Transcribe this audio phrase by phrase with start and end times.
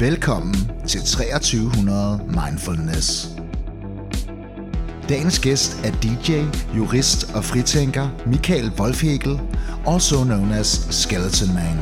[0.00, 3.28] Velkommen til 2300 Mindfulness.
[5.08, 6.42] Dagens gæst er DJ,
[6.76, 9.40] jurist og fritænker Michael Wolfhegel,
[9.88, 11.78] also known as Skeleton Man.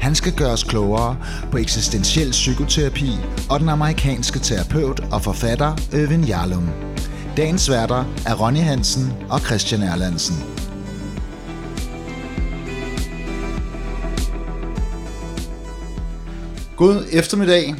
[0.00, 1.16] Han skal gøre os klogere
[1.50, 3.10] på eksistentiel psykoterapi
[3.50, 6.70] og den amerikanske terapeut og forfatter Øvin Jarlum.
[7.36, 10.53] Dagens værter er Ronny Hansen og Christian Erlandsen.
[16.76, 17.74] God eftermiddag.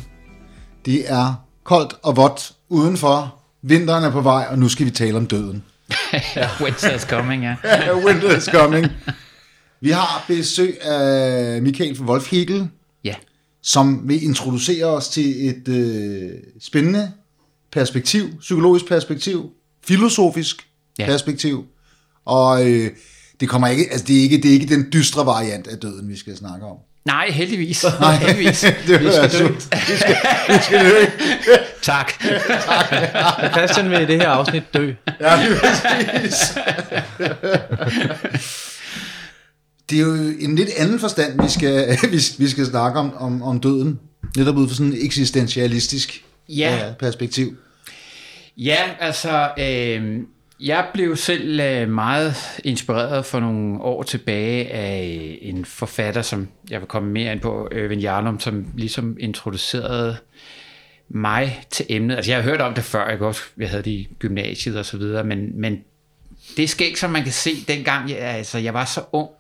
[0.84, 3.42] Det er koldt og vådt udenfor.
[3.62, 5.64] Vinteren er på vej, og nu skal vi tale om døden.
[6.62, 7.56] Winter is coming, ja.
[8.06, 8.86] Winter is coming.
[9.80, 12.68] Vi har besøg af Michael fra Wolf Hegel,
[13.04, 13.14] Ja,
[13.62, 16.30] som vil introducere os til et øh,
[16.60, 17.12] spændende
[17.72, 19.50] perspektiv, psykologisk perspektiv,
[19.84, 20.68] filosofisk.
[20.98, 21.06] Ja.
[21.06, 21.64] perspektiv.
[22.24, 22.90] Og øh,
[23.40, 26.08] det kommer ikke, altså det er ikke, det er ikke den dystre variant af døden,
[26.08, 26.76] vi skal snakke om.
[27.04, 27.84] Nej, heldigvis.
[28.20, 28.60] heldigvis.
[28.86, 29.69] det vil være sundt.
[29.88, 30.16] Vi skal,
[30.48, 31.05] vi skal dø.
[31.83, 32.12] Tak.
[33.52, 34.92] Christian vil i det her afsnit dø.
[35.20, 36.58] Ja, lige præcis.
[39.91, 43.42] Det er jo en lidt anden forstand, vi skal, vi, vi skal snakke om, om,
[43.42, 44.00] om døden.
[44.36, 46.88] Netop ud fra sådan et eksistentialistisk Ja.
[46.88, 47.56] øh, perspektiv.
[48.56, 50.19] Ja, altså, øh,
[50.60, 56.48] jeg blev selv øh, meget inspireret for nogle år tilbage af øh, en forfatter, som
[56.70, 60.16] jeg vil komme mere ind på, Øven Jarlum, som ligesom introducerede
[61.08, 62.16] mig til emnet.
[62.16, 64.84] Altså, jeg har hørt om det før, jeg, også, jeg havde det i gymnasiet og
[64.84, 65.84] så videre, men, men
[66.56, 69.30] det skal ikke, som man kan se dengang, jeg, altså, jeg var så ung,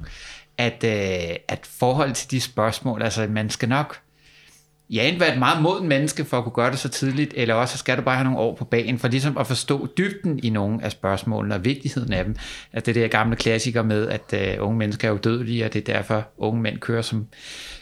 [0.58, 4.00] at, øh, at forhold til de spørgsmål, altså man skal nok
[4.90, 7.54] ja, enten være et meget moden menneske for at kunne gøre det så tidligt, eller
[7.54, 10.50] også skal du bare have nogle år på banen for ligesom at forstå dybden i
[10.50, 12.36] nogle af spørgsmålene og vigtigheden af dem.
[12.72, 15.94] Altså det der gamle klassiker med, at uh, unge mennesker er udødelige, og det er
[15.94, 17.26] derfor unge mænd kører som,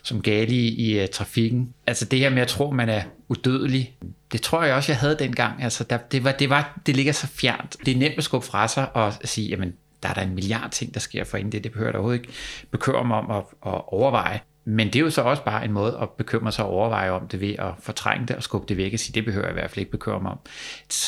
[0.03, 1.75] som gale i, i uh, trafikken.
[1.87, 3.97] Altså det her med at tro, at man er udødelig,
[4.33, 5.63] det tror jeg også, jeg havde dengang.
[5.63, 7.77] Altså der, det, var, det, var, det ligger så fjernt.
[7.87, 9.73] Det er nemt at skubbe fra sig og sige, jamen
[10.03, 11.65] der er der en milliard ting, der sker for inden det.
[11.65, 12.33] Det behøver der overhovedet ikke
[12.71, 14.41] bekymre mig om at, at overveje.
[14.65, 17.29] Men det er jo så også bare en måde at bekymre sig og overveje om
[17.29, 19.61] det ved at fortrænge det og skubbe det væk og sige, det behøver jeg i
[19.61, 20.39] hvert fald ikke bekymre mig om.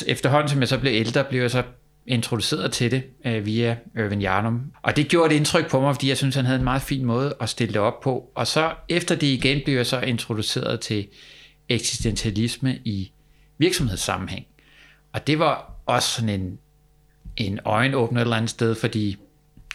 [0.07, 1.63] Efterhånden som jeg så blev ældre, blev jeg så
[2.07, 4.73] introduceret til det øh, via Irvin Jarnum.
[4.83, 7.05] Og det gjorde et indtryk på mig, fordi jeg synes, han havde en meget fin
[7.05, 8.31] måde at stille det op på.
[8.35, 11.09] Og så efter det igen blev jeg så introduceret til
[11.69, 13.13] eksistentialisme i
[13.59, 14.47] virksomhedssammenhæng.
[15.13, 16.59] Og det var også sådan en,
[17.37, 19.17] en øjenåbner et eller andet sted, fordi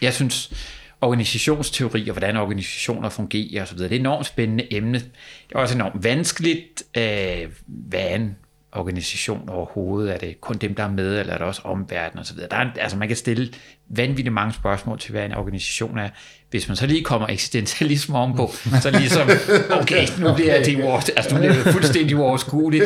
[0.02, 0.52] jeg synes,
[1.00, 4.98] organisationsteori og hvordan organisationer fungerer osv., det er et enormt spændende emne.
[4.98, 6.82] Det er også enormt vanskeligt.
[6.96, 8.36] Øh, hvad en
[8.72, 10.14] organisation overhovedet?
[10.14, 12.36] Er det kun dem, der er med, eller er det også omverdenen osv.?
[12.50, 13.52] Der er, altså man kan stille
[13.88, 16.08] vanvittigt mange spørgsmål til, hvad en organisation er.
[16.50, 18.50] Hvis man så lige kommer eksistentialisme ovenpå,
[18.82, 19.28] så er det ligesom,
[19.70, 22.84] okay, nu bliver det, uover, altså, nu bliver det fuldstændig uoverskueligt.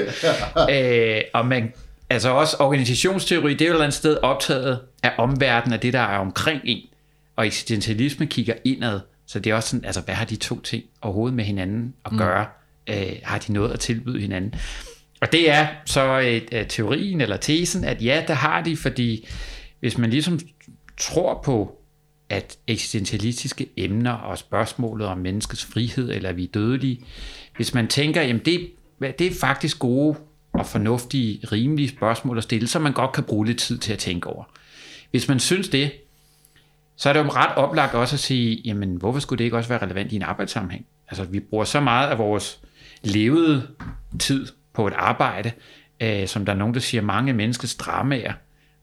[0.70, 1.72] Øh, og man,
[2.10, 5.92] altså også organisationsteori, det er jo et eller andet sted optaget af omverdenen, af det,
[5.92, 6.80] der er omkring en
[7.36, 10.84] og eksistentialisme kigger indad, så det er også sådan, altså hvad har de to ting
[11.02, 12.46] overhovedet med hinanden at gøre?
[12.88, 12.94] Mm.
[12.94, 14.54] Øh, har de noget at tilbyde hinanden?
[15.20, 16.20] Og det er så
[16.52, 19.28] øh, teorien eller tesen, at ja, der har de, fordi
[19.80, 20.40] hvis man ligesom
[20.98, 21.80] tror på,
[22.28, 27.00] at eksistentialistiske emner og spørgsmålet om menneskets frihed, eller er vi dødelige,
[27.56, 28.70] hvis man tænker, jamen det,
[29.18, 30.16] det er faktisk gode
[30.52, 33.98] og fornuftige, rimelige spørgsmål at stille, som man godt kan bruge lidt tid til at
[33.98, 34.44] tænke over.
[35.10, 35.92] Hvis man synes det,
[36.96, 39.68] så er det jo ret oplagt også at sige, jamen hvorfor skulle det ikke også
[39.68, 40.86] være relevant i en arbejdssammenhæng?
[41.08, 42.60] Altså vi bruger så meget af vores
[43.02, 43.66] levede
[44.18, 45.52] tid på et arbejde,
[46.00, 48.32] øh, som der er nogen, der siger, mange menneskers dramaer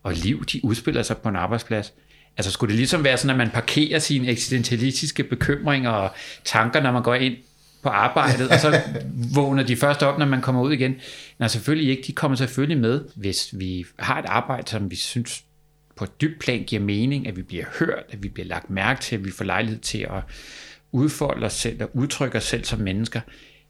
[0.04, 1.94] og liv, de udspiller sig på en arbejdsplads.
[2.38, 6.12] Altså skulle det ligesom være sådan, at man parkerer sine eksistentialistiske bekymringer og
[6.46, 7.36] tanker, når man går ind
[7.84, 8.82] på arbejdet, og så
[9.36, 10.96] vågner de først op, når man kommer ud igen?
[11.40, 12.04] Nej, selvfølgelig ikke.
[12.08, 15.44] De kommer selvfølgelig med, hvis vi har et arbejde, som vi synes
[16.02, 19.02] på et dybt plan giver mening, at vi bliver hørt, at vi bliver lagt mærke
[19.02, 20.24] til, at vi får lejlighed til at
[20.92, 23.22] udfolde os selv og udtrykke os selv som mennesker,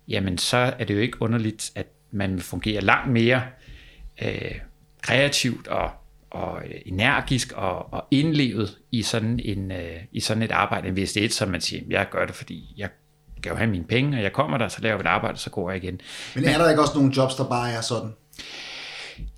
[0.07, 3.41] jamen så er det jo ikke underligt, at man vil fungere langt mere
[4.21, 4.59] øh,
[5.01, 5.91] kreativt og,
[6.29, 11.13] og energisk og, og indlevet i sådan, en, øh, i sådan et arbejde, end hvis
[11.13, 12.89] det er et, som man siger, jeg gør det, fordi jeg
[13.37, 15.49] skal jo have mine penge, og jeg kommer der, så laver vi et arbejde, så
[15.49, 16.01] går jeg igen.
[16.35, 18.11] Men er der ikke også nogle jobs, der bare er sådan?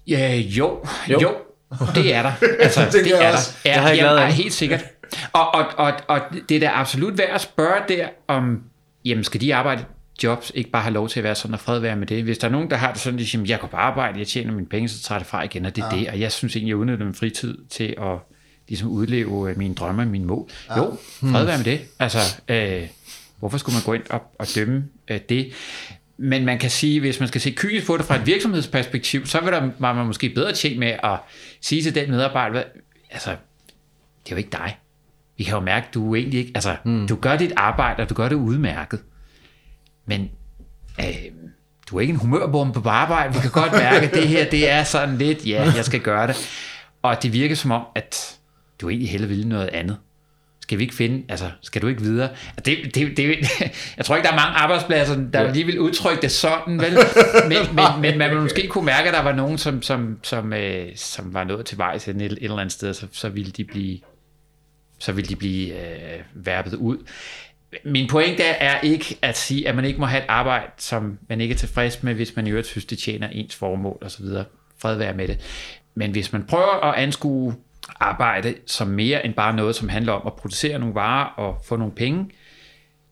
[0.07, 1.35] Ja, jo, jo, Jo.
[1.95, 2.31] Det er der.
[2.59, 3.53] Altså, Det det, jeg er også.
[3.63, 3.69] der.
[3.69, 4.85] Ja, Det har jeg jamen, ej, helt sikkert.
[5.33, 8.61] Og, og, og, og det er da absolut værd at spørge der, om
[9.05, 9.85] jamen, skal de arbejde
[10.23, 12.23] jobs ikke bare have lov til at være sådan, og fred være med det.
[12.23, 14.27] Hvis der er nogen, der har det sådan, de siger, jeg går på arbejde, jeg
[14.27, 15.99] tjener mine penge, så tager jeg det fra igen, og det er ja.
[15.99, 16.09] det.
[16.09, 18.17] Og jeg synes egentlig, jeg udnytter min fritid til at
[18.67, 20.49] ligesom udleve øh, mine drømme og mine mål.
[20.69, 20.77] Ja.
[20.77, 20.97] Jo,
[21.31, 21.81] fred være med det.
[21.99, 22.87] Altså, øh,
[23.39, 25.53] hvorfor skulle man gå ind og, og dømme øh, det?
[26.17, 29.39] men man kan sige, hvis man skal se kynisk på det fra et virksomhedsperspektiv, så
[29.39, 31.17] vil der, man måske bedre tjent med at
[31.63, 32.63] sige til den medarbejder,
[33.11, 33.29] altså,
[34.23, 34.77] det er jo ikke dig.
[35.37, 37.07] Vi kan jo mærke, at du egentlig ikke, altså, mm.
[37.07, 38.99] du gør dit arbejde, og du gør det udmærket.
[40.05, 40.31] Men
[40.99, 41.15] øh,
[41.89, 43.33] du er ikke en humørbombe på arbejde.
[43.33, 46.27] Vi kan godt mærke, at det her, det er sådan lidt, ja, jeg skal gøre
[46.27, 46.35] det.
[47.01, 48.39] Og det virker som om, at
[48.81, 49.97] du egentlig hellere vil noget andet.
[50.63, 52.29] Skal vi ikke finde, altså, skal du ikke videre?
[52.65, 53.37] Det, det, det,
[53.97, 55.51] jeg tror ikke, der er mange arbejdspladser, der ja.
[55.51, 56.93] lige vil udtrykke det sådan, vel?
[57.49, 60.87] Men, men, men man måske kunne mærke, at der var nogen, som, som, som, øh,
[60.95, 63.99] som var nået til vejs et, et eller andet sted, så, så ville de blive,
[64.99, 66.97] så ville de blive øh, verbet ud.
[67.85, 71.41] Min pointe er ikke at sige, at man ikke må have et arbejde, som man
[71.41, 74.25] ikke er tilfreds med, hvis man i øvrigt synes, det tjener ens formål osv.
[74.77, 75.39] Fred være med det.
[75.95, 77.55] Men hvis man prøver at anskue
[77.99, 81.75] arbejde som mere end bare noget, som handler om at producere nogle varer og få
[81.75, 82.29] nogle penge,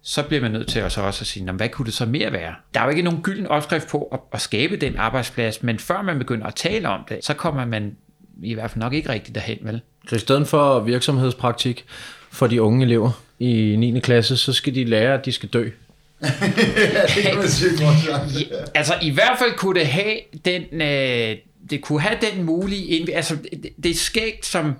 [0.03, 2.55] så bliver man nødt til også, også at sige, hvad kunne det så mere være?
[2.73, 6.01] Der er jo ikke nogen gylden opskrift på at, at skabe den arbejdsplads, men før
[6.01, 7.95] man begynder at tale om det, så kommer man
[8.43, 9.81] i hvert fald nok ikke rigtigt derhen, vel?
[10.09, 11.85] Så i stedet for virksomhedspraktik
[12.31, 13.99] for de unge elever i 9.
[13.99, 15.69] klasse, så skal de lære, at de skal dø.
[16.21, 16.27] ja,
[17.15, 21.35] det kan man sige Altså i hvert fald kunne det have den, øh,
[21.71, 24.75] det kunne have den mulige, altså det, det er skægt som,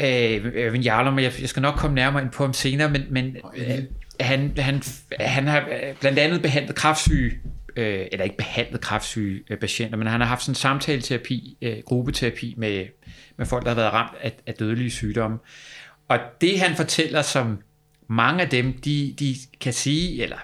[0.00, 3.78] øh, Jarlum, jeg, jeg skal nok komme nærmere ind på ham senere, men, men øh,
[4.20, 4.82] han, han,
[5.20, 5.68] han har
[6.00, 7.32] blandt andet behandlet kraftsyge,
[7.76, 11.76] øh, eller ikke behandlet kraftsyge øh, patienter, men han har haft sådan en samtaleterapi, øh,
[11.84, 12.86] gruppeterapi med,
[13.36, 15.38] med folk, der har været ramt af, af dødelige sygdomme.
[16.08, 17.58] Og det han fortæller, som
[18.08, 20.36] mange af dem, de, de kan sige, eller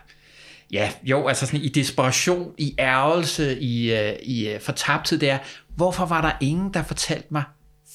[0.73, 5.39] ja, jo, altså sådan i desperation, i ærgelse, i, uh, i uh, fortabthed, det er,
[5.77, 7.43] hvorfor var der ingen, der fortalte mig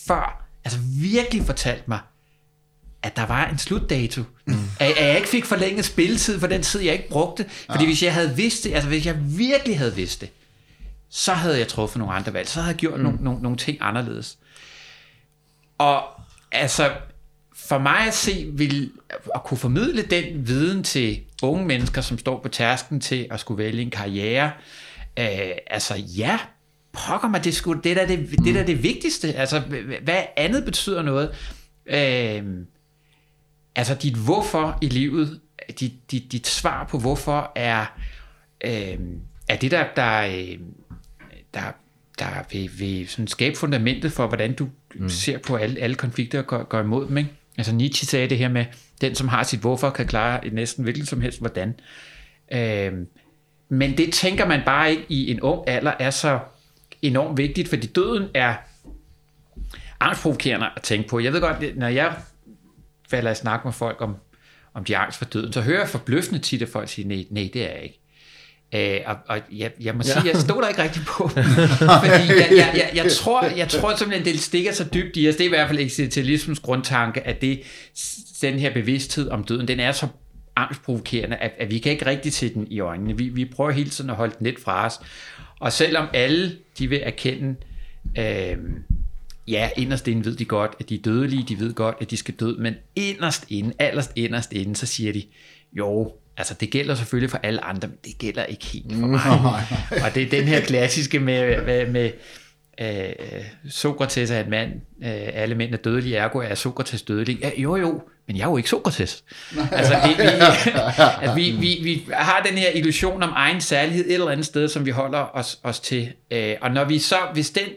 [0.08, 2.00] før, altså virkelig fortalte mig,
[3.04, 4.24] at der var en slutdato.
[4.46, 4.54] Mm.
[4.80, 7.46] At, at jeg ikke fik forlænget spilletid for den tid, jeg ikke brugte.
[7.72, 7.90] Fordi ja.
[7.90, 10.30] hvis jeg havde vidst det, altså hvis jeg virkelig havde vidst det,
[11.10, 12.48] så havde jeg truffet nogle andre valg.
[12.48, 13.04] Så havde jeg gjort mm.
[13.04, 14.38] nogle, nogle, nogle ting anderledes.
[15.78, 16.04] Og
[16.52, 16.92] altså,
[17.56, 18.92] for mig at se, vil
[19.36, 23.64] at kunne formidle den viden til unge mennesker, som står på tærsken til at skulle
[23.64, 24.52] vælge en karriere,
[25.20, 26.40] øh, altså ja,
[26.94, 29.34] pokker mig, det, skulle, det, der det, det der det vigtigste.
[29.34, 29.60] Altså,
[30.04, 31.30] hvad andet betyder noget?
[31.86, 32.44] Øh,
[33.76, 35.40] altså, dit hvorfor i livet,
[35.80, 37.86] dit, dit, dit svar på hvorfor er,
[38.64, 38.98] øh,
[39.48, 40.60] er det, der, der, øh,
[41.54, 41.72] der,
[42.20, 45.10] der vil, vil sådan skabe fundamentet for, hvordan du mm.
[45.10, 47.18] ser på alle, alle konflikter og går, går imod dem.
[47.18, 47.30] Ikke?
[47.58, 48.66] Altså Nietzsche sagde det her med,
[49.02, 51.80] den som har sit hvorfor, kan klare næsten hvilket som helst hvordan.
[52.52, 52.94] Øh,
[53.70, 56.40] men det tænker man bare ikke i en ung alder er så
[57.02, 58.56] enormt vigtigt, fordi døden er
[60.00, 61.20] angstprovokerende at tænke på.
[61.20, 62.16] Jeg ved godt, når jeg
[63.10, 64.16] falder i snak med folk om,
[64.74, 67.50] om de angst for døden, så hører jeg forbløffende tit, at folk siger, nej, nej,
[67.54, 68.02] det er jeg ikke.
[68.76, 70.32] Øh, og, og jeg, jeg må sige, ja.
[70.32, 71.28] jeg stoler ikke rigtig på
[72.04, 75.36] fordi jeg, jeg, jeg, jeg, tror, jeg tror simpelthen, det stikker så dybt i os.
[75.36, 77.62] Det er i hvert fald eksistentialismens grundtanke, at det,
[78.42, 80.08] den her bevidsthed om døden, den er så
[80.56, 83.18] angstprovokerende, at, at vi kan ikke rigtig se den i øjnene.
[83.18, 85.00] Vi, vi prøver hele tiden at holde den lidt fra os.
[85.60, 87.56] Og selvom alle de vil erkende,
[88.18, 88.58] øh,
[89.48, 92.18] ja, inderst inde ved de godt, at de er dødelige, de ved godt, at de
[92.18, 95.24] skal dø, men inderst inde, allerst inderst inde, så siger de,
[95.74, 99.66] jo, Altså, det gælder selvfølgelig for alle andre, men det gælder ikke helt for mig.
[100.06, 102.12] og det er den her klassiske med, med, med
[102.82, 104.72] øh, Sokrates er en mand,
[105.04, 107.40] øh, alle mænd er dødelige, ergo er Sokrates dødelig.
[107.42, 109.24] Ja, jo, jo, men jeg er jo ikke Sokrates.
[109.72, 110.26] altså, det, vi,
[111.30, 114.68] at vi, vi, vi har den her illusion om egen særlighed et eller andet sted,
[114.68, 116.14] som vi holder os, os til.
[116.32, 117.68] Øh, og når vi så, hvis den,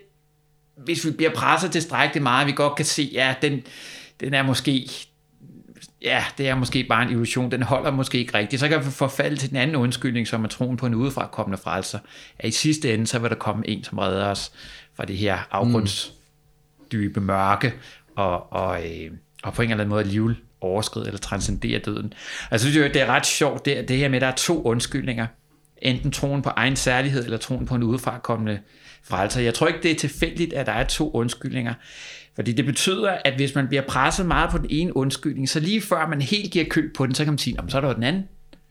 [0.84, 3.62] hvis vi bliver presset tilstrækkeligt meget, vi godt kan se, ja, den,
[4.20, 4.90] den er måske
[6.02, 8.60] ja, det er måske bare en illusion, den holder måske ikke rigtigt.
[8.60, 11.58] Så kan vi forfalde til den anden undskyldning, som er troen på en udefra kommende
[11.58, 11.98] frelser.
[12.38, 14.52] At i sidste ende, så vil der komme en, som redder os
[14.94, 17.74] fra det her afgrundsdybe mørke,
[18.16, 19.10] og, og, øh,
[19.42, 22.12] og på en eller anden måde alligevel overskride eller transcendere døden.
[22.50, 24.62] Altså, det synes det er ret sjovt, det, det her med, at der er to
[24.62, 25.26] undskyldninger.
[25.82, 28.60] Enten troen på egen særlighed, eller troen på en udefra kommende
[29.02, 29.40] frelser.
[29.40, 31.74] Jeg tror ikke, det er tilfældigt, at der er to undskyldninger.
[32.40, 35.82] Fordi det betyder, at hvis man bliver presset meget på den ene undskyldning, så lige
[35.82, 37.94] før man helt giver køb på den, så kan man sige, så er der jo
[37.94, 38.24] den anden.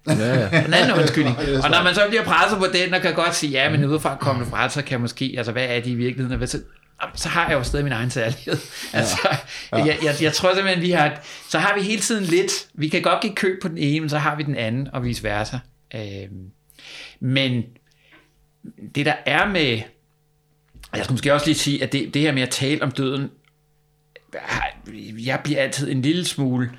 [0.07, 0.49] Ja, ja.
[0.65, 1.37] Den anden undskyldning.
[1.37, 4.15] Og når man så bliver presset på den, og kan godt sige, ja, men udefra
[4.15, 6.47] kommende fra, så kan jeg måske, altså hvad er det i virkeligheden?
[6.47, 6.61] Så,
[7.15, 8.57] så har jeg jo stadig min egen særlighed.
[8.93, 9.17] Altså,
[9.71, 9.77] ja.
[9.77, 9.85] Ja.
[9.85, 13.01] Jeg, jeg, jeg tror simpelthen, vi har, så har vi hele tiden lidt, vi kan
[13.01, 15.57] godt give køb på den ene, men så har vi den anden, og vice versa.
[15.95, 16.51] Øhm,
[17.19, 17.63] men
[18.95, 19.81] det der er med,
[20.95, 23.29] jeg skal måske også lige sige, at det, det her med at tale om døden,
[25.25, 26.71] jeg bliver altid en lille smule,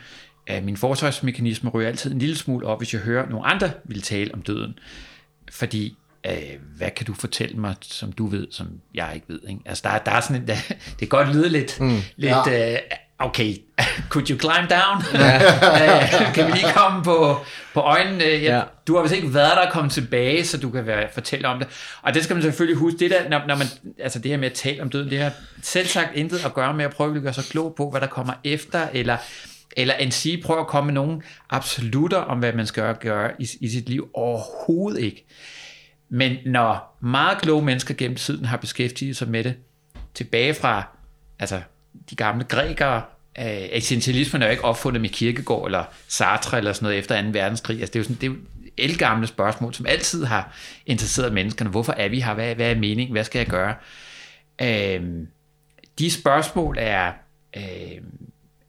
[0.63, 4.35] min forsvarsmekanisme ryger altid en lille smule op, hvis jeg hører nogle andre vil tale
[4.35, 4.79] om døden.
[5.51, 9.41] fordi øh, hvad kan du fortælle mig, som du ved, som jeg ikke ved?
[9.49, 9.61] Ikke?
[9.65, 10.57] Altså, der, der er sådan en, der,
[10.99, 11.99] det kan godt lyde lidt, mm.
[12.17, 12.73] lidt ja.
[12.73, 12.79] øh,
[13.21, 13.57] okay,
[14.11, 15.03] could you climb down?
[15.15, 15.37] Ja.
[16.27, 17.37] uh, kan vi lige komme på,
[17.75, 18.25] på øjnene?
[18.25, 18.63] Jeg, ja.
[18.87, 21.59] Du har vist ikke været der og kommet tilbage, så du kan være, fortælle om
[21.59, 21.69] det.
[22.03, 22.99] Og det skal man selvfølgelig huske.
[22.99, 23.67] Det, der, når, når man,
[23.99, 26.75] altså det her med at tale om døden, det har selv sagt intet at gøre
[26.75, 29.17] med at prøve at gøre sig klog på, hvad der kommer efter, eller
[29.77, 33.49] eller en sige, prøve at komme med nogle absolutter om, hvad man skal gøre i,
[33.61, 34.11] i sit liv.
[34.15, 35.27] Overhovedet ikke.
[36.09, 39.55] Men når meget kloge mennesker gennem tiden har beskæftiget sig med det,
[40.15, 40.83] tilbage fra
[41.39, 41.61] altså,
[42.11, 43.03] de gamle grækere,
[43.39, 47.29] øh, essentialismen er jo ikke opfundet med kirkegård eller Sartre eller sådan noget efter 2.
[47.29, 47.81] verdenskrig.
[47.81, 48.37] Altså, det er jo sådan, det er jo
[48.79, 50.57] elgamle spørgsmål, som altid har
[50.87, 51.71] interesseret menneskerne.
[51.71, 52.35] Hvorfor er vi her?
[52.35, 53.13] Hvad, hvad er meningen?
[53.13, 53.75] Hvad skal jeg gøre?
[54.63, 55.27] Øh,
[55.99, 57.13] de spørgsmål er,
[57.57, 58.03] øh,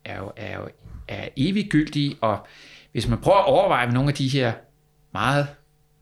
[0.04, 0.68] er, jo, er jo
[1.08, 2.46] er eviggyldige, og
[2.92, 4.52] hvis man prøver at overveje, hvad nogle af de her
[5.12, 5.48] meget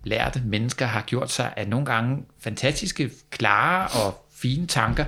[0.04, 5.04] lærte mennesker har gjort sig af nogle gange fantastiske, klare og fine tanker,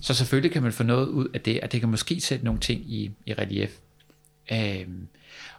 [0.00, 2.60] så selvfølgelig kan man få noget ud af det, og det kan måske sætte nogle
[2.60, 3.70] ting i, i relief.
[4.52, 5.08] Øhm,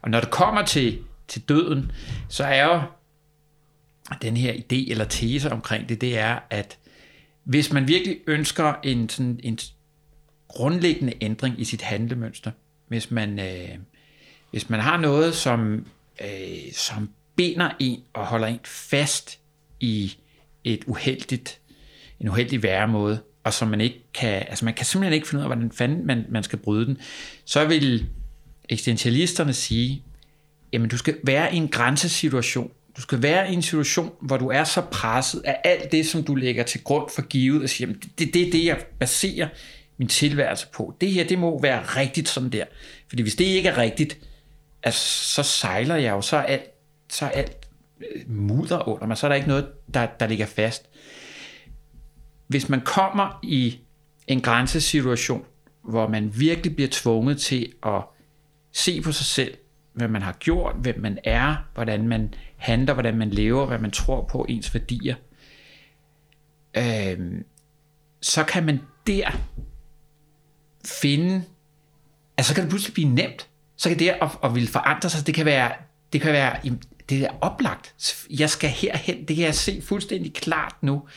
[0.01, 1.91] og når det kommer til, til døden,
[2.29, 2.81] så er jo
[4.21, 6.77] den her idé eller tese omkring det, det er, at
[7.43, 9.59] hvis man virkelig ønsker en, sådan, en
[10.47, 12.51] grundlæggende ændring i sit handlemønster,
[12.87, 13.77] hvis man, øh,
[14.51, 15.87] hvis man har noget, som,
[16.21, 19.39] øh, som binder en og holder en fast
[19.79, 20.17] i
[20.63, 21.59] et uheldigt,
[22.19, 25.43] en uheldig væremåde, og som man ikke kan, altså man kan simpelthen ikke finde ud
[25.43, 26.97] af, hvordan fanden man, man skal bryde den,
[27.45, 28.05] så vil
[28.69, 30.03] eksistentialisterne sige,
[30.73, 32.71] jamen du skal være i en grænsesituation.
[32.97, 36.23] Du skal være i en situation, hvor du er så presset af alt det, som
[36.23, 39.47] du lægger til grund for givet, og siger, jamen det, det er det, jeg baserer
[39.97, 40.95] min tilværelse på.
[41.01, 42.65] Det her, det må være rigtigt sådan der.
[43.09, 44.17] Fordi hvis det ikke er rigtigt,
[44.83, 46.63] altså, så sejler jeg jo, så er alt,
[47.09, 47.57] så er alt
[47.99, 50.89] øh, mudder under mig, så er der ikke noget, der, der ligger fast.
[52.47, 53.79] Hvis man kommer i
[54.27, 55.45] en grænsesituation,
[55.83, 58.03] hvor man virkelig bliver tvunget til at
[58.73, 59.57] se på sig selv,
[59.93, 63.91] hvad man har gjort, hvem man er, hvordan man handler, hvordan man lever, hvad man
[63.91, 65.15] tror på, ens værdier,
[66.77, 67.41] øh,
[68.21, 69.31] så kan man der
[70.85, 71.43] finde,
[72.37, 73.49] altså så kan det pludselig blive nemt.
[73.77, 75.71] Så kan det at, at ville forandre sig, det kan være,
[76.13, 76.57] det kan være,
[77.09, 77.95] det er oplagt.
[78.29, 81.07] Jeg skal herhen, det kan jeg se fuldstændig klart nu.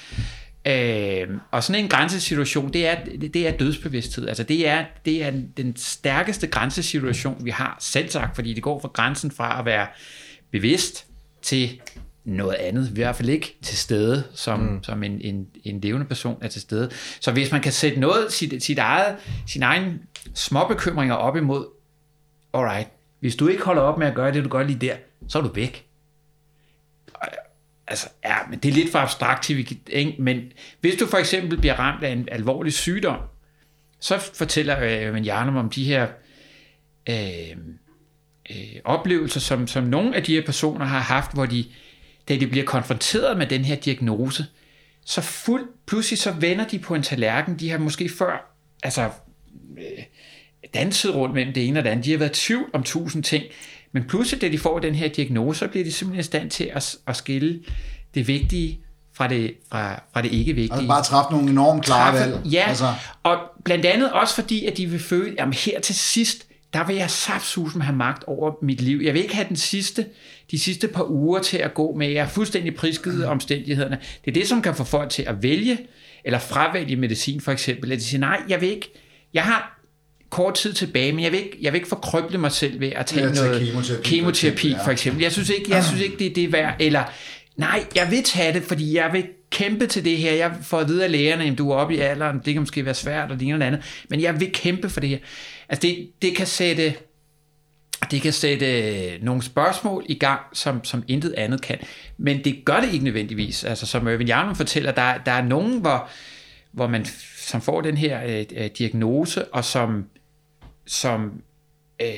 [0.69, 2.97] Øh, og sådan en grænsesituation, det er,
[3.35, 4.29] det, er dødsbevidsthed.
[4.29, 8.81] Altså det er, det er den stærkeste grænsesituation, vi har selv sagt, fordi det går
[8.81, 9.87] fra grænsen fra at være
[10.51, 11.07] bevidst
[11.43, 11.81] til
[12.25, 14.83] noget andet, i hvert fald ikke til stede, som, mm.
[14.83, 16.91] som en, en, en levende person er til stede.
[17.21, 20.01] Så hvis man kan sætte noget, sit, sit eget, sin egen
[20.35, 21.67] småbekymringer op imod,
[22.55, 22.89] alright,
[23.21, 24.97] hvis du ikke holder op med at gøre det, du gør lige der,
[25.29, 25.88] så er du væk.
[27.88, 30.14] Altså, ja, men det er lidt for abstrakt til, ikke?
[30.18, 33.21] men hvis du for eksempel bliver ramt af en alvorlig sygdom,
[34.00, 36.07] så fortæller øh, man Jarnum om de her
[37.09, 37.57] øh,
[38.50, 41.64] øh, oplevelser, som, som nogle af de her personer har haft, hvor de
[42.28, 44.47] da de bliver konfronteret med den her diagnose,
[45.04, 49.11] så fuld, pludselig så vender de på en tallerken, de har måske før, altså,
[49.78, 50.04] øh,
[50.75, 53.45] danset rundt mellem det ene og det andet, de har været tvivl om tusind ting,
[53.92, 56.71] men pludselig, da de får den her diagnose, så bliver de simpelthen i stand til
[56.75, 57.61] at, at skille
[58.14, 58.80] det vigtige
[59.14, 60.75] fra det, fra, fra det ikke vigtige.
[60.75, 62.40] Altså bare træffe nogle enormt klare valg.
[62.45, 62.95] Ja, altså.
[63.23, 66.97] og blandt andet også fordi, at de vil føle, at her til sidst, der vil
[66.97, 69.00] jeg saftsusen have magt over mit liv.
[69.04, 70.07] Jeg vil ikke have den sidste,
[70.50, 72.09] de sidste par uger til at gå med.
[72.09, 73.30] Jeg er fuldstændig prisgivet mm.
[73.30, 73.99] omstændighederne.
[74.25, 75.78] Det er det, som kan få folk til at vælge,
[76.25, 77.92] eller fravælge medicin for eksempel.
[77.92, 78.92] At de siger, nej, jeg vil ikke,
[79.35, 79.77] jeg har
[80.30, 83.06] kort tid tilbage, men jeg vil ikke, jeg vil ikke forkrøble mig selv ved at
[83.06, 85.23] tage ja, noget kemoterapi, kemoterapi for eksempel.
[85.23, 86.76] Jeg synes ikke, jeg synes ikke det, det er værd.
[86.80, 87.04] Eller,
[87.56, 90.32] nej, jeg vil tage det, fordi jeg vil kæmpe til det her.
[90.32, 92.85] Jeg får at vide af lægerne, at du er oppe i alderen, det kan måske
[92.85, 95.18] være svært, og det ene eller andet, men jeg vil kæmpe for det her.
[95.68, 96.94] Altså det, det kan sætte
[98.11, 101.78] det kan sætte nogle spørgsmål i gang, som, som intet andet kan.
[102.18, 103.64] Men det gør det ikke nødvendigvis.
[103.64, 106.08] Altså som Irvin Jarnum fortæller, der, der er nogen, hvor,
[106.73, 107.06] hvor man
[107.38, 110.04] som får den her øh, øh, diagnose, og som,
[110.88, 111.42] som
[112.02, 112.09] øh,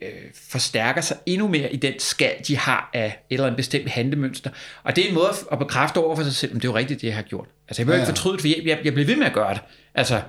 [0.00, 3.88] øh, forstærker sig endnu mere i den skal, de har af et eller andet bestemt
[3.88, 4.50] handlemønster.
[4.82, 6.76] Og det er en måde at bekræfte over for sig selv, om det er jo
[6.76, 7.48] rigtigt, det jeg har gjort.
[7.68, 8.02] Altså jeg vil ja, ja.
[8.02, 9.60] ikke fortryde det, for jeg, jeg, jeg bliver ved med at gøre det.
[9.94, 10.20] Altså,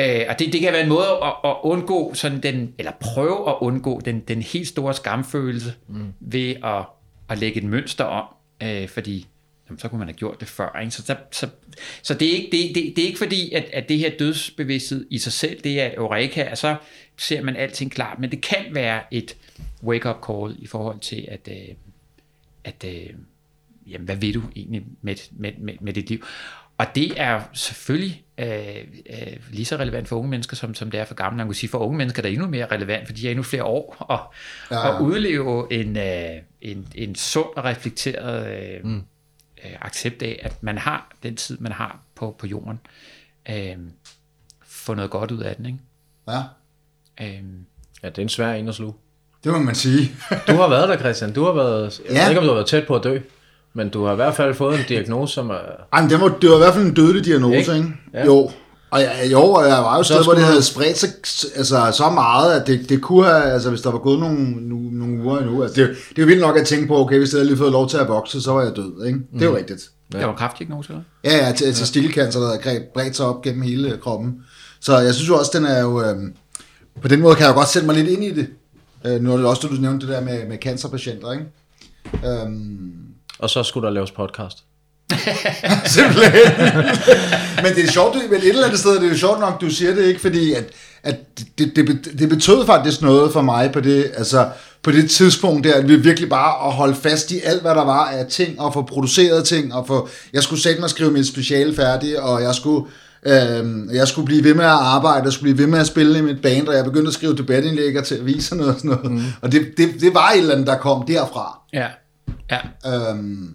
[0.00, 3.48] Øh, og det, det kan være en måde at, at undgå sådan den, eller prøve
[3.48, 6.12] at undgå den, den helt store skamfølelse mm.
[6.20, 6.84] ved at,
[7.30, 8.24] at lægge et mønster om,
[8.62, 9.26] øh, fordi
[9.68, 10.78] jamen, så kunne man have gjort det før.
[10.80, 10.90] Ikke?
[10.90, 11.48] Så, så, så,
[12.02, 15.06] så det, er ikke, det, det, det er ikke fordi, at, at det her dødsbevidsthed
[15.10, 16.76] i sig selv, det er eureka, og så
[17.16, 19.36] ser man alting klart, men det kan være et
[19.82, 21.74] wake-up call i forhold til, at, øh,
[22.64, 23.10] at øh,
[23.86, 26.24] jamen, hvad vil du egentlig med, med, med, med dit liv?
[26.78, 28.76] Og det er selvfølgelig øh,
[29.10, 31.36] øh, lige så relevant for unge mennesker, som, som det er for gamle.
[31.36, 33.42] Man kan sige, for unge mennesker der er endnu mere relevant, for de har endnu
[33.42, 34.20] flere år at,
[34.76, 39.02] ja, at udleve en, øh, en, en sund og reflekteret øh, mm.
[39.64, 42.80] øh, accept af, at man har den tid, man har på, på jorden.
[43.50, 43.76] Øh,
[44.62, 45.78] få noget godt ud af den, ikke?
[46.28, 46.42] Ja.
[47.20, 47.28] Øh,
[48.02, 48.92] Ja, det er en svær en at sluge.
[49.44, 50.12] Det må man sige.
[50.48, 51.32] Du har været der, Christian.
[51.32, 52.22] Du har været, jeg Ja.
[52.22, 53.18] ved ikke, om du har været tæt på at dø,
[53.74, 55.58] men du har i hvert fald fået en diagnose, som er...
[55.92, 57.74] Ej, men det, var, det var i hvert fald en dødelig diagnose, ikke?
[57.74, 57.88] Ikke?
[58.14, 58.24] Ja.
[58.26, 58.50] Jo.
[58.90, 61.08] Og jeg, jo, og jeg var jo et sted, hvor det havde spredt sig
[61.56, 64.98] altså, så meget, at det, det kunne have, altså hvis der var gået nogle, nogle,
[64.98, 67.32] nogle uger endnu, altså det, det er jo vildt nok at tænke på, okay, hvis
[67.32, 69.18] jeg havde lige fået lov til at vokse, så var jeg død, ikke?
[69.34, 69.82] Det er jo rigtigt.
[70.12, 70.18] ja.
[70.18, 71.02] Det var en kraftdiagnose, eller?
[71.24, 74.34] Ja, ja, til, til stilcancer, der havde greb- bredt sig op gennem hele kroppen.
[74.80, 76.34] Så jeg synes jo også, den er jo, øhm,
[77.02, 78.48] på den måde kan jeg jo godt sætte mig lidt ind i det.
[79.06, 81.44] Øh, nu er det også, du nævnte det der med, med cancerpatienter, ikke?
[82.24, 82.92] Øhm,
[83.38, 84.58] Og så skulle der laves podcast.
[85.86, 86.54] Simpelthen.
[87.62, 89.70] men det er sjovt, men et eller andet sted, det er jo sjovt nok, du
[89.70, 90.64] siger det ikke, fordi at,
[91.02, 91.16] at
[91.58, 94.48] det, det, det, betød faktisk noget for mig på det, altså
[94.82, 97.84] på det tidspunkt der, at vi virkelig bare at holde fast i alt, hvad der
[97.84, 101.10] var af ting, og få produceret ting, og få, jeg skulle sætte mig og skrive
[101.10, 102.86] mit speciale færdigt, og jeg skulle,
[103.26, 106.18] øhm, jeg skulle blive ved med at arbejde, jeg skulle blive ved med at spille
[106.18, 109.22] i mit band, og jeg begyndte at skrive debatindlæg til aviserne og sådan noget, mm.
[109.42, 111.60] og det, det, det var et eller andet, der kom derfra.
[111.72, 111.88] Ja.
[112.50, 112.58] Ja.
[113.10, 113.54] Øhm,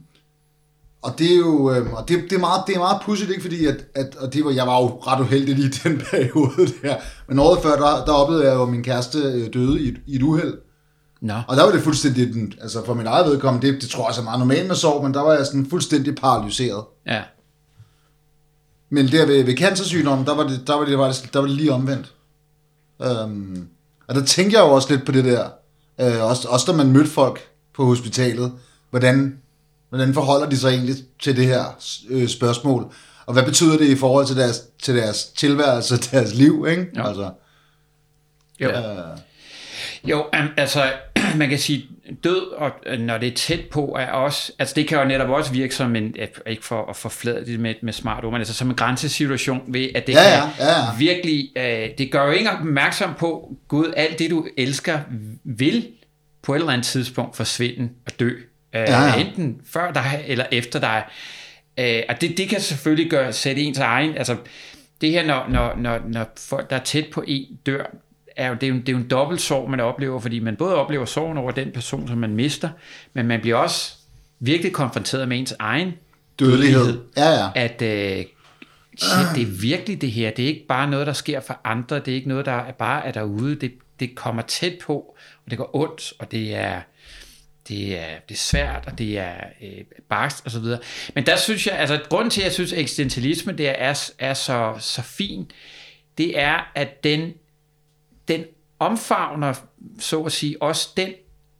[1.01, 3.41] og det er jo øhm, og det, det, er meget, det er meget pudsigt, ikke?
[3.41, 6.67] Fordi at, at, og det var, jeg var jo ret uheldig lige i den periode
[6.81, 6.95] der.
[7.27, 9.97] Men året før, der, der oplevede jeg jo, at min kæreste øh, døde i et,
[10.07, 10.53] i et uheld.
[11.21, 11.33] Nå.
[11.47, 14.21] Og der var det fuldstændig, altså for min eget vedkommende, det, det tror jeg også
[14.21, 16.83] er meget normalt med sorg, men der var jeg sådan fuldstændig paralyseret.
[17.07, 17.21] Ja.
[18.89, 21.39] Men der ved, ved cancersygdommen, der var det, der var det, der var det, der
[21.39, 22.13] var det lige omvendt.
[23.01, 23.67] Øhm,
[24.07, 25.49] og der tænkte jeg jo også lidt på det der,
[26.01, 27.39] øh, også, også da man mødte folk
[27.75, 28.51] på hospitalet,
[28.89, 29.39] hvordan,
[29.89, 31.63] hvordan forholder de sig egentlig til det her
[32.09, 32.93] øh, spørgsmål,
[33.25, 36.87] og hvad betyder det i forhold til deres, til deres tilværelse, deres liv, ikke?
[36.95, 37.07] Ja.
[37.07, 37.31] Altså,
[38.59, 38.69] Jo.
[38.69, 39.17] øh,
[40.03, 40.91] Jo, um, altså,
[41.37, 41.85] man kan sige,
[42.23, 45.29] død, og øh, når det er tæt på, er også, altså det kan jo netop
[45.29, 46.15] også virke som en,
[46.47, 49.89] ikke for at forflade det med, med smart ord, men altså som en grænsesituation ved,
[49.95, 50.97] at det Ja, kan ja, ja.
[50.97, 54.99] virkelig, øh, det gør jo ikke opmærksom på, Gud, alt det du elsker,
[55.43, 55.87] vil
[56.43, 58.29] på et eller andet tidspunkt forsvinde og dø.
[58.29, 58.39] Øh,
[58.73, 59.15] Ja, ja.
[59.15, 61.03] Enten før dig eller efter dig.
[61.79, 64.35] Øh, og det, det kan selvfølgelig gøre, sætte ens egen, altså
[65.01, 67.95] det her, når, når, når, når folk, der er tæt på en, dør,
[68.39, 70.55] er jo, det, er jo, det er jo en dobbelt sorg, man oplever, fordi man
[70.55, 72.69] både oplever sorgen over den person, som man mister,
[73.13, 73.93] men man bliver også
[74.39, 75.93] virkelig konfronteret med ens egen
[76.39, 76.99] dødelighed.
[77.17, 77.49] Ja, ja.
[77.55, 78.25] at øh,
[78.97, 80.31] shit, det er virkelig det her.
[80.31, 81.95] Det er ikke bare noget, der sker for andre.
[81.95, 83.55] Det er ikke noget, der er bare er derude.
[83.55, 84.93] Det, det kommer tæt på,
[85.45, 86.81] og det går ondt, og det er,
[87.67, 90.79] det er, det er svært, og det er øh, barst og så videre.
[91.15, 94.33] Men der synes jeg, altså grunden til, at jeg synes, at eksistentialisme det er, er
[94.33, 95.51] så, så fin,
[96.17, 97.33] det er, at den,
[98.29, 98.43] den
[98.79, 99.53] omfavner,
[99.99, 101.09] så at sige, også den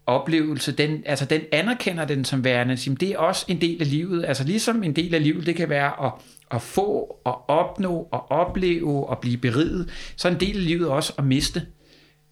[0.05, 3.91] oplevelse, den, altså den anerkender den som værende, siger, det er også en del af
[3.91, 6.12] livet, altså ligesom en del af livet, det kan være at,
[6.51, 10.89] at få, at opnå, at opleve, og blive beriget, så er en del af livet
[10.89, 11.65] også at miste.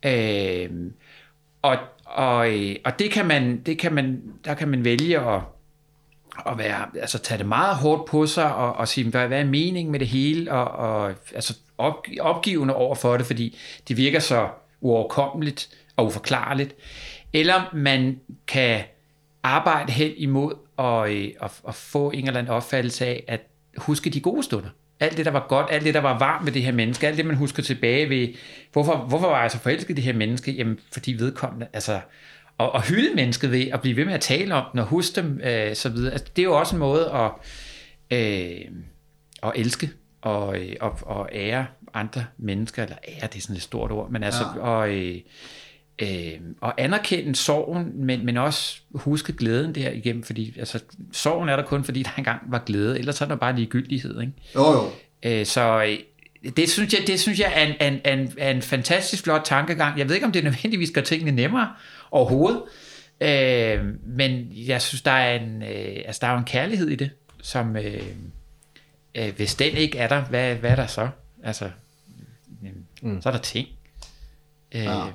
[0.06, 0.70] Øh,
[1.62, 5.42] og, og, øh, og det kan man, det kan man, der kan man vælge at,
[6.46, 9.46] at være, altså tage det meget hårdt på sig og, og sige, hvad, hvad er
[9.46, 14.20] meningen med det hele, og, og altså op, opgivende over for det, fordi det virker
[14.20, 14.50] så
[14.82, 16.76] uoverkommeligt og uforklarligt.
[17.34, 18.84] Eller man kan
[19.44, 23.42] arbejde hen imod og, øh, og, og få en eller anden opfattelse af, at
[23.78, 24.70] huske de gode stunder.
[25.00, 27.18] Alt det, der var godt, alt det, der var varmt ved det her menneske, alt
[27.18, 28.28] det, man husker tilbage ved,
[28.72, 30.52] hvorfor, hvorfor var jeg så forelsket i det her menneske?
[30.52, 32.00] Jamen, fordi vedkommende, altså,
[32.58, 35.22] og, og hylde mennesket ved at blive ved med at tale om den og huske
[35.22, 36.12] dem, øh, så videre.
[36.12, 37.32] Altså, det er jo også en måde at,
[38.18, 38.62] øh,
[39.44, 39.90] at elske
[40.28, 44.12] og, øh, og, og ære andre mennesker, eller ære, det er sådan et stort ord,
[44.12, 44.62] men altså, ja.
[44.62, 45.16] og, øh,
[46.02, 50.80] øh, og anerkende sorgen, men, men også huske glæden der igennem, fordi altså,
[51.12, 54.34] sorgen er der kun, fordi der engang var glæde, ellers er der bare ligegyldighed, ikke?
[54.56, 54.90] Jo, jo.
[55.24, 59.24] Øh, så øh, det synes jeg, det synes jeg er, en, en, en, en fantastisk
[59.24, 60.00] flot tankegang.
[60.00, 61.70] Jeg ved ikke, om det nødvendigvis gør tingene nemmere
[62.12, 62.62] overhovedet,
[63.22, 67.10] øh, men jeg synes, der er, en, øh, altså, der er en kærlighed i det,
[67.42, 68.02] som øh,
[69.18, 71.10] øh, hvis den ikke er der, hvad, hvad er der så?
[71.44, 71.72] Altså,
[72.64, 73.22] øh, mm.
[73.22, 73.68] så er der ting.
[74.72, 75.06] Øh, Ja.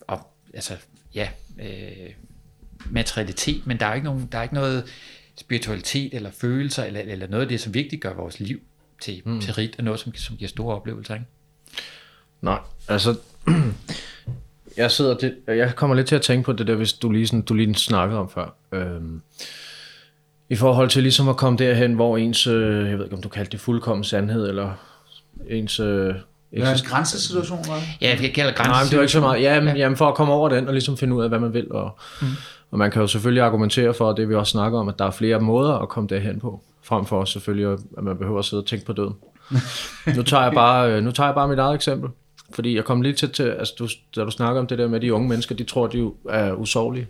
[0.00, 0.76] Og altså,
[1.14, 1.28] ja,
[1.60, 2.10] øh,
[2.86, 4.84] materialitet, men der er ikke, nogen, der er ikke noget
[5.36, 8.60] spiritualitet eller følelser, eller, eller noget af det, som virkelig gør vores liv
[9.00, 9.40] til, mm.
[9.40, 11.14] til rigt, og noget, som, som giver store oplevelser.
[11.14, 11.26] Ikke?
[12.40, 13.16] Nej, altså...
[14.76, 17.26] jeg sidder det, jeg kommer lidt til at tænke på det der, hvis du lige,
[17.26, 18.54] sådan, du lige snakkede om før.
[18.72, 19.22] Øhm,
[20.50, 23.28] I forhold til ligesom at komme derhen, hvor ens, øh, jeg ved ikke om du
[23.28, 24.70] kaldte det fuldkommen sandhed, eller
[25.48, 25.80] ens...
[25.80, 26.14] Øh,
[26.52, 27.74] Ja, en grænsesituation, eller?
[28.00, 28.70] Ja, det kalder grænse.
[28.70, 29.42] Nej, men det var ikke så meget.
[29.42, 31.54] Ja, men, jamen for at komme over den og ligesom finde ud af, hvad man
[31.54, 31.72] vil.
[31.72, 32.26] Og, mm.
[32.70, 35.10] og man kan jo selvfølgelig argumentere for, det vi også snakker om, at der er
[35.10, 36.60] flere måder at komme derhen på.
[36.82, 39.14] Frem for selvfølgelig, at man behøver at sidde og tænke på døden.
[40.16, 42.10] nu, tager jeg bare, øh, nu tager jeg bare mit eget eksempel.
[42.54, 45.00] Fordi jeg kom lige til, til altså du, da du snakker om det der med
[45.00, 47.06] de unge mennesker, de tror, de jo er usårlige.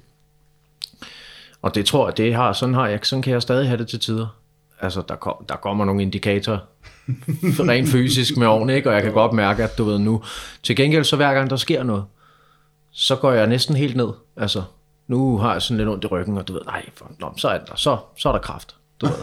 [1.62, 3.88] Og det tror jeg, det har, sådan, har jeg, sådan kan jeg stadig have det
[3.88, 4.26] til tider.
[4.80, 6.58] Altså, der, kom, der kommer nogle indikatorer
[7.70, 8.88] rent fysisk med årene, ikke?
[8.88, 10.22] og jeg kan godt mærke, at du ved nu,
[10.62, 12.04] til gengæld så hver gang der sker noget,
[12.92, 14.08] så går jeg næsten helt ned.
[14.36, 14.62] Altså,
[15.08, 17.48] nu har jeg sådan lidt ondt i ryggen, og du ved, nej, for, nå, så,
[17.48, 18.76] er der, så, så er der kraft.
[19.00, 19.14] Du ved.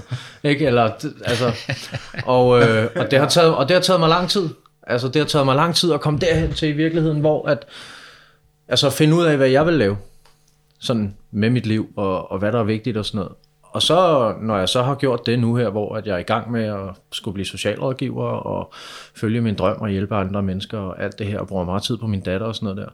[0.51, 0.65] ikke?
[0.65, 0.91] Eller,
[1.25, 1.51] altså,
[2.25, 4.49] og, øh, og, det har taget, og det har taget mig lang tid.
[4.83, 7.65] Altså, det har taget mig lang tid at komme derhen til i virkeligheden, hvor at,
[8.67, 9.97] altså, finde ud af, hvad jeg vil lave.
[10.79, 13.33] Sådan med mit liv, og, og hvad der er vigtigt og sådan noget.
[13.63, 16.23] Og så, når jeg så har gjort det nu her, hvor at jeg er i
[16.23, 18.73] gang med at skulle blive socialrådgiver og
[19.15, 21.97] følge min drøm og hjælpe andre mennesker og alt det her, og bruger meget tid
[21.97, 22.93] på min datter og sådan noget der,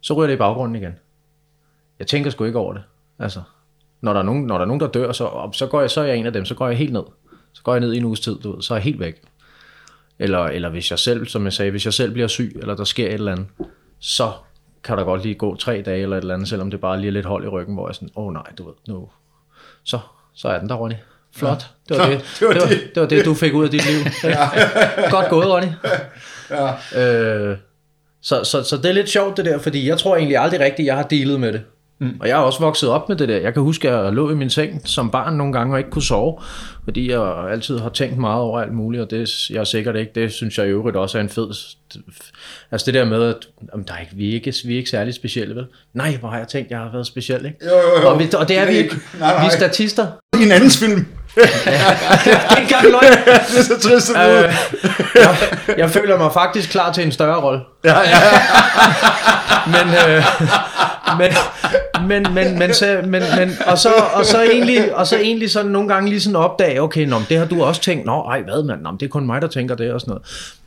[0.00, 0.92] så ryger det i baggrunden igen.
[1.98, 2.82] Jeg tænker sgu ikke over det.
[3.18, 3.42] Altså,
[4.00, 6.00] når der er nogen, når der, er nogen der dør, så, så, går jeg, så
[6.00, 7.04] er jeg en af dem, så går jeg helt ned.
[7.52, 9.22] Så går jeg ned i en uges tid, du ved, så er jeg helt væk.
[10.18, 12.84] Eller, eller hvis jeg selv, som jeg sagde, hvis jeg selv bliver syg, eller der
[12.84, 13.46] sker et eller andet,
[13.98, 14.32] så
[14.84, 17.08] kan der godt lige gå tre dage eller et eller andet, selvom det bare lige
[17.08, 19.08] er lidt hold i ryggen, hvor jeg er sådan, åh oh, nej, du ved, nu,
[19.84, 19.98] så,
[20.34, 20.94] så er den der, Ronny.
[21.36, 21.70] Flot.
[21.90, 21.94] Ja.
[21.94, 23.86] Det, var det, det, var det, var, det var det, du fik ud af dit
[23.86, 23.98] liv.
[24.30, 24.48] Ja.
[25.10, 25.68] Godt gået, Ronny.
[26.50, 27.00] Ja.
[27.02, 27.56] Øh,
[28.22, 30.86] så, så, så det er lidt sjovt det der, fordi jeg tror egentlig aldrig rigtigt,
[30.86, 31.62] jeg har dealet med det.
[31.98, 32.16] Mm.
[32.20, 33.36] Og jeg har også vokset op med det der.
[33.36, 35.90] Jeg kan huske, at jeg lå i min seng som barn nogle gange og ikke
[35.90, 36.38] kunne sove,
[36.84, 40.12] fordi jeg altid har tænkt meget over alt muligt, og det jeg er sikkert ikke.
[40.14, 41.48] Det synes jeg i øvrigt også er en fed...
[42.70, 43.36] Altså det der med, at
[43.72, 45.66] jamen, der er ikke, vi, er ikke, vi er ikke særlig specielle, vel?
[45.94, 47.58] Nej, hvor har jeg tænkt, jeg har været speciel, ikke?
[47.64, 48.08] Jo, jo, jo.
[48.08, 48.96] Og, vi, og det er vi ikke.
[49.20, 49.40] Nej, nej.
[49.40, 50.06] Vi er statister.
[50.40, 51.06] I en andens film.
[51.34, 53.12] det er ikke engang løgn.
[53.52, 54.54] det er så trist øh,
[55.14, 55.36] jeg,
[55.78, 57.60] jeg føler mig faktisk klar til en større rolle.
[57.84, 58.18] Ja, ja.
[59.74, 60.24] men, øh,
[61.18, 61.32] men,
[62.00, 65.70] men, men, men, så, men, men, og, så, og, så egentlig, og så egentlig sådan
[65.70, 68.64] nogle gange lige sådan opdage, okay, nå, det har du også tænkt, nå, ej, hvad
[68.64, 70.26] mand, nå, det er kun mig, der tænker det og sådan noget.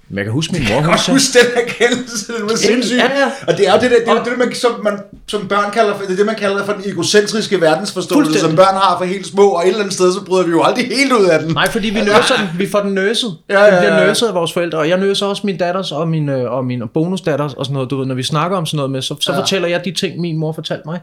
[0.09, 2.95] Men jeg kan huske min mor, kan godt huske den erkendelse, den var sindssyg.
[2.97, 3.31] Ja, ja.
[3.47, 4.93] Og det er jo det, der, det, er jo det man, som, man,
[5.27, 8.73] som børn kalder for, det er det, man kalder for den egocentriske verdensforståelse, som børn
[8.75, 11.11] har for helt små, og et eller andet sted, så bryder vi jo aldrig helt
[11.13, 11.53] ud af den.
[11.53, 12.47] Nej, fordi vi nøser den.
[12.59, 13.37] Vi får den nøset.
[13.49, 14.07] Ja, ja, Den bliver ja.
[14.07, 14.77] nøset af vores forældre.
[14.77, 17.89] Og jeg nøser også min datters og min, øh, og min bonusdatters og sådan noget.
[17.89, 19.35] Du ved, når vi snakker om sådan noget med, så, så Ja.
[19.37, 19.41] ja.
[19.41, 20.99] fortæller jeg de ting, min mor fortalte mig.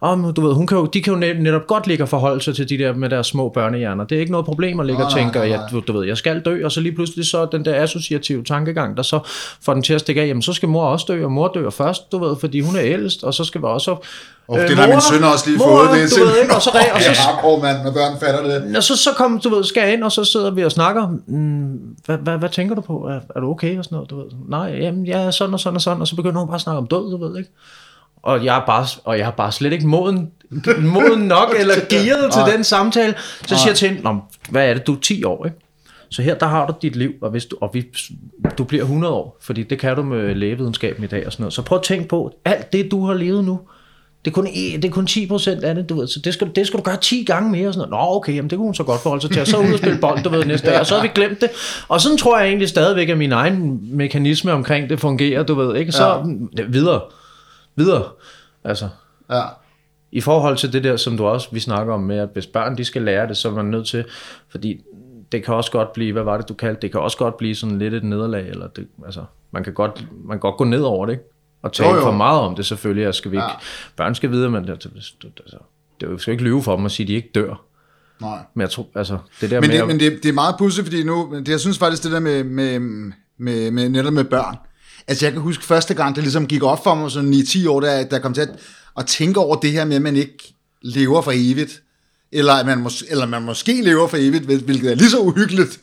[0.00, 2.42] Om, du ved, hun kan jo, de kan jo net- netop godt ligge og forholde
[2.42, 4.04] sig til de der med deres små børnehjerner.
[4.04, 6.16] Det er ikke noget problem at ligge og tænke, at jeg, du, du ved, jeg
[6.16, 9.20] skal dø, og så lige pludselig så den der associative tankegang, der så
[9.62, 11.70] får den til at stikke af, jamen så skal mor også dø, og mor dør
[11.70, 13.96] først, du ved, fordi hun er ældst, og så skal vi også...
[14.48, 15.90] Og det har min søn også lige fået.
[15.90, 18.76] Det er ved ikke, og så, og så, er hardcore, mand, når børn fatter det.
[18.76, 21.08] og så, så kom, du ved, skal jeg ind, og så sidder vi og snakker.
[21.26, 22.92] Mm, hvad, hvad, hvad tænker du på?
[22.92, 23.78] Er, er du okay?
[23.78, 24.26] Og sådan noget, du ved.
[24.48, 26.00] Nej, jamen, jeg er sådan og sådan og sådan.
[26.00, 27.50] Og så begynder hun bare at snakke om død, du ved, ikke?
[28.22, 30.30] Og jeg er bare, og jeg har bare slet ikke moden,
[30.78, 33.14] moden nok eller gearet til den samtale.
[33.46, 35.65] Så siger jeg til hende, hvad er det, du er 10 år, ikke?
[36.08, 37.84] Så her, der har du dit liv, og, hvis du, og vi,
[38.58, 41.52] du bliver 100 år, fordi det kan du med lægevidenskaben i dag og sådan noget.
[41.52, 43.60] Så prøv at tænke på, alt det, du har levet nu,
[44.24, 46.50] det er kun, det er kun 10 procent af det, du ved, så det skal,
[46.56, 47.68] det skal du gøre 10 gange mere.
[47.68, 48.08] Og sådan noget.
[48.08, 49.40] Nå, okay, jamen det kunne hun så godt forholde sig til.
[49.40, 51.40] Og så ud og spille bold, du ved, næste dag, og så har vi glemt
[51.40, 51.50] det.
[51.88, 55.76] Og sådan tror jeg egentlig stadigvæk, at min egen mekanisme omkring det fungerer, du ved,
[55.76, 55.92] ikke?
[55.92, 56.62] Så ja.
[56.68, 57.00] videre,
[57.76, 58.04] videre.
[58.64, 58.88] Altså,
[59.30, 59.42] Ja.
[60.12, 62.78] i forhold til det der, som du også vi snakker om med, at hvis børn
[62.78, 64.04] de skal lære det, så er man nødt til,
[64.48, 64.80] fordi
[65.32, 67.54] det kan også godt blive, hvad var det du kaldte, det kan også godt blive
[67.54, 70.80] sådan lidt et nederlag, eller det, altså, man kan godt, man kan godt gå ned
[70.82, 71.24] over det, ikke?
[71.62, 72.00] Og tale Jo, jo.
[72.02, 73.50] for meget om det selvfølgelig, og skal vi ikke, Ja.
[73.96, 74.88] børn skal vide, men altså,
[76.00, 77.62] det vi skal ikke lyve for dem og sige, at de ikke dør.
[78.20, 78.38] Nej.
[78.54, 79.76] Men jeg tror, altså, det der Men, med...
[79.76, 82.12] det, at- men det, det er meget pudsigt, fordi nu, det, jeg synes faktisk, det
[82.12, 82.78] der med, med,
[83.38, 84.56] med, med netop med børn,
[85.08, 87.66] altså jeg kan huske første gang, det ligesom gik op for mig, sådan i 10
[87.66, 88.48] år, der, der kom til at,
[88.98, 91.82] at tænke over det her med, at man ikke lever for evigt,
[92.32, 95.18] eller at man, mås, eller man måske lever for evigt, hvil- hvilket er lige så
[95.18, 95.80] uhyggeligt.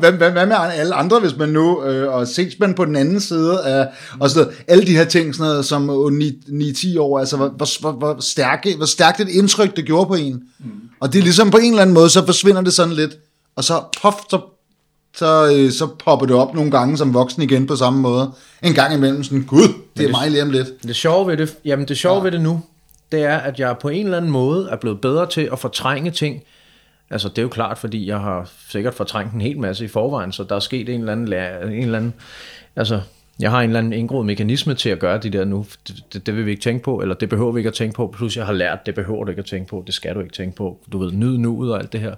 [0.00, 2.96] hvad, hvad, hvad med alle andre, hvis man nu, øh, og ses man på den
[2.96, 3.86] anden side af,
[4.20, 7.48] og sådan noget, alle de her ting, sådan noget, som 9-10 år, altså hvor,
[7.80, 10.42] hvor, hvor, stærke, hvor stærkt et indtryk det gjorde på en.
[10.58, 10.70] Mm.
[11.00, 13.16] Og det er ligesom på en eller anden måde, så forsvinder det sådan lidt,
[13.56, 14.40] og så, puff, så,
[15.16, 18.30] så, øh, så popper det op nogle gange som voksen igen på samme måde.
[18.62, 20.82] En gang imellem sådan, gud, det er mig lige om lidt.
[20.82, 22.22] Det sjove ved det, jamen det sjove ja.
[22.22, 22.60] ved det nu,
[23.12, 26.10] det er, at jeg på en eller anden måde er blevet bedre til at fortrænge
[26.10, 26.42] ting.
[27.10, 30.32] Altså det er jo klart, fordi jeg har sikkert fortrængt en hel masse i forvejen,
[30.32, 32.14] så der er sket en eller anden, læ- en eller anden
[32.76, 33.00] altså
[33.40, 35.66] jeg har en eller anden indgroet mekanisme til at gøre det der nu.
[35.88, 37.94] Det, det, det vil vi ikke tænke på, eller det behøver vi ikke at tænke
[37.96, 38.14] på.
[38.16, 39.82] Plus jeg har lært, det behøver du ikke at tænke på.
[39.86, 40.78] Det skal du ikke tænke på.
[40.92, 42.14] Du ved, nyd nuet og alt det her.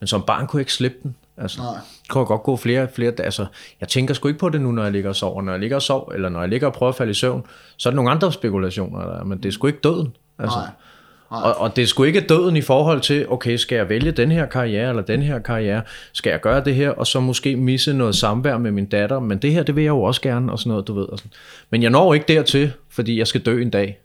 [0.00, 1.16] Men som barn kunne jeg ikke slippe den.
[1.36, 1.74] Altså, Nej.
[2.08, 3.24] kunne jeg godt gå flere, flere dage.
[3.24, 3.46] Altså,
[3.80, 5.42] jeg tænker sgu ikke på det nu, når jeg ligger og sover.
[5.42, 7.44] Når jeg ligger og sover, eller når jeg ligger og prøver at falde i søvn,
[7.76, 10.16] så er der nogle andre spekulationer, der er, men det er sgu ikke døden.
[10.38, 11.40] Altså, Nej.
[11.42, 14.30] og, og det er sgu ikke døden i forhold til, okay, skal jeg vælge den
[14.30, 17.92] her karriere, eller den her karriere, skal jeg gøre det her, og så måske misse
[17.92, 20.58] noget samvær med min datter, men det her, det vil jeg jo også gerne, og
[20.58, 21.04] sådan noget, du ved.
[21.04, 21.32] Og sådan.
[21.70, 23.98] Men jeg når ikke dertil, fordi jeg skal dø en dag.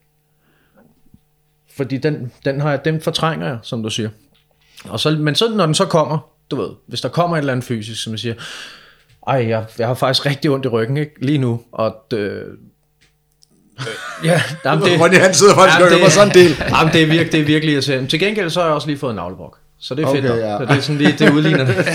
[1.78, 4.10] Fordi den, den, har jeg, den fortrænger jeg, som du siger.
[4.90, 7.54] Og så, men så, når den så kommer, du ved, hvis der kommer et eller
[7.54, 8.34] andet fysisk, som jeg siger,
[9.28, 11.12] ej, jeg, jeg har faktisk rigtig ondt i ryggen, ikke?
[11.22, 12.44] Lige nu, og øh,
[14.24, 16.56] ja, jamen, det, Ronny, han sidder faktisk og øver sådan en del.
[16.78, 18.10] Jamen, det er virkelig, det er virkelig irriterende.
[18.10, 19.58] Til gengæld så har jeg også lige fået en navlebrok.
[19.80, 20.58] Så det er fedt Okay, ja.
[20.58, 21.76] Så det er sådan lige, det udligner det.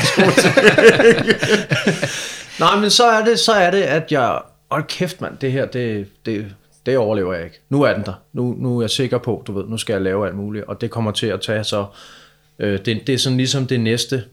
[2.60, 4.38] Nej, men så er det, så er det, at jeg,
[4.70, 6.46] hold kæft mand, det her, det, det,
[6.86, 7.60] det overlever jeg ikke.
[7.68, 8.12] Nu er den der.
[8.32, 10.80] Nu, nu er jeg sikker på, du ved, nu skal jeg lave alt muligt, og
[10.80, 11.86] det kommer til at tage så,
[12.58, 14.24] øh, det, det er sådan ligesom det næste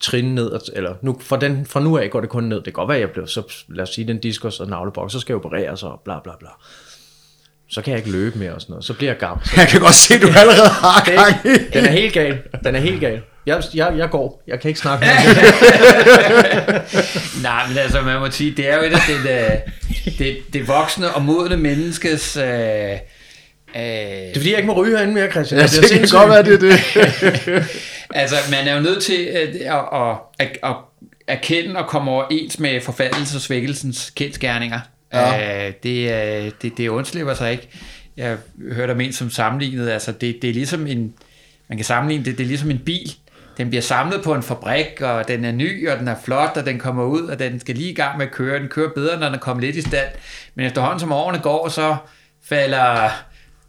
[0.00, 2.56] trin ned, eller nu, fra, den, fra nu af går det kun ned.
[2.56, 5.12] Det kan godt være, at jeg bliver, så lad os sige, den diskus og navlebok,
[5.12, 6.48] så skal jeg opereres og bla bla bla.
[7.70, 8.84] Så kan jeg ikke løbe mere og sådan noget.
[8.84, 9.46] Så bliver jeg gammel.
[9.56, 11.58] Jeg kan godt se, at du allerede har gang i.
[11.72, 12.38] den er helt gal.
[12.64, 13.20] Den er helt gal.
[13.46, 14.42] Jeg, jeg, jeg går.
[14.46, 15.16] Jeg kan ikke snakke mere.
[17.42, 19.16] Nej, men altså, man må sige, det er jo et af det,
[20.04, 22.36] det, det, det voksne og modne menneskes...
[22.36, 22.50] Øh, øh,
[23.74, 25.60] Det er fordi, jeg ikke må ryge herinde mere, Christian.
[25.60, 26.80] Ja, Det det kan godt være, det er det.
[28.10, 30.76] altså, man er jo nødt til at, at, at, at, at
[31.26, 34.80] erkende og komme overens med forfaldelse og svækkelsens kendskærninger.
[35.12, 35.66] Ja.
[35.66, 37.68] Øh, det, øh, det, det undslipper sig ikke.
[38.16, 38.36] Jeg
[38.72, 41.14] hørte om en som sammenlignet, altså det, det er ligesom en,
[41.68, 43.14] man kan sammenligne det, det er ligesom en bil.
[43.56, 46.66] Den bliver samlet på en fabrik, og den er ny, og den er flot, og
[46.66, 48.58] den kommer ud, og den skal lige i gang med at køre.
[48.58, 50.08] Den kører bedre, når den er kommet lidt i stand.
[50.54, 51.96] Men efterhånden som årene går, så
[52.44, 53.10] falder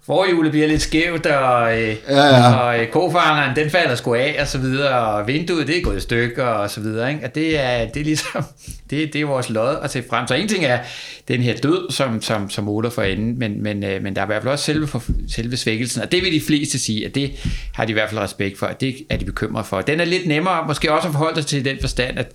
[0.05, 2.55] forhjulet bliver lidt skævt, og, øh, Ja, ja.
[2.55, 5.97] og øh, kofangeren, den falder sgu af, og så videre, og vinduet, det er gået
[5.97, 7.25] i stykker, og så videre, ikke?
[7.25, 8.43] Og det er, det er ligesom,
[8.89, 10.27] det, det er vores lod at se frem.
[10.27, 10.79] Så en ting er
[11.27, 14.25] den her død, som, som, som måler for enden, men, men, øh, men der er
[14.25, 17.15] i hvert fald også selve, for, selve svækkelsen, og det vil de fleste sige, at
[17.15, 17.31] det
[17.73, 19.81] har de i hvert fald respekt for, at det er de bekymret for.
[19.81, 22.31] Den er lidt nemmere, måske også at forholde sig til den forstand, at,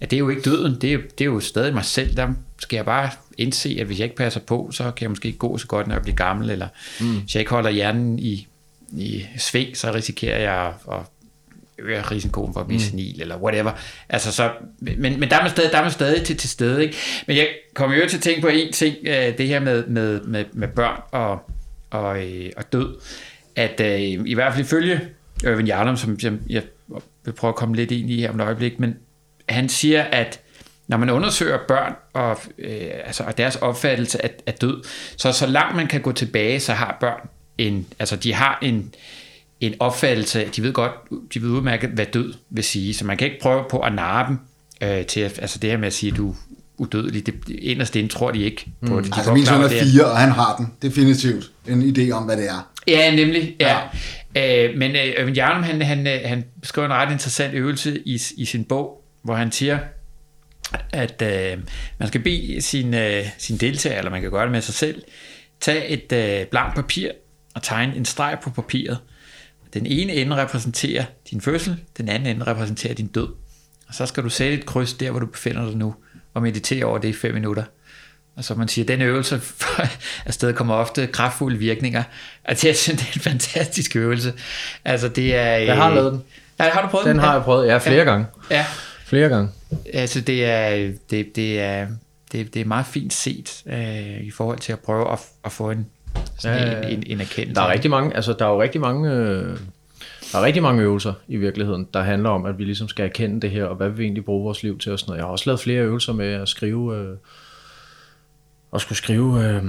[0.00, 2.16] at det er jo ikke døden, det er, jo- det er jo stadig mig selv,
[2.16, 5.26] der skal jeg bare indse, at hvis jeg ikke passer på, så kan jeg måske
[5.26, 6.68] ikke gå så godt, når jeg bliver gammel, eller
[7.00, 7.20] mm.
[7.20, 8.46] hvis jeg ikke holder hjernen i,
[8.92, 11.00] i sving, så risikerer jeg at, at
[11.78, 13.72] øge risikoen for at blive senil, eller whatever.
[14.08, 16.82] Altså så, men, men der er man stadig, der er man stadig til, til stede,
[16.82, 16.96] ikke?
[17.26, 20.20] Men jeg kommer jo til at tænke på en ting, øh, det her med, med,
[20.20, 21.50] med, med børn og,
[21.90, 22.96] og, øh, og død,
[23.56, 25.00] at øh, i hvert fald ifølge
[25.44, 26.62] Irvin Jarlum, som jeg, jeg
[27.24, 28.96] vil prøve at komme lidt ind i her om et øjeblik, men
[29.50, 30.40] han siger, at
[30.88, 34.82] når man undersøger børn og, øh, altså, og deres opfattelse af, af død,
[35.16, 38.94] så så langt man kan gå tilbage, så har børn en, altså de har en,
[39.60, 40.92] en opfattelse, de ved godt,
[41.34, 44.28] de ved udmærket, hvad død vil sige, så man kan ikke prøve på at narre
[44.28, 44.38] dem
[44.88, 46.34] øh, til, altså det her med at sige, at du er
[46.78, 49.04] udødelig, det, inderst inde tror de ikke på det.
[49.04, 50.72] De Altså, godt min søn er fire, og han har den.
[50.82, 51.50] Definitivt.
[51.68, 52.70] En idé om, hvad det er.
[52.88, 53.56] Ja, nemlig.
[53.60, 53.78] Ja.
[54.34, 54.66] Ja.
[54.66, 58.44] Øh, men øh, Jarlum, han, han, øh, han beskriver en ret interessant øvelse i, i
[58.44, 59.78] sin bog, hvor han siger,
[60.92, 61.58] at øh,
[61.98, 65.02] man skal bede sin, øh, sin deltager, eller man kan gøre det med sig selv,
[65.60, 67.10] tage et øh, blankt papir
[67.54, 68.98] og tegne en streg på papiret.
[69.74, 73.28] Den ene ende repræsenterer din fødsel, den anden ende repræsenterer din død.
[73.88, 75.94] Og så skal du sætte et kryds der, hvor du befinder dig nu,
[76.34, 77.64] og meditere over det i fem minutter.
[78.36, 79.40] Og så man siger, den øvelse
[80.26, 82.02] afsted kommer ofte kraftfulde virkninger.
[82.50, 84.32] Det er sådan det er en fantastisk øvelse.
[84.84, 85.42] Altså det er...
[85.56, 86.22] Jeg har lavet den.
[86.58, 87.24] Ja, har du prøvet Den den?
[87.24, 88.04] har jeg prøvet, ja, flere Ja.
[88.04, 88.26] gange.
[88.50, 88.66] Ja,
[89.10, 89.50] Flere gange.
[89.92, 91.86] altså det er, det, det er,
[92.32, 95.70] det, det er meget fint set øh, i forhold til at prøve at, at få
[95.70, 95.86] en,
[96.38, 97.54] sådan Ja, en, en, en erkendelse.
[97.54, 99.58] Der er rigtig mange, altså der er jo rigtig mange, øh,
[100.32, 103.40] der er rigtig mange øvelser i virkeligheden, der handler om, at vi ligesom skal erkende
[103.40, 105.18] det her, og hvad vil vi egentlig bruge vores liv til og sådan noget.
[105.18, 107.16] Jeg har også lavet flere øvelser med at skrive, øh,
[108.74, 109.64] at skulle skrive, øh,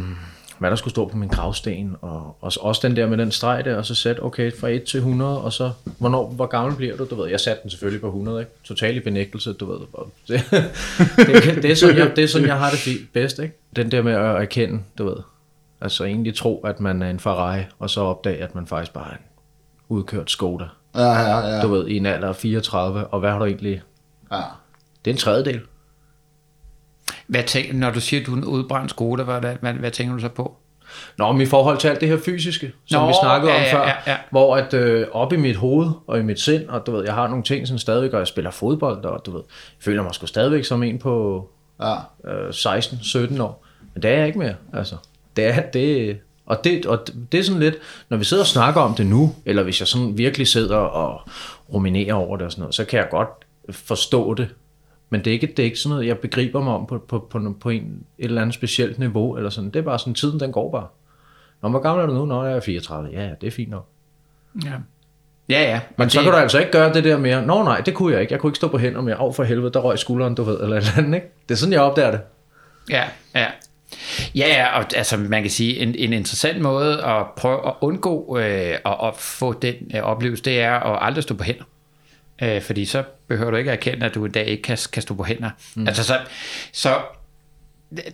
[0.61, 3.65] hvad der skulle stå på min gravsten, og, og også den der med den streg
[3.65, 6.97] der, og så sætte, okay, fra 1 til 100, og så, hvornår, hvor gammel bliver
[6.97, 8.51] du, du ved, jeg satte den selvfølgelig på 100, ikke?
[8.63, 9.79] Total i benægtelse, du ved,
[10.27, 10.43] det,
[11.17, 13.55] det, det, er sådan, jeg, det er sådan, jeg har det bedst, ikke?
[13.75, 15.17] Den der med at erkende, du ved,
[15.81, 19.07] altså egentlig tro, at man er en Ferrari, og så opdage, at man faktisk bare
[19.11, 19.23] er en
[19.89, 21.61] udkørt Skoda, Ja, ja, ja.
[21.61, 23.81] du ved, i en alder af 34, og hvad har du egentlig,
[24.31, 24.41] ja.
[25.05, 25.61] det er en tredjedel.
[27.27, 29.91] Hvad tænker, når du siger, at du er en udbrændt skole, hvad, hvad, hvad, hvad
[29.91, 30.55] tænker du så på?
[31.17, 33.63] Nå, men i forhold til alt det her fysiske, som Nå, vi snakkede ja, om
[33.63, 34.17] ja, før, ja, ja.
[34.29, 37.13] hvor at øh, op i mit hoved og i mit sind, og du ved, jeg
[37.13, 40.15] har nogle ting sådan stadigvæk, og jeg spiller fodbold, og du ved, jeg føler mig
[40.15, 41.47] sgu stadigvæk som en på,
[41.81, 41.95] Ja.
[42.31, 43.65] øh, 16, 17 år.
[43.93, 44.55] Men det er jeg ikke mere.
[44.73, 44.95] Altså,
[45.35, 47.75] det er, det, og, det, og det er sådan lidt,
[48.09, 51.21] når vi sidder og snakker om det nu, eller hvis jeg sådan virkelig sidder og
[51.73, 53.29] ruminerer over det og sådan noget, så kan jeg godt
[53.71, 54.47] forstå det.
[55.13, 57.19] Men det er ikke, det er ikke sådan noget, jeg begriber mig om på, på,
[57.29, 59.69] på, på en, et eller andet specielt niveau, eller sådan.
[59.69, 60.87] Det er bare sådan, tiden den går bare.
[61.61, 62.25] Når hvor gammel er du nu?
[62.25, 63.09] Nå, jeg er 34.
[63.13, 63.87] Ja, ja, det er fint nok.
[64.65, 64.71] Ja.
[65.49, 65.79] Ja, ja.
[65.97, 67.45] Men Og så det- kan du altså ikke gøre det der mere.
[67.45, 68.33] Nå nej, det kunne jeg ikke.
[68.33, 69.15] Jeg kunne ikke stå på hænder mere.
[69.15, 71.27] Af for helvede, der røg skulderen, du ved, eller et eller andet, ikke?
[71.49, 72.21] Det er sådan, jeg opdager det.
[72.89, 73.03] Ja,
[73.35, 73.45] ja.
[74.35, 78.37] Ja, ja, og altså man kan sige, en, en interessant måde at prøve at undgå
[78.37, 81.63] øh, at, at få den øh, oplevelse, det er at aldrig stå på hænder.
[82.41, 85.01] Øh, fordi så behøver du ikke at erkende, at du i dag ikke kan, kan
[85.01, 85.49] stå på hænder.
[85.75, 85.87] Mm.
[85.87, 86.19] Altså så,
[86.71, 86.99] så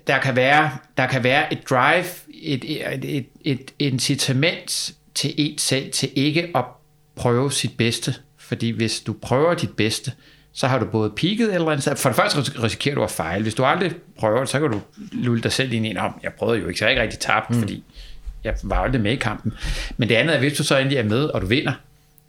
[0.08, 5.58] der kan være, der kan være et drive, et, et, et, et incitament til en
[5.58, 6.66] selv til ikke at
[7.16, 8.16] prøve sit bedste.
[8.38, 10.12] Fordi hvis du prøver dit bedste,
[10.54, 12.00] så har du både peaked eller andet.
[12.00, 13.44] For det første ris- risikerer du at fejle.
[13.44, 16.32] Hvis du aldrig prøver så kan du lulle dig selv ind i en om, jeg
[16.34, 17.60] prøvede jo ikke, så jeg ikke rigtig tabt, mm.
[17.60, 17.84] fordi
[18.44, 19.54] jeg var aldrig med i kampen.
[19.98, 21.74] Men det andet er, hvis du så endelig er med, og du vinder,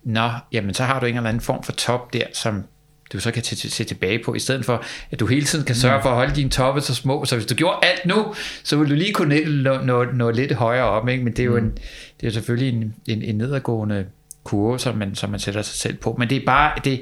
[0.09, 2.64] nå, jamen så har du en eller anden form for top der, som
[3.12, 6.03] du så kan se tilbage på, i stedet for, at du hele tiden kan sørge
[6.03, 7.25] for at holde dine toppe så små.
[7.25, 10.53] Så hvis du gjorde alt nu, så ville du lige kunne nå, nå, nå lidt
[10.53, 11.09] højere op.
[11.09, 11.25] Ikke?
[11.25, 11.79] Men det er jo en,
[12.21, 14.07] det er selvfølgelig en, en, en nedadgående
[14.44, 16.16] kurve, som man, som man sætter sig selv på.
[16.18, 17.01] Men det er bare, det,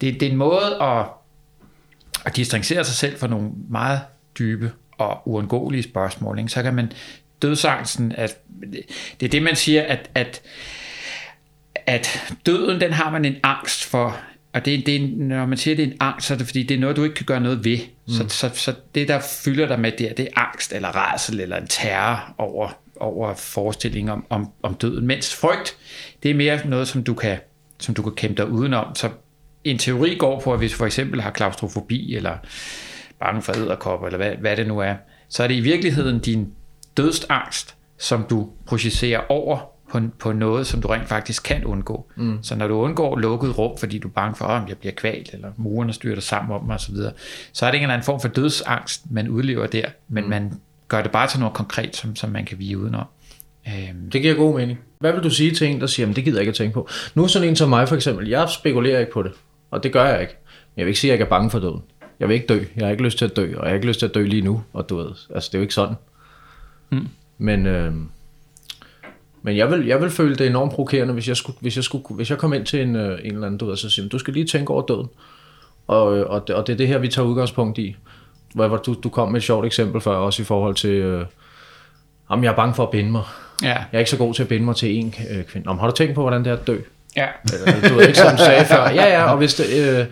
[0.00, 1.06] det, det er en måde at,
[2.24, 4.00] at distancere sig selv fra nogle meget
[4.38, 6.38] dybe og uundgåelige spørgsmål.
[6.38, 6.50] Ikke?
[6.50, 6.92] Så kan man
[7.42, 8.38] dødsangsten, at
[9.20, 10.42] det er det, man siger, at, at
[11.86, 14.20] at døden, den har man en angst for,
[14.52, 16.74] og det, det når man siger, det er en angst, så er det fordi, det
[16.74, 17.78] er noget, du ikke kan gøre noget ved.
[17.78, 18.12] Mm.
[18.12, 21.56] Så, så, så det, der fylder dig med der, det er angst, eller rædsel, eller
[21.56, 25.06] en terror over, over forestillingen om, om, om døden.
[25.06, 25.76] Mens frygt,
[26.22, 27.38] det er mere noget, som du kan,
[27.78, 28.94] som du kan kæmpe dig udenom.
[28.94, 29.10] Så
[29.64, 32.36] en teori går på, at hvis du for eksempel har klaustrofobi, eller
[33.20, 34.94] bange for æderkopper, eller hvad, hvad det nu er,
[35.28, 36.52] så er det i virkeligheden din
[36.96, 42.06] dødsangst, som du projicerer over på, på noget, som du rent faktisk kan undgå.
[42.16, 42.38] Mm.
[42.42, 45.30] Så når du undgår lukket rum, fordi du er bange for, om jeg bliver kvalt,
[45.34, 46.94] eller murene styrter sammen om mig osv.,
[47.52, 50.30] så er det ikke en eller anden form for dødsangst, man udlever der, men mm.
[50.30, 50.52] man
[50.88, 53.04] gør det bare til noget konkret, som, som man kan vige udenom.
[53.68, 54.78] Øhm, Det giver god mening.
[54.98, 56.74] Hvad vil du sige til en, der siger, "Jamen, det gider jeg ikke at tænke
[56.74, 56.88] på?
[57.14, 59.32] Nu er sådan en som mig for eksempel, jeg spekulerer ikke på det,
[59.70, 60.36] og det gør jeg ikke.
[60.44, 61.82] Men jeg vil ikke sige, at jeg er bange for døden.
[62.20, 62.64] Jeg vil ikke dø.
[62.76, 64.24] Jeg har ikke lyst til at dø, og jeg har ikke lyst til at dø
[64.26, 65.94] lige nu, og du ved, altså det er jo ikke sådan.
[66.90, 67.08] Mm.
[67.38, 67.92] Men, øh,
[69.42, 72.16] men jeg vil, jeg vil føle det enormt provokerende, hvis jeg, skulle, hvis jeg, skulle,
[72.16, 74.08] hvis jeg kom ind til en, øh, en eller anden, du ved, så siger, "Men
[74.08, 75.08] du skal lige tænke over døden.
[75.86, 77.96] Og, øh, og, det, og det er det her, vi tager udgangspunkt i.
[78.54, 81.24] Hvor, hvor du, du kom med et sjovt eksempel før, også i forhold til, øh,
[82.28, 83.22] om jeg er bange for at binde mig.
[83.62, 85.66] ja, Jeg er ikke så god til at binde mig til en øh, kvinde.
[85.66, 86.76] Nå, har du tænkt på, hvordan det er at dø?
[87.16, 87.26] ja.
[87.52, 88.82] Eller, du ved ikke, som sagde før.
[88.90, 89.98] Ja, ja, og hvis det...
[90.00, 90.06] Øh,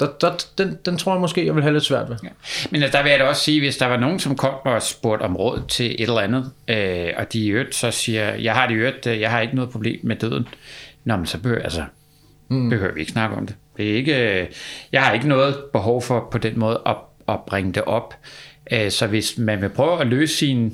[0.00, 2.16] der, der, den, den tror jeg måske, jeg vil have lidt svært ved.
[2.24, 2.28] Ja.
[2.70, 5.22] Men der vil jeg da også sige, hvis der var nogen, som kom og spurgte
[5.22, 8.66] om råd til et eller andet, øh, og de i øvrigt så siger, jeg har
[8.66, 10.48] det i øvrigt, øh, jeg har ikke noget problem med døden.
[11.04, 11.84] Nå, men så behøver, altså,
[12.48, 12.70] mm.
[12.70, 13.56] behøver vi ikke snakke om det.
[13.76, 14.46] det er ikke, øh,
[14.92, 16.96] jeg har ikke noget behov for på den måde at,
[17.28, 18.14] at bringe det op.
[18.72, 20.70] Øh, så hvis man vil prøve at løse sine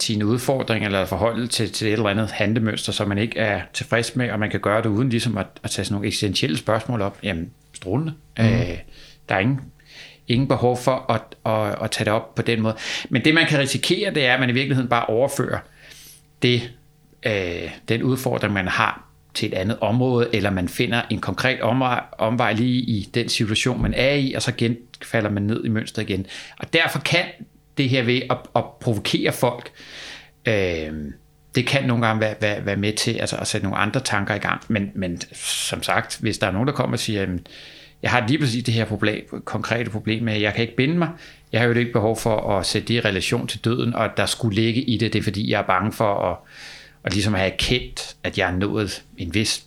[0.00, 4.16] sine udfordringer eller forholde til, til et eller andet handlemønster, som man ikke er tilfreds
[4.16, 7.02] med, og man kan gøre det uden ligesom at, at tage sådan nogle essentielle spørgsmål
[7.02, 7.50] op, jamen
[7.82, 8.14] strålende.
[8.38, 8.44] Mm.
[8.44, 8.78] Øh,
[9.28, 9.60] der er ingen,
[10.28, 12.76] ingen behov for at, at, at tage det op på den måde.
[13.10, 15.58] Men det man kan risikere, det er, at man i virkeligheden bare overfører
[16.42, 16.72] det,
[17.26, 22.02] øh, den udfordring, man har til et andet område, eller man finder en konkret omvej,
[22.18, 25.68] omvej lige i den situation, man er i, og så gen, falder man ned i
[25.68, 26.26] mønstret igen.
[26.58, 27.24] Og derfor kan
[27.76, 29.70] det her ved at, at provokere folk,
[30.48, 30.92] øh,
[31.54, 34.34] det kan nogle gange være, være, være med til altså, at sætte nogle andre tanker
[34.34, 34.60] i gang.
[34.68, 37.46] Men, men som sagt, hvis der er nogen, der kommer og siger, jamen,
[38.02, 40.98] jeg har lige præcis det her problem, konkrete problem med, at jeg kan ikke binde
[40.98, 41.08] mig,
[41.52, 44.10] jeg har jo ikke behov for at sætte det i relation til døden, og at
[44.16, 46.36] der skulle ligge i det, det er fordi, jeg er bange for at,
[47.04, 49.66] at ligesom have erkendt, at jeg er nået en vis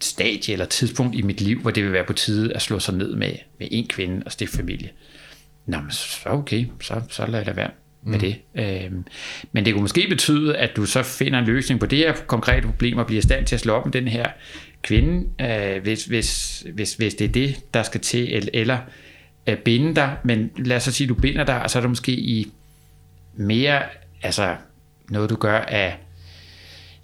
[0.00, 2.94] stadie eller tidspunkt i mit liv, hvor det vil være på tide at slå sig
[2.94, 4.90] ned med, med en kvinde og stifte familie.
[5.66, 7.70] Nå, men så okay, så, så lad det være
[8.04, 8.36] med det.
[8.54, 9.04] Øhm,
[9.52, 12.66] men det kunne måske betyde, at du så finder en løsning på det her konkrete
[12.66, 14.26] problem og bliver i stand til at slå op med den her
[14.82, 18.78] kvinde, øh, hvis, hvis, hvis, hvis det er det, der skal til, eller, eller
[19.46, 21.80] øh, binde dig, men lad os så sige, at du binder dig, og så er
[21.80, 22.52] det måske i
[23.34, 23.82] mere,
[24.22, 24.56] altså
[25.10, 25.96] noget du gør af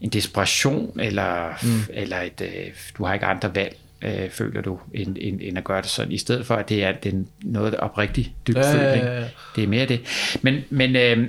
[0.00, 1.82] en desperation, eller, mm.
[1.94, 2.66] eller et, øh,
[2.98, 6.12] du har ikke andre valg, øh, føler du, end, end, end at gøre det sådan,
[6.12, 9.06] i stedet for, at det er, er noget oprigtigt dybt Ja, ikke?
[9.06, 9.24] ja, ja.
[9.56, 10.00] Det er mere det.
[10.42, 11.28] Men, men øh,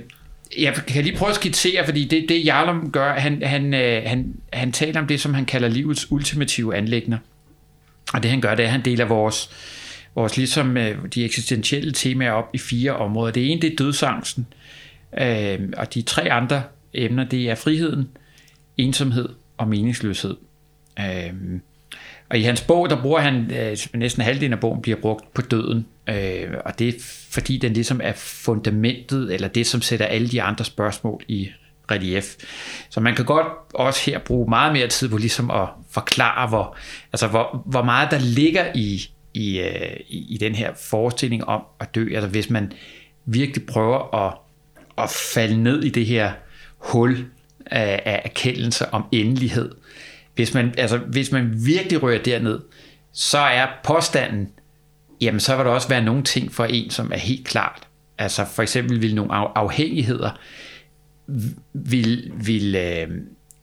[0.58, 4.34] jeg kan lige prøve at skitsere, fordi det, det Jarlum gør, han, han, øh, han,
[4.52, 7.18] han taler om det, som han kalder livets ultimative anlægner.
[8.14, 9.50] Og det han gør, det er, at han deler vores,
[10.14, 13.32] vores ligesom øh, de eksistentielle temaer op i fire områder.
[13.32, 14.46] Det ene, det er dødsangsten,
[15.20, 16.62] øh, og de tre andre
[16.94, 18.08] emner, det er friheden,
[18.76, 20.36] ensomhed og meningsløshed.
[20.98, 21.32] Øh,
[22.32, 25.42] og i hans bog, der bruger han, øh, næsten halvdelen af bogen bliver brugt på
[25.42, 26.92] døden, øh, og det er
[27.30, 31.48] fordi den ligesom er fundamentet, eller det som sætter alle de andre spørgsmål i
[31.90, 32.34] relief.
[32.90, 36.76] Så man kan godt også her bruge meget mere tid på ligesom at forklare, hvor,
[37.12, 41.62] altså hvor, hvor meget der ligger i, i, øh, i, i den her forestilling om
[41.80, 42.14] at dø.
[42.14, 42.72] Altså hvis man
[43.24, 44.34] virkelig prøver at,
[44.98, 46.32] at falde ned i det her
[46.78, 47.26] hul
[47.66, 49.70] af, af erkendelse om endelighed,
[50.34, 52.58] hvis man, altså, hvis man virkelig rører derned,
[53.12, 54.48] så er påstanden,
[55.20, 57.82] jamen så vil der også være nogle ting for en, som er helt klart.
[58.18, 60.30] Altså for eksempel vil nogle afhængigheder
[61.72, 63.08] vil, vil, øh,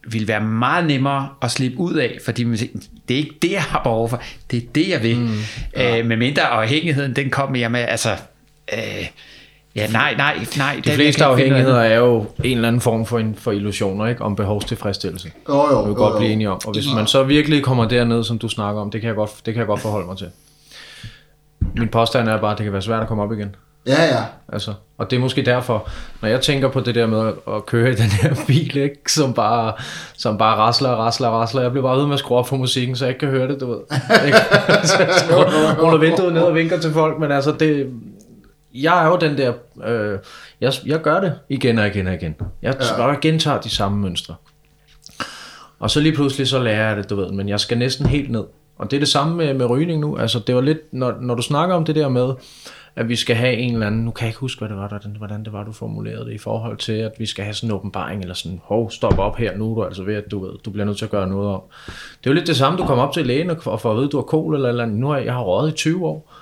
[0.08, 3.52] vil være meget nemmere at slippe ud af, fordi man siger, det er ikke det,
[3.52, 5.20] jeg har behov for, det er det, jeg vil.
[5.20, 5.38] Mm,
[5.76, 6.00] ja.
[6.00, 8.18] øh, med mindre afhængigheden, den kommer jeg med, altså...
[8.74, 9.08] Øh,
[9.80, 10.82] Ja, nej, nej, nej.
[10.86, 14.22] De fleste afhængigheder er jo en eller anden form for, en, for illusioner, ikke?
[14.22, 15.32] Om behovstilfredsstillelse.
[15.50, 16.60] Jo, jo, det vil godt blive enige om.
[16.66, 19.32] Og hvis man så virkelig kommer derned, som du snakker om, det kan jeg godt,
[19.46, 20.28] det kan jeg godt forholde mig til.
[21.76, 23.56] Min påstand er bare, at det kan være svært at komme op igen.
[23.88, 24.24] Ja, ja.
[24.54, 25.90] Altså, og det er måske derfor,
[26.22, 29.34] når jeg tænker på det der med at køre i den her bil, ikke, som
[29.34, 29.74] bare,
[30.18, 32.48] som bare rasler og rasler og rasler, jeg bliver bare ved med at skrue op
[32.48, 33.80] for musikken, så jeg ikke kan høre det, du ved.
[34.26, 34.38] Ikke?
[34.88, 37.90] så jeg ruller vinduet ned og vinker til folk, men altså, det,
[38.74, 39.54] jeg er jo den der,
[39.86, 40.20] øh,
[40.62, 42.36] jeg, jeg gør det igen og igen og igen.
[42.62, 42.98] Jeg ja.
[42.98, 44.36] bare gentager de samme mønstre.
[45.80, 48.32] Og så lige pludselig så lærer jeg det, du ved, men jeg skal næsten helt
[48.32, 48.44] ned.
[48.78, 50.18] Og det er det samme med, med rygning nu.
[50.18, 52.34] Altså det var lidt, når, når du snakker om det der med,
[52.96, 54.88] at vi skal have en eller anden, nu kan jeg ikke huske, hvad det var,
[54.88, 57.70] der, hvordan det var, du formulerede det, i forhold til, at vi skal have sådan
[57.70, 60.40] en åbenbaring, eller sådan, hov, stop op her, nu er du altså ved, at du,
[60.40, 61.62] ved, du bliver nødt til at gøre noget om.
[61.88, 64.06] Det er jo lidt det samme, du kommer op til lægen og får at vide,
[64.06, 64.86] at du har kol eller eller.
[64.86, 66.34] Nu har jeg, jeg har røget i 20 år,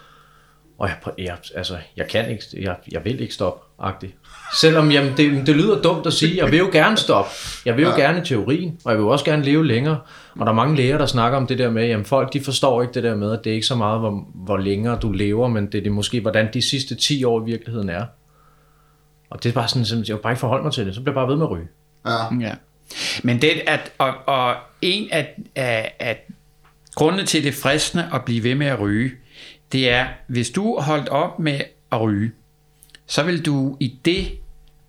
[0.78, 4.16] og jeg, jeg, altså, jeg kan ikke, jeg, jeg vil ikke stoppe, agtigt.
[4.62, 7.32] Selvom jamen, det, det lyder dumt at sige, jeg vil jo gerne stoppe.
[7.66, 7.96] Jeg vil jo ja.
[7.96, 10.00] gerne i teorien, og jeg vil også gerne leve længere.
[10.36, 12.82] Og der er mange læger, der snakker om det der med, at folk de forstår
[12.82, 15.48] ikke det der med, at det er ikke så meget, hvor, hvor længere du lever,
[15.48, 18.06] men det er det måske, hvordan de sidste 10 år i virkeligheden er.
[19.30, 21.12] Og det er bare sådan, at jeg bare ikke forholde mig til det, så bliver
[21.12, 21.68] jeg bare ved med at ryge.
[22.06, 22.48] Ja.
[22.48, 22.54] ja.
[23.24, 26.26] Men det at, og, og en af, af, af
[26.96, 29.12] grundene til det fristende at blive ved med at ryge,
[29.72, 31.62] det er, hvis du holdt op med
[31.92, 32.32] at ryge,
[33.08, 34.28] så vil du i det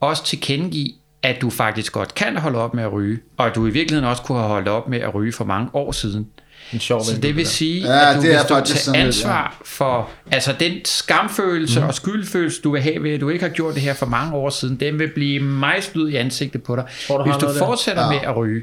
[0.00, 3.66] også tilkendegive, at du faktisk godt kan holde op med at ryge, og at du
[3.66, 6.26] i virkeligheden også kunne have holdt op med at ryge for mange år siden.
[6.72, 9.64] En sjov så det vil sige, ja, at du, det hvis du tager ansvar ja.
[9.64, 11.86] for altså den skamfølelse mm.
[11.86, 14.34] og skyldfølelse, du vil have ved, at du ikke har gjort det her for mange
[14.34, 18.02] år siden, den vil blive mejslet i ansigtet på dig, Tror, du hvis du fortsætter
[18.02, 18.10] ja.
[18.10, 18.62] med at ryge.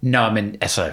[0.00, 0.84] Nå, men altså,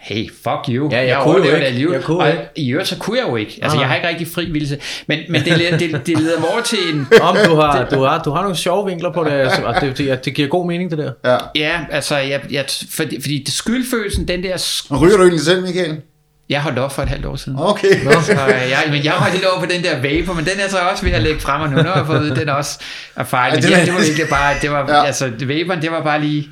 [0.00, 0.90] hey, fuck you.
[0.90, 1.70] Ja, jeg, jeg kunne jo ikke.
[1.70, 1.92] Livet.
[1.92, 2.42] Jeg kunne og ikke.
[2.56, 3.58] i øvrigt, så kunne jeg jo ikke.
[3.62, 4.78] Altså, jeg har ikke rigtig fri vildelse.
[5.06, 7.06] Men, men det, det, det, det leder mig over til en...
[7.22, 9.30] Om du har, du har, du har nogle sjove vinkler på det.
[9.48, 11.12] Altså, og det, det, det giver god mening, det der.
[11.24, 14.82] Ja, ja altså, jeg, jeg, fordi, fordi det skyldfølelsen, den der...
[14.90, 16.00] Og ryger du egentlig selv, Michael?
[16.48, 17.58] Jeg holdt op for et halvt år siden.
[17.58, 18.04] Okay.
[18.04, 20.68] Nå, så jeg, men jeg var lidt over på den der vapor, men den er
[20.68, 22.78] så også ved at lægge frem, og nu har jeg fået den også
[23.16, 23.54] er fejl.
[23.54, 25.04] Ja, det, var, det var virkelig bare, det var, ja.
[25.04, 26.48] altså, vaporen, det var bare lige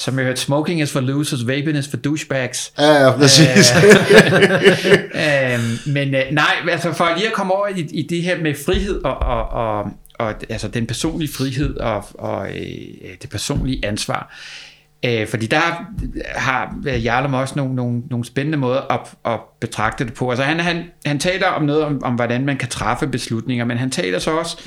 [0.00, 2.72] som jeg hørte, smoking is for losers, vaping is for douchebags.
[2.78, 3.72] Ja, ja, præcis.
[5.14, 5.60] øh,
[5.94, 9.02] men øh, nej, altså for lige at komme over i, i det her med frihed
[9.04, 14.36] og, og, og, og altså den personlige frihed og, og øh, det personlige ansvar.
[15.04, 15.86] Øh, fordi der
[16.36, 20.30] har Jarlum også nogle, nogle, nogle spændende måder at, at betragte det på.
[20.30, 23.78] Altså han, han, han taler om noget om, om, hvordan man kan træffe beslutninger, men
[23.78, 24.58] han taler så også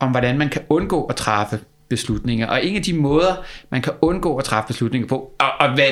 [0.00, 2.46] om, hvordan man kan undgå at træffe beslutninger.
[2.46, 5.88] Og en af de måder, man kan undgå at træffe beslutninger på, og, og hvad,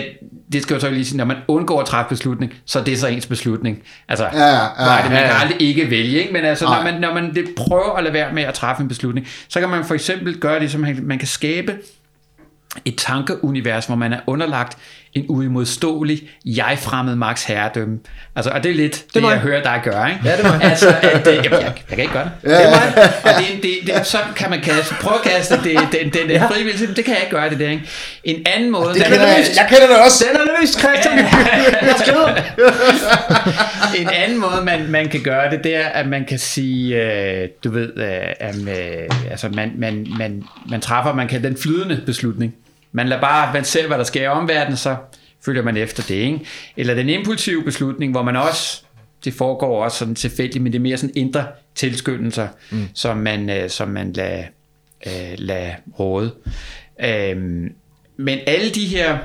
[0.53, 2.99] det skal jo så lige sige, når man undgår at træffe beslutning, så er det
[2.99, 3.82] så ens beslutning.
[4.09, 5.32] Altså, ja, ja, nej, det, man ja, ja.
[5.32, 6.32] kan aldrig ikke vælge, ikke?
[6.32, 8.88] men altså, når man, når man det prøver at lade være med at træffe en
[8.88, 11.76] beslutning, så kan man for eksempel gøre det, som man, man kan skabe
[12.84, 14.78] et tankeunivers, hvor man er underlagt
[15.15, 17.99] en uimodståelig, jeg-fremmed Max herredømme.
[18.37, 20.21] Altså, og det er lidt det, det jeg hører dig gøre, ikke?
[20.25, 22.51] Ja, det var Altså, at, øh, jeg, jeg, jeg, kan ikke gøre det.
[22.51, 23.11] Ja, det er mig.
[23.25, 26.47] Og det, det, det, så kan man kaste, prøve at kaste det, den, den, ja.
[26.47, 27.89] frivillige, det kan jeg ikke gøre det der, ikke?
[28.25, 28.95] En anden måde...
[28.95, 30.25] Det kender jeg, jeg kender det også.
[30.29, 31.19] Den er løst, Christian.
[34.01, 37.49] en anden måde, man, man kan gøre det, det er, at man kan sige, øh,
[37.65, 38.07] du ved, øh,
[38.41, 42.55] at, øh, altså man, man, man, man træffer, man kan den flydende beslutning.
[42.97, 44.97] Man lader bare, man ser, hvad der sker i omverdenen, så
[45.45, 46.14] følger man efter det.
[46.14, 46.40] Ikke?
[46.76, 48.82] Eller den impulsive beslutning, hvor man også,
[49.24, 52.88] det foregår også sådan tilfældigt, men det er mere sådan indre tilskyndelser, mm.
[52.95, 54.45] som man, øh, som man lader,
[55.07, 56.34] øh, lader råde.
[57.05, 57.74] Øhm,
[58.16, 59.18] men alle de her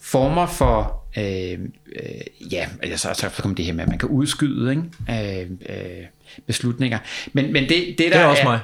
[0.00, 1.58] former for øh,
[1.96, 5.42] øh, ja, altså, så, så kommer det her med, at man kan udskyde ikke?
[5.42, 6.04] Øh, øh,
[6.46, 6.98] beslutninger.
[7.32, 8.60] Men, men det, det, der Det er også mig.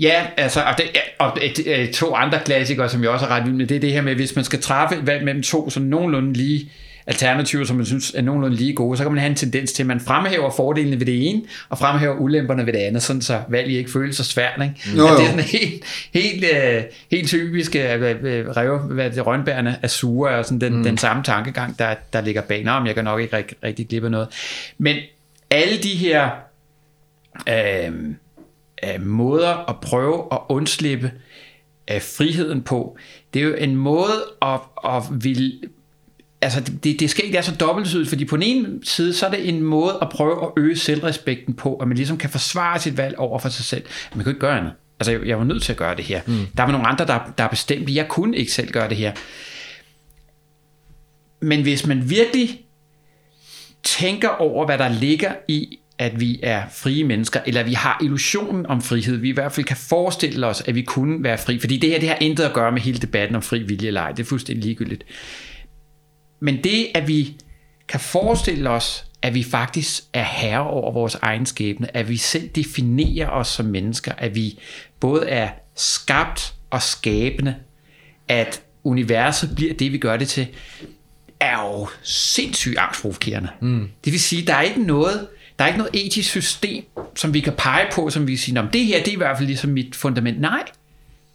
[0.00, 0.84] Ja, altså, og, det,
[1.18, 3.80] og et, et, to andre klassikere, som jeg også er ret vild med, det er
[3.80, 6.70] det her med, hvis man skal træffe et valg mellem to sådan nogenlunde lige
[7.08, 9.82] alternativer, som man synes er nogenlunde lige gode, så kan man have en tendens til,
[9.82, 13.40] at man fremhæver fordelene ved det ene, og fremhæver ulemperne ved det andet, sådan så
[13.48, 14.62] valget ikke føles så svært.
[14.62, 14.98] Ikke?
[14.98, 19.10] Jo, At det er sådan helt, helt, øh, helt typisk, at øh, øh, rev, hvad
[19.10, 20.82] det, rønbærne er sure, og sådan den, mm.
[20.82, 22.64] den samme tankegang, der, der ligger bag.
[22.64, 24.28] Nå, men jeg kan nok ikke rigtig, rigtig glippe af noget.
[24.78, 24.96] Men
[25.50, 26.30] alle de her
[27.48, 27.92] øh,
[28.84, 31.12] øh, måder at prøve at undslippe
[31.90, 32.98] øh, friheden på,
[33.34, 35.60] det er jo en måde at, at vil,
[36.42, 39.30] altså det, det, skal ikke være så dobbeltsydigt, fordi på den ene side, så er
[39.30, 42.96] det en måde at prøve at øge selvrespekten på, at man ligesom kan forsvare sit
[42.96, 43.84] valg over for sig selv.
[44.14, 44.72] Man kan jo ikke gøre andet.
[45.00, 46.20] Altså, jeg, jeg var nødt til at gøre det her.
[46.26, 46.46] Mm.
[46.56, 49.12] Der var nogle andre, der, der bestemte, jeg kunne ikke selv gøre det her.
[51.40, 52.60] Men hvis man virkelig
[53.82, 58.66] tænker over, hvad der ligger i, at vi er frie mennesker, eller vi har illusionen
[58.66, 61.76] om frihed, vi i hvert fald kan forestille os, at vi kunne være fri, fordi
[61.76, 64.12] det her det har intet at gøre med hele debatten om fri vilje eller ej,
[64.12, 65.04] det er fuldstændig ligegyldigt.
[66.40, 67.36] Men det, at vi
[67.88, 72.48] kan forestille os, at vi faktisk er herre over vores egen skæbne, at vi selv
[72.48, 74.58] definerer os som mennesker, at vi
[75.00, 77.54] både er skabt og skabende,
[78.28, 80.46] at universet bliver det, vi gør det til,
[81.40, 83.48] er jo sindssygt angstprovokerende.
[83.60, 83.88] Mm.
[84.04, 85.26] Det vil sige, der er ikke noget,
[85.58, 86.84] der er ikke noget etisk system,
[87.14, 89.36] som vi kan pege på, som vi siger, om det her det er i hvert
[89.36, 90.40] fald ligesom mit fundament.
[90.40, 90.64] Nej,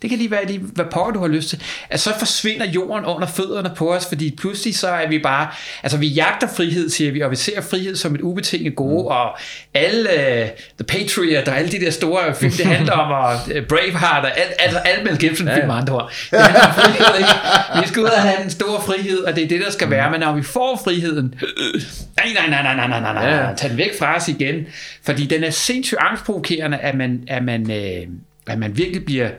[0.04, 1.62] det kan lige være, lige, hvad pokker du har lyst til.
[1.90, 5.48] At så forsvinder jorden under fødderne på os, fordi pludselig så er vi bare,
[5.84, 9.08] altså vi jagter frihed, siger vi, og vi ser frihed som et ubetinget gode, mm.
[9.08, 9.38] og
[9.74, 10.48] alle uh,
[10.86, 14.40] The Patriot og alle de der store film, det handler om, og uh, Braveheart og
[14.40, 15.78] alt, altså alt Mel Gibson ja, ja.
[15.78, 16.12] andre ord.
[16.32, 17.82] Det handler om frihed, ikke?
[17.82, 20.12] Vi skal ud og have en stor frihed, og det er det, der skal være,
[20.12, 21.82] men når vi får friheden, øh,
[22.18, 23.54] nej, nej, nej, nej, nej, nej, nej, nej, Ja.
[23.58, 24.66] tag den væk fra os igen,
[25.06, 28.08] fordi den er sindssygt angstprovokerende, at man, at man, øh,
[28.48, 29.30] at man virkelig bliver,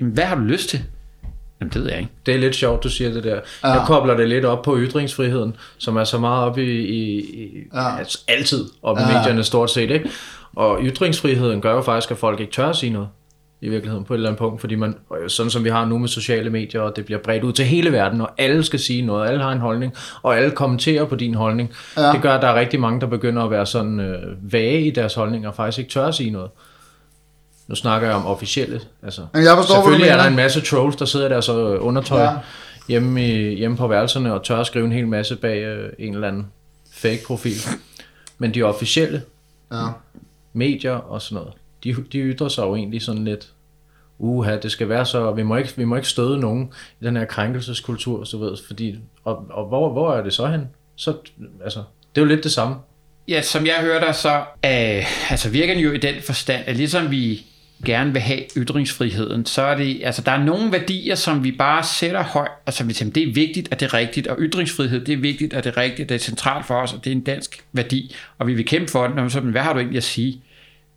[0.00, 0.80] jamen, hvad har du lyst til?
[1.60, 2.10] Jamen, det ved jeg ikke.
[2.26, 3.40] Det er lidt sjovt, du siger det der.
[3.64, 3.68] Ja.
[3.68, 7.50] Jeg kobler det lidt op på ytringsfriheden, som er så meget op i, i, i
[7.74, 7.98] Ja.
[7.98, 9.06] altså altid op i Ja.
[9.18, 10.10] medierne stort set, ikke?
[10.56, 13.08] Og ytringsfriheden gør jo faktisk, at folk ikke tør at sige noget
[13.60, 14.94] i virkeligheden på et eller andet punkt, fordi man,
[15.28, 17.92] sådan som vi har nu med sociale medier, og det bliver bredt ud til hele
[17.92, 19.92] verden, og alle skal sige noget, alle har en holdning,
[20.22, 21.72] og alle kommenterer på din holdning.
[21.96, 22.12] Ja.
[22.12, 24.90] Det gør, at der er rigtig mange, der begynder at være sådan øh, vage i
[24.90, 26.50] deres holdninger, og faktisk ikke tør at sige noget.
[27.68, 28.80] Nu snakker jeg om officielle.
[29.02, 32.20] Altså, Men jeg forstår, selvfølgelig er der en masse trolls, der sidder der så undertøj
[32.22, 32.30] Ja.
[32.30, 32.36] ja.
[32.88, 36.14] hjemme, i, hjemme på værelserne og tør at skrive en hel masse bag øh, en
[36.14, 36.46] eller anden
[36.92, 37.56] fake profil.
[38.38, 39.22] Men de officielle
[39.72, 39.86] Ja.
[40.52, 41.52] medier og sådan noget,
[41.84, 43.48] de, de ytrer sig jo egentlig sådan lidt,
[44.18, 47.16] uha, det skal være så, vi må ikke, vi må ikke støde nogen i den
[47.16, 50.68] her krænkelseskultur, så ved, fordi, og, og hvor, hvor er det så hen?
[50.96, 51.14] Så,
[51.64, 51.82] altså,
[52.14, 52.76] det er jo lidt det samme.
[53.28, 56.76] Ja, som jeg hører dig, så øh, altså virker den jo i den forstand, at
[56.76, 57.46] ligesom vi
[57.84, 61.82] gerne vil have ytringsfriheden, så er det, altså der er nogle værdier, som vi bare
[61.84, 65.04] sætter højt, og som vi tænker, det er vigtigt, at det er rigtigt, og ytringsfrihed,
[65.04, 67.14] det er vigtigt, at det er rigtigt, det er centralt for os, og det er
[67.16, 69.78] en dansk værdi, og vi vil kæmpe for den, og så, men hvad har du
[69.78, 70.42] egentlig at sige?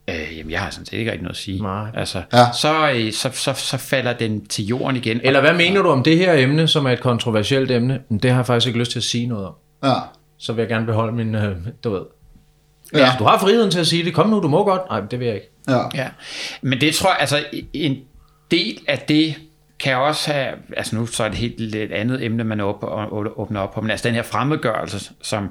[0.10, 1.62] Øh, jamen, jeg har sådan set ikke rigtig noget at sige.
[1.62, 1.88] Nej.
[1.94, 2.46] Altså, Ja.
[2.62, 5.20] så, øh, så, så, så falder den til jorden igen.
[5.24, 8.00] Eller hvad mener du om det her emne, som er et kontroversielt emne?
[8.10, 9.54] Men Det har jeg faktisk ikke lyst til at sige noget om.
[9.84, 9.94] Ja.
[10.38, 12.02] Så vil jeg gerne beholde min, øh, du ved.
[12.94, 13.12] Ja.
[13.20, 14.14] Du har friheden til at sige det.
[14.14, 14.82] Kom nu, du må godt.
[14.90, 15.50] Nej, det vil jeg ikke.
[15.68, 15.80] Ja.
[15.96, 16.10] Ja,
[16.62, 17.98] men det tror jeg, altså en
[18.52, 19.36] del af det
[19.80, 23.74] kan også have, altså nu så er det helt lidt andet emne, man åbner op
[23.74, 25.50] på, men altså den her fremmedgørelse, som,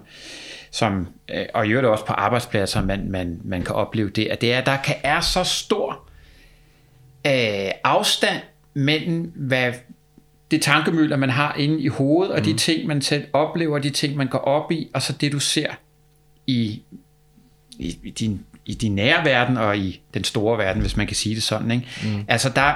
[0.71, 4.41] som øh, og i øvrigt også på arbejdspladser, man, man, man kan opleve det, at
[4.41, 6.09] det er, der kan er så stor
[7.27, 8.41] øh, afstand
[8.75, 9.73] mellem, hvad
[10.51, 14.17] det tankemøller, man har inde i hovedet, og de ting, man selv oplever, de ting,
[14.17, 15.71] man går op i, og så det, du ser
[16.47, 16.83] i,
[17.79, 21.17] i, i din i din nære verden og i den store verden, hvis man kan
[21.17, 21.71] sige det sådan.
[21.71, 21.87] Ikke?
[22.05, 22.25] Mm.
[22.29, 22.73] Altså, der,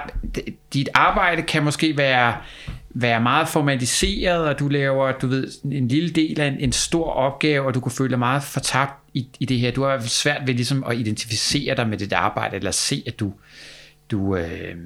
[0.72, 2.36] dit arbejde kan måske være,
[2.90, 7.10] være meget formaliseret, og du laver, du ved, en lille del af en, en stor
[7.10, 9.70] opgave, og du kan føle dig meget fortabt i, i det her.
[9.70, 13.32] Du har svært ved ligesom at identificere dig med dit arbejde, eller se, at du,
[14.10, 14.76] du øh,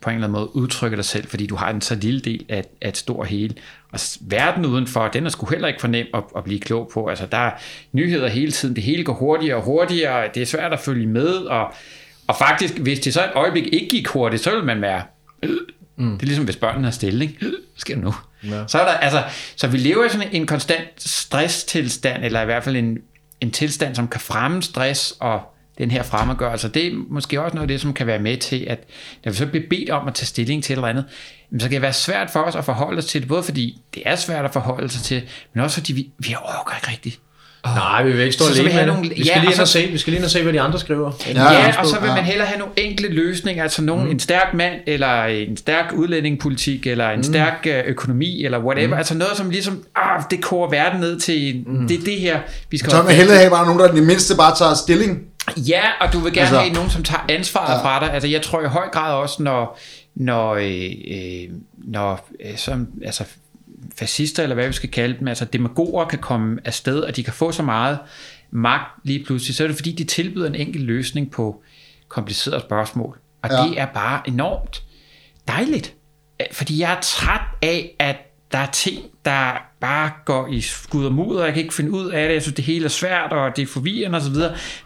[0.00, 2.44] på en eller anden måde udtrykker dig selv, fordi du har en så lille del
[2.48, 3.54] af, af et stort hele.
[3.92, 7.06] Og verden udenfor, den er sgu heller ikke for nem at, at blive klog på.
[7.06, 7.50] Altså, der er
[7.92, 11.28] nyheder hele tiden, det hele går hurtigere og hurtigere, det er svært at følge med,
[11.28, 11.72] og,
[12.26, 15.02] og faktisk, hvis det så et øjeblik ikke gik hurtigt, så vil man være...
[15.96, 16.12] Mm.
[16.12, 17.38] Det er ligesom, hvis børnene er stille, ikke?
[17.38, 18.14] Hvad sker der nu?
[18.44, 18.66] Ja.
[18.66, 19.22] Så er der, altså,
[19.56, 22.98] så vi lever i sådan en konstant stresstilstand, eller i hvert fald en,
[23.40, 26.68] en tilstand, som kan fremme stress og den her fremmedgørelse.
[26.68, 28.84] Det er måske også noget af det, som kan være med til, at
[29.24, 31.04] når vi så bliver bedt om at tage stilling til et eller andet,
[31.58, 34.02] så kan det være svært for os at forholde os til det, både fordi det
[34.06, 35.22] er svært at forholde sig til,
[35.54, 37.20] men også fordi vi, vi overgår ikke rigtigt.
[37.62, 37.74] Oh.
[37.74, 39.60] Nej, vi vil ikke stå så, alene så med nogle, Vi skal, ja, lige ind
[39.60, 41.12] og se, vi skal lige ind og se, hvad de andre skriver.
[41.34, 44.10] Ja, ja og så vil man hellere have nogle enkle løsninger, altså nogen, mm.
[44.10, 47.22] en stærk mand, eller en stærk udlændingepolitik, eller en mm.
[47.22, 48.86] stærk øh, økonomi, eller whatever.
[48.86, 48.98] Mm.
[48.98, 51.88] Altså noget, som ligesom, ah, det koger verden ned til, mm.
[51.88, 52.90] det er det her, vi skal...
[52.90, 55.22] Så man hellere have bare nogen, der i det mindste bare tager stilling.
[55.56, 57.82] Ja, og du vil gerne altså, have nogen, som tager ansvaret ja.
[57.82, 58.12] fra dig.
[58.14, 59.78] Altså jeg tror i høj grad også, når,
[60.14, 63.24] når, øh, øh, når øh, som, altså
[63.98, 67.32] fascister, eller hvad vi skal kalde dem, altså demagoger kan komme afsted, og de kan
[67.32, 67.98] få så meget
[68.50, 71.62] magt lige pludselig, så er det fordi, de tilbyder en enkel løsning på
[72.08, 73.18] komplicerede spørgsmål.
[73.42, 73.62] Og ja.
[73.62, 74.82] det er bare enormt
[75.48, 75.94] dejligt.
[76.52, 78.16] Fordi jeg er træt af, at
[78.52, 82.10] der er ting, der bare går i skud og mudder, jeg kan ikke finde ud
[82.10, 84.34] af det, jeg synes, det hele er svært, og det er forvirrende osv.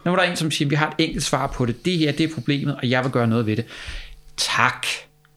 [0.05, 2.13] Nu er der en, som siger, vi har et enkelt svar på det, det her,
[2.13, 3.65] det er problemet, og jeg vil gøre noget ved det.
[4.37, 4.87] Tak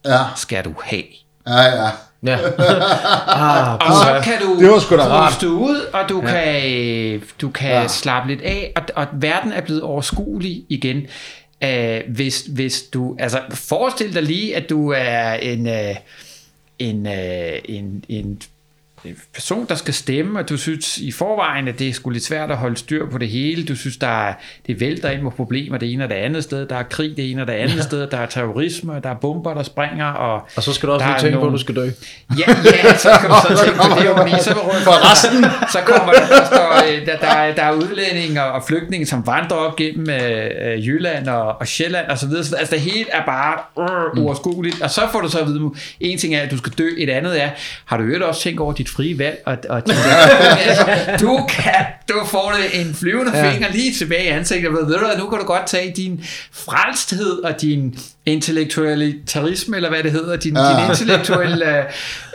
[0.06, 0.20] ja.
[0.36, 1.04] skal du have.
[1.48, 1.90] Ja, ja.
[2.26, 2.38] Ja.
[3.28, 5.44] ah, og så kan du det var sgu da rart.
[5.44, 6.32] ud, og du ja.
[6.32, 7.88] kan, du kan ja.
[7.88, 11.08] slappe lidt af, og, og verden er blevet overskuelig igen.
[11.66, 15.96] Uh, hvis, hvis du, altså forestil dig lige, at du er en, uh,
[16.90, 18.38] en, uh, en, en
[19.34, 22.52] person, der skal stemme, og du synes i forvejen, at det er sgu lidt svært
[22.52, 23.66] at holde styr på det hele.
[23.66, 24.34] Du synes, der er,
[24.68, 26.68] det vælter ind med problemer det ene og det andet sted.
[26.68, 27.82] Der er krig det ene og det andet ja.
[27.82, 28.08] sted.
[28.08, 30.06] Der er terrorisme, der er bomber, der springer.
[30.06, 31.50] Og, og så skal du også lige tænke nogle...
[31.50, 31.90] på, at du skal dø.
[32.40, 35.44] Ja, ja så kan du så tænke på det, jo, så, for resten.
[35.72, 39.58] så kommer der, der, står, øh, der, der, der er udlændinge og flygtninge, som vandrer
[39.58, 42.60] op gennem øh, øh, Jylland og, og Sjælland og så videre.
[42.60, 44.82] Altså det hele er bare uh, uoverskueligt.
[44.82, 47.10] Og så får du så at vide, en ting er, at du skal dø, et
[47.10, 47.50] andet er,
[47.86, 49.94] har du jo også tænkt over dit frie valg, og, og de
[50.66, 53.52] altså, du, kan, du får en flyvende ja.
[53.52, 57.32] finger lige tilbage i ansigtet, og ved du nu kan du godt tage din frelsthed
[57.32, 60.82] og din intellektualitarisme, eller hvad det hedder, din, ja.
[60.82, 61.80] din intellektuelle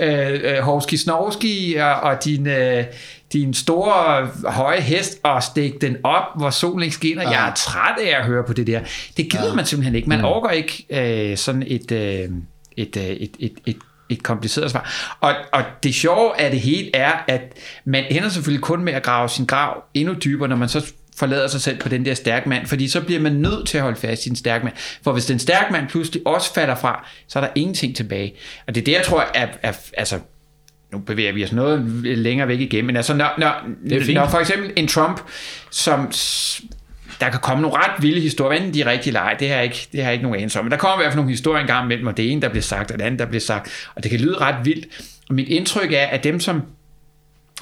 [0.01, 2.47] øh, øh, hovski-snovski, og, og din...
[2.47, 2.85] Øh,
[3.33, 7.23] din store høje hest og stikke den op, hvor solen ikke skinner.
[7.23, 7.31] Ja.
[7.31, 8.81] Jeg er træt af at høre på det der.
[9.17, 9.55] Det gider ja.
[9.55, 10.09] man simpelthen ikke.
[10.09, 10.25] Man mm.
[10.25, 12.29] overgår ikke øh, sådan et, øh, et,
[12.77, 13.77] et, et, et, et
[14.09, 15.17] et kompliceret svar.
[15.21, 19.03] Og, og det sjove af det hele er, at man ender selvfølgelig kun med at
[19.03, 22.47] grave sin grav endnu dybere, når man så forlader sig selv på den der stærk
[22.47, 24.75] mand, fordi så bliver man nødt til at holde fast i en stærk mand.
[25.05, 28.35] For hvis den stærk mand pludselig også falder fra, så er der ingenting tilbage.
[28.67, 30.19] Og det er det, jeg tror, er, er altså,
[30.93, 33.53] nu bevæger vi os noget længere væk igen, men altså, når, når,
[34.15, 35.21] når for eksempel en Trump,
[35.71, 36.13] som
[37.21, 39.55] der kan komme nogle ret vilde historier, enten de er rigtige eller ej, det har
[39.55, 40.65] jeg ikke, det har jeg ikke nogen anelse om.
[40.65, 42.63] Men der kommer i hvert fald nogle historier engang imellem, og det ene, der bliver
[42.63, 44.87] sagt, og det andet, der bliver sagt, og det kan lyde ret vildt.
[45.29, 46.63] Og mit indtryk er, at dem, som,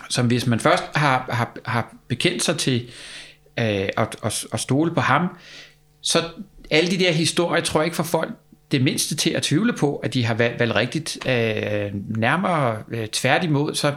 [0.08, 2.82] som hvis man først har, har, har bekendt sig til
[3.58, 5.28] øh, at, at, at stole på ham,
[6.02, 6.22] så
[6.70, 8.30] alle de der historier, tror jeg ikke for folk
[8.72, 11.28] det mindste til at tvivle på, at de har valgt, valgt rigtigt.
[11.28, 13.94] Øh, nærmere øh, tværtimod, så,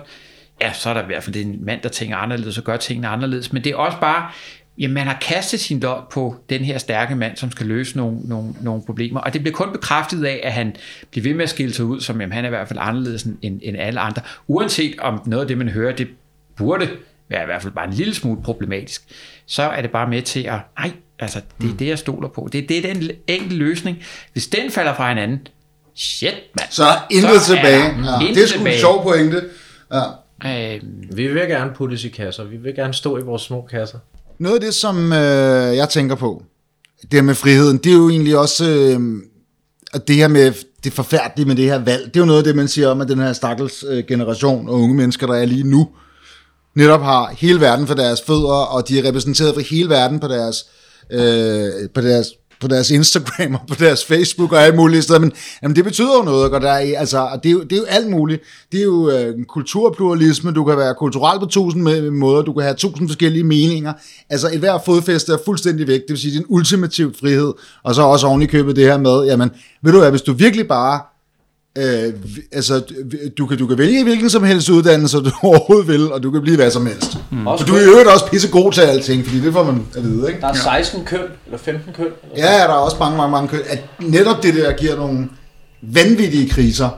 [0.61, 3.07] ja, så er der i hvert fald en mand, der tænker anderledes og gør tingene
[3.07, 3.53] anderledes.
[3.53, 4.31] Men det er også bare
[4.79, 8.17] jamen man har kastet sin lod på den her stærke mand, som skal løse nogle,
[8.23, 9.19] nogle, nogle problemer.
[9.19, 10.75] Og det bliver kun bekræftet af, at han
[11.11, 13.23] bliver ved med at skille sig ud, som jamen, han er i hvert fald anderledes
[13.23, 14.21] end, end alle andre.
[14.47, 16.07] Uanset om noget af det, man hører, det
[16.57, 16.89] burde
[17.29, 19.03] være i hvert fald bare en lille smule problematisk,
[19.45, 21.77] så er det bare med til at, nej, altså det er mm.
[21.77, 22.49] det, jeg stoler på.
[22.51, 23.97] Det, det er den enkelte løsning.
[24.33, 25.47] Hvis den falder fra hinanden,
[25.95, 26.69] shit, mand.
[26.69, 27.83] Så er intet så tilbage.
[27.83, 28.33] Er ja.
[28.33, 29.43] Det er sgu en sjov pointe.
[29.93, 30.03] Ja.
[30.45, 32.43] Øhm, vi vil gerne puttes i kasser.
[32.43, 33.99] Vi vil gerne stå i vores små kasser.
[34.39, 36.43] Noget af det, som øh, jeg tænker på,
[37.01, 38.99] det her med friheden, det er jo egentlig også, øh,
[39.93, 42.43] at det her med det forfærdelige med det her valg, det er jo noget af
[42.43, 45.45] det, man siger om, at den her stakkels øh, generation og unge mennesker, der er
[45.45, 45.89] lige nu,
[46.75, 50.27] netop har hele verden for deres fødder, og de er repræsenteret for hele verden på
[50.27, 50.65] deres,
[51.11, 52.27] øh, på deres
[52.61, 55.31] på deres Instagram og på deres Facebook og alt muligt steder, men
[55.63, 57.85] jamen, det betyder jo noget, og der er, altså, det, er jo, det er jo
[57.89, 58.41] alt muligt.
[58.71, 62.75] Det er jo øh, kulturpluralisme, du kan være kulturel på tusind måder, du kan have
[62.75, 63.93] tusind forskellige meninger.
[64.29, 67.53] Altså et hver fodfæste er fuldstændig væk, det vil sige, din en ultimativ frihed,
[67.83, 69.51] og så også oven i købet det her med, jamen,
[69.83, 70.99] ved du hvad, hvis du virkelig bare
[71.77, 72.13] Øh,
[72.51, 72.83] altså,
[73.37, 76.41] du kan, du kan vælge hvilken som helst uddannelse, du overhovedet vil, og du kan
[76.41, 77.17] blive hvad som helst.
[77.31, 77.47] Mm.
[77.47, 80.27] Og du er jo også pisse god til alting, fordi det får man at vide,
[80.27, 80.41] ikke?
[80.41, 82.05] Der er 16 køn, eller 15 køn.
[82.05, 83.59] Eller ja, der er også mange, mange, mange køn.
[83.69, 85.29] At netop det der giver nogle
[85.81, 86.89] vanvittige kriser.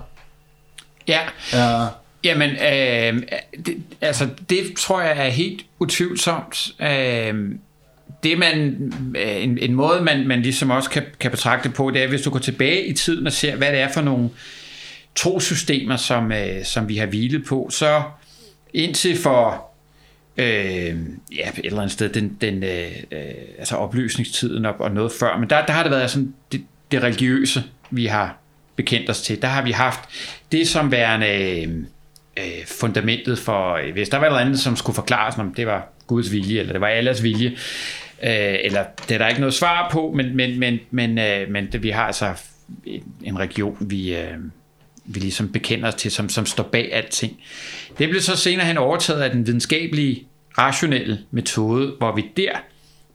[1.07, 1.19] Ja.
[1.53, 1.85] ja.
[2.23, 3.23] Jamen, øh,
[3.65, 6.71] det, altså, det tror jeg er helt utvivlsomt.
[6.81, 7.33] Øh,
[8.23, 8.77] det man,
[9.17, 12.21] øh, en, en måde, man, man ligesom også kan, kan betragte på, det er, hvis
[12.21, 14.29] du går tilbage i tiden og ser, hvad det er for nogle
[15.15, 18.01] trosystemer, som, øh, som vi har hvilet på, så
[18.73, 19.71] indtil for
[20.37, 20.95] øh,
[21.35, 23.19] ja, et eller andet sted, den, den øh, øh,
[23.57, 27.03] altså opløsningstiden og, og noget før, men der, der har det været sådan det, det
[27.03, 28.37] religiøse, vi har
[28.75, 29.41] bekendt os til.
[29.41, 29.99] Der har vi haft
[30.51, 31.69] det som værende øh,
[32.37, 35.87] øh fundamentet for, øh, hvis der var noget andet, som skulle forklares, om det var
[36.07, 37.49] Guds vilje, eller det var alles vilje,
[38.23, 41.71] øh, eller det er der ikke noget svar på, men, men, men, men, øh, men
[41.71, 42.33] det, vi har altså
[43.23, 44.37] en region, vi, øh,
[45.15, 47.37] vi ligesom bekender os til, som, som står bag alting.
[47.97, 52.51] Det blev så senere hen overtaget af den videnskabelige, rationelle metode, hvor vi der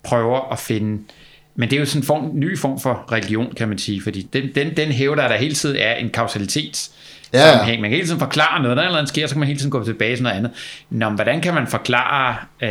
[0.03, 1.03] prøver at finde
[1.57, 4.22] men det er jo sådan en form, ny form for religion, kan man sige, fordi
[4.32, 6.92] den, den, den hævder, at der hele tiden er en kausalitets
[7.32, 7.80] ja, sammenhæng.
[7.80, 9.70] Man kan hele tiden forklare noget, der er noget sker, så kan man hele tiden
[9.70, 10.51] gå tilbage til noget andet.
[10.90, 12.70] Nå, men hvordan kan man forklare øh,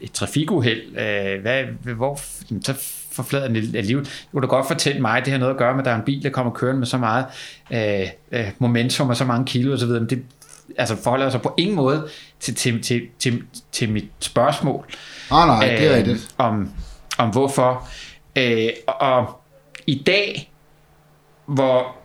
[0.00, 0.82] et trafikuheld?
[0.98, 2.20] Øh, hvad, hvor,
[2.62, 2.74] så
[3.14, 4.26] forflader den af livet.
[4.32, 5.96] Du kan godt fortælle mig, at det har noget at gøre med, at der er
[5.96, 7.26] en bil, der kommer kørende med så meget
[7.70, 10.22] øh, øh, momentum og så mange kilo osv., men det
[10.78, 12.08] altså forholder sig på ingen måde
[12.40, 13.42] til, til, til, til,
[13.72, 14.84] til mit spørgsmål.
[15.30, 16.34] Ah, nej, det er øh, rigtigt.
[16.38, 16.70] Om,
[17.18, 17.88] om hvorfor.
[18.36, 19.40] Øh, og
[19.86, 20.52] i dag,
[21.46, 21.96] hvor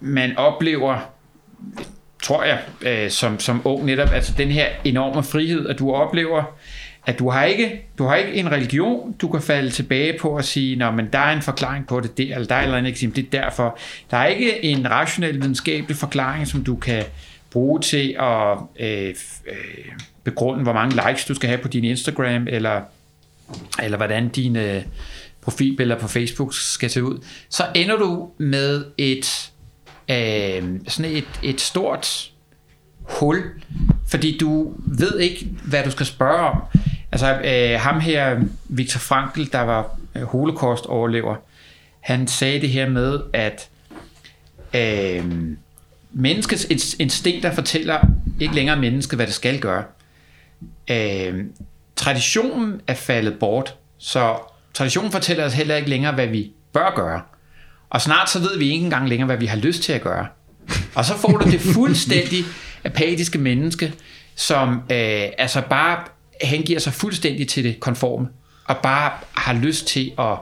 [0.00, 0.98] man oplever,
[2.22, 6.42] tror jeg, øh, som, som ung netop, altså den her enorme frihed, at du oplever,
[7.06, 10.44] at du har ikke, du har ikke en religion, du kan falde tilbage på og
[10.44, 12.78] sige, Nå, men der er en forklaring på det der, eller der er et eller
[12.78, 13.78] andet eksempel, det er derfor.
[14.10, 17.04] Der er ikke en rationel videnskabelig forklaring, som du kan
[17.50, 19.14] bruge til at øh,
[19.46, 19.92] øh,
[20.24, 22.80] begrunde, hvor mange likes du skal have på din Instagram, eller,
[23.82, 24.82] eller hvordan dine øh,
[25.40, 29.50] profilbilleder på Facebook skal se ud, så ender du med et
[30.08, 32.30] øh, sådan et, et stort
[33.02, 33.42] hul,
[34.08, 36.62] fordi du ved ikke, hvad du skal spørge om.
[37.12, 41.36] Altså øh, ham her, Viktor Frankl, der var øh, holocaust-overlever,
[42.00, 43.68] han sagde det her med, at
[44.74, 45.24] øh,
[46.12, 47.98] menneskets instinkter fortæller
[48.40, 49.84] ikke længere mennesket, hvad det skal gøre.
[50.90, 51.44] Øh,
[51.96, 54.36] traditionen er faldet bort, så
[54.74, 57.20] traditionen fortæller os heller ikke længere, hvad vi bør gøre.
[57.90, 60.26] Og snart så ved vi ikke engang længere, hvad vi har lyst til at gøre.
[60.94, 62.44] Og så får du det fuldstændig
[62.84, 63.92] apatiske menneske,
[64.34, 66.04] som øh, altså bare
[66.42, 68.28] hengiver sig fuldstændig til det konforme,
[68.64, 70.36] og bare har lyst til at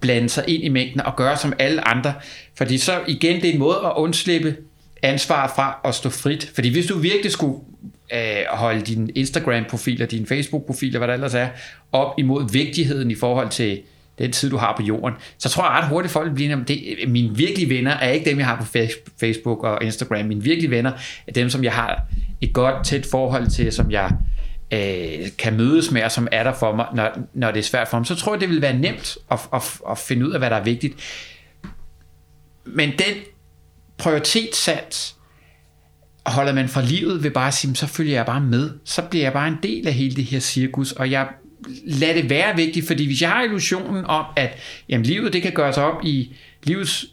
[0.00, 2.14] blande sig ind i mængden og gøre som alle andre.
[2.56, 4.56] Fordi så igen, det er en måde at undslippe
[5.02, 6.50] ansvar fra at stå frit.
[6.54, 7.58] Fordi hvis du virkelig skulle
[8.14, 11.48] øh, holde din Instagram-profil og din Facebook-profil, og hvad der ellers er,
[11.92, 13.80] op imod vigtigheden i forhold til
[14.18, 16.94] den tid, du har på jorden, så tror jeg ret hurtigt, folk bliver at det,
[17.08, 18.80] mine virkelige venner er ikke dem, jeg har på
[19.20, 20.26] Facebook og Instagram.
[20.26, 20.92] Mine virkelige venner
[21.26, 22.02] er dem, som jeg har
[22.40, 24.10] et godt, tæt forhold til, som jeg
[24.72, 27.88] øh, kan mødes med, og som er der for mig, når, når det er svært
[27.88, 28.06] for mig.
[28.06, 30.56] Så tror jeg, det vil være nemt at, at, at finde ud af, hvad der
[30.56, 30.94] er vigtigt.
[32.64, 33.14] Men den
[33.98, 35.16] prioritetssats,
[36.26, 38.70] holder man fra livet ved bare at sige, så følger jeg bare med.
[38.84, 41.28] Så bliver jeg bare en del af hele det her cirkus, og jeg
[41.86, 44.58] lad det være vigtigt, fordi hvis jeg har illusionen om, at
[44.88, 47.06] jamen, livet det kan gøres op i livets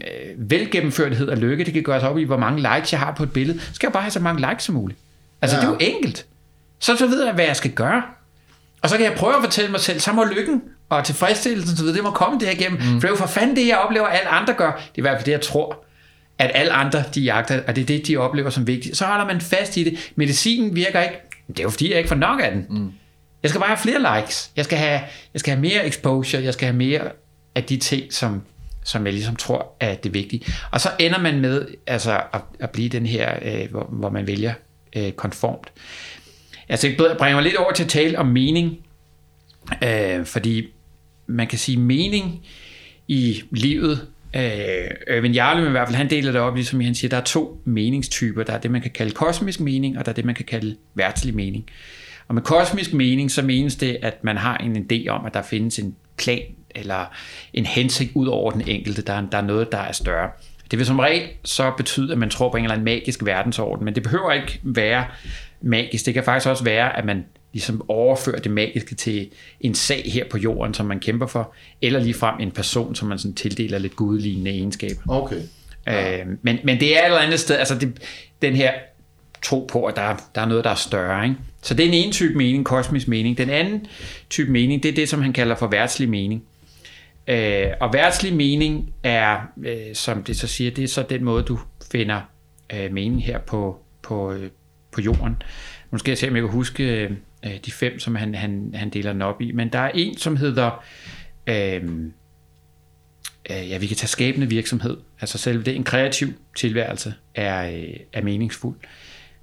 [0.00, 3.22] øh, velgennemførthed og lykke, det kan gøres op i, hvor mange likes jeg har på
[3.22, 4.98] et billede, så skal jeg bare have så mange likes som muligt.
[5.42, 5.60] Altså, ja.
[5.60, 6.26] det er jo enkelt.
[6.78, 8.02] Så, så ved jeg, hvad jeg skal gøre.
[8.82, 11.86] Og så kan jeg prøve at fortælle mig selv, så må lykken og tilfredsstillelsen, så
[11.86, 12.80] det må komme det her igennem.
[12.80, 12.86] Mm.
[12.86, 14.70] For det er jo for fanden det, jeg oplever, at alle andre gør.
[14.70, 15.84] Det er i hvert fald det, jeg tror
[16.38, 18.96] at alle andre, de jagter, og det er det, de oplever som vigtigt.
[18.96, 20.12] Så holder man fast i det.
[20.16, 21.14] Medicinen virker ikke.
[21.48, 22.66] Det er jo fordi, jeg ikke får nok af den.
[22.70, 22.92] Mm.
[23.42, 24.50] Jeg skal bare have flere likes.
[24.56, 25.00] Jeg skal have,
[25.32, 26.42] jeg skal have mere exposure.
[26.42, 27.00] Jeg skal have mere
[27.54, 28.42] af de ting, som,
[28.84, 30.46] som jeg ligesom tror er det vigtige.
[30.70, 34.26] Og så ender man med altså, at, at blive den her, øh, hvor, hvor man
[34.26, 34.52] vælger
[34.96, 35.72] øh, konformt.
[36.68, 38.78] Altså, jeg bringer mig lidt over til at tale om mening,
[39.84, 40.66] øh, fordi
[41.26, 42.46] man kan sige mening
[43.08, 44.06] i livet.
[44.36, 47.24] Øh, Øvind Jarlum i hvert fald, han deler det op, ligesom han siger, der er
[47.24, 48.42] to meningstyper.
[48.42, 50.76] Der er det, man kan kalde kosmisk mening, og der er det, man kan kalde
[50.94, 51.64] værtslig mening.
[52.28, 55.42] Og med kosmisk mening, så menes det, at man har en idé om, at der
[55.42, 57.14] findes en plan eller
[57.54, 59.02] en hensigt ud over den enkelte.
[59.02, 60.30] Der er, der er noget, der er større.
[60.70, 63.84] Det vil som regel så betyde, at man tror på en eller anden magisk verdensorden,
[63.84, 65.04] men det behøver ikke være
[65.60, 66.06] magisk.
[66.06, 69.30] Det kan faktisk også være, at man ligesom overfører det magiske til
[69.60, 73.18] en sag her på jorden, som man kæmper for, eller ligefrem en person, som man
[73.18, 75.00] sådan tildeler lidt gudlignende egenskaber.
[75.08, 75.40] Okay.
[75.86, 76.20] Ja.
[76.20, 78.02] Øh, men, men det er et eller andet sted, altså det,
[78.42, 78.72] den her
[79.42, 81.24] tro på, at der, der er noget, der er større.
[81.24, 81.36] Ikke?
[81.62, 83.38] Så det er en ene type mening, kosmisk mening.
[83.38, 83.86] Den anden
[84.30, 86.44] type mening, det er det, som han kalder for værtslig mening.
[87.28, 91.42] Øh, og værtslig mening er, øh, som det så siger, det er så den måde,
[91.42, 91.58] du
[91.92, 92.20] finder
[92.74, 94.50] øh, mening her på, på, øh,
[94.98, 95.42] på jorden.
[95.90, 97.08] Nu skal jeg se, om jeg kan huske
[97.44, 99.52] øh, de fem, som han, han, han deler den op i.
[99.52, 100.84] Men der er en, som hedder...
[101.46, 101.82] Øh,
[103.50, 104.96] øh, ja, vi kan tage skabende virksomhed.
[105.20, 108.76] Altså selv det, en kreativ tilværelse er, øh, er meningsfuld.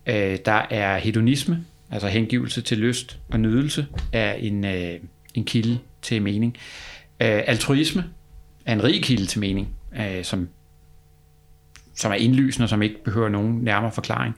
[0.06, 5.00] Øh, der er hedonisme, altså hengivelse til lyst og nydelse, er en, øh,
[5.34, 6.58] en kilde til mening.
[7.22, 8.04] Øh, altruisme
[8.66, 9.68] er en rig kilde til mening,
[10.00, 10.50] øh, som,
[11.96, 14.36] som er indlysende og som ikke behøver nogen nærmere forklaring.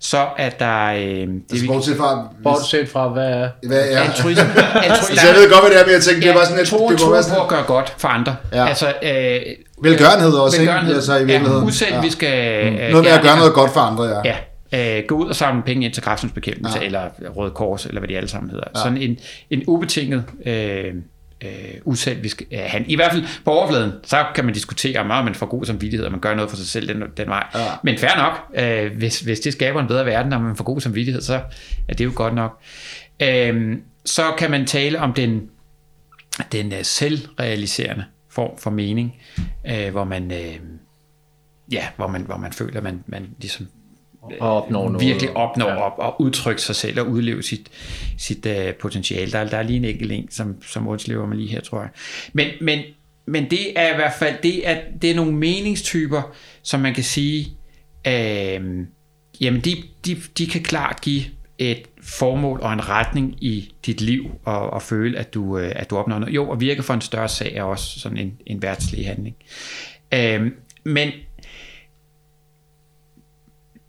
[0.00, 0.84] Så er der...
[0.86, 2.28] Øh, det, Altså, bortset fra...
[2.42, 3.48] Bortset fra, hvad er...
[3.66, 4.00] Hvad er...
[4.00, 4.44] altruisme.
[4.84, 6.66] altruisme Altså, jeg ved godt, hvad det er, men jeg tænkte, det var sådan, at
[6.66, 7.42] tro, det tro kunne være på sådan...
[7.42, 8.36] at gøre godt for andre.
[8.52, 8.66] Ja.
[8.66, 9.40] Altså, øh,
[9.82, 10.70] Velgørenhed også, ikke?
[10.70, 10.94] velgørenhed.
[10.94, 11.62] Altså, i virkeligheden.
[11.62, 12.90] Ja, uselviske ja.
[12.90, 14.34] Noget med at gøre noget godt for andre, ja.
[14.72, 16.80] Ja, øh, gå ud og samle penge ind til kræftens bekæmpelse, Ja.
[16.80, 16.86] ja.
[16.86, 17.02] eller
[17.36, 18.64] Røde Kors, eller hvad de alle sammen hedder.
[18.74, 18.80] Ja.
[18.80, 19.18] Sådan en,
[19.50, 20.84] en ubetinget øh,
[21.44, 21.50] øh,
[21.84, 22.84] uselvisk øh, han.
[22.88, 26.12] I hvert fald på overfladen, så kan man diskutere, om man får god samvittighed, og
[26.12, 27.46] man gør noget for sig selv den, den vej.
[27.54, 27.60] Ja.
[27.82, 30.80] Men fair nok, øh, hvis, hvis det skaber en bedre verden, og man får god
[30.80, 31.40] samvittighed, så
[31.88, 32.60] er det jo godt nok.
[33.22, 35.50] Øh, så kan man tale om den,
[36.52, 39.14] den øh, selvrealiserende form for mening,
[39.70, 40.32] øh, hvor man...
[40.32, 40.58] Øh,
[41.72, 43.66] Ja, hvor man, hvor man føler, at man, man ligesom
[44.40, 45.06] Og opnår noget.
[45.06, 45.76] virkelig opnår Ja.
[45.76, 47.68] op og udtrykke sig selv og udleve sit,
[48.18, 49.32] sit uh, potentiale.
[49.32, 51.80] Der, er- der er lige en enkelt en, som, som undslever mig lige her, tror
[51.80, 51.90] jeg.
[52.32, 52.78] Men, men,
[53.26, 56.22] men det er i hvert fald, det er, det er nogle meningstyper,
[56.62, 57.48] som man kan sige,
[58.06, 58.86] øh,
[59.40, 61.22] jamen de, de, de kan klart give
[61.58, 65.90] et formål og en retning i dit liv, og, og føle, at du, øh, at
[65.90, 66.34] du opnår noget.
[66.34, 69.36] Jo, og virke for en større sag er også sådan en, en værtslig handling.
[70.14, 70.46] Øh,
[70.84, 71.10] men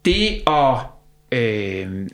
[0.04, 0.76] det at
[1.32, 2.08] øh,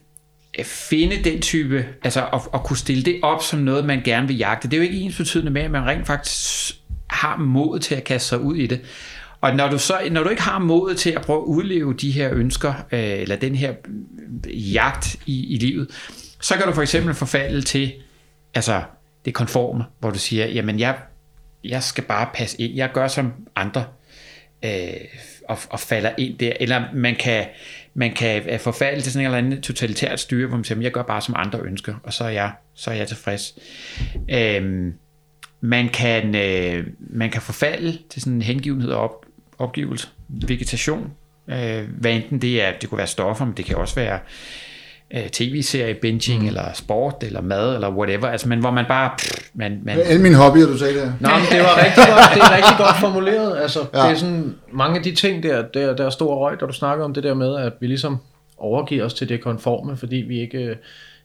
[0.65, 4.37] finde den type, altså at, at kunne stille det op som noget, man gerne vil
[4.37, 6.75] jagte, det er jo ikke ens betydende med, at man rent faktisk
[7.11, 8.81] har mod til at kaste sig ud i det.
[9.41, 12.11] Og når du, så, når du ikke har mod til at prøve at udleve de
[12.11, 13.75] her ønsker, øh, eller den her
[14.47, 15.91] øh, jagt i, i livet,
[16.41, 17.93] så kan du for eksempel forfalde til
[18.55, 18.83] altså
[19.25, 20.97] det konforme, hvor du siger, jamen jeg,
[21.65, 23.85] jeg skal bare passe ind, jeg gør som andre,
[24.65, 24.71] øh,
[25.49, 26.53] og, og falder ind der.
[26.61, 27.47] Eller man kan,
[27.95, 30.93] man kan øh, forfalde til sådan en eller anden totalitært styre, hvor man siger, jeg
[30.93, 33.59] gør bare som andre ønsker, og så er jeg, så er jeg tilfreds.
[34.31, 34.95] Øhm,
[35.61, 39.27] man, kan, øh, man kan forfalde til sådan en hengivenhed og op,
[39.59, 41.13] opgivelse, vegetation,
[41.49, 44.21] øh, hvad enten det er, det kunne være stoffer, men det kan også være øh,
[45.33, 46.47] tv-serie, binging, mm.
[46.49, 50.23] eller sport, eller mad, eller whatever, altså, men hvor man bare, pff, man, man, Alle
[50.23, 51.15] mine hobbyer, du sagde det.
[51.21, 53.59] Nå, men det var rigtig godt, det er rigtig godt formuleret.
[53.63, 54.03] Altså, Ja.
[54.03, 56.73] det er sådan, mange af de ting der, der, der er stor røg, da du
[56.73, 58.19] snakker om det der med, at vi ligesom
[58.59, 60.77] overgiver os til det konforme, fordi vi ikke, øh,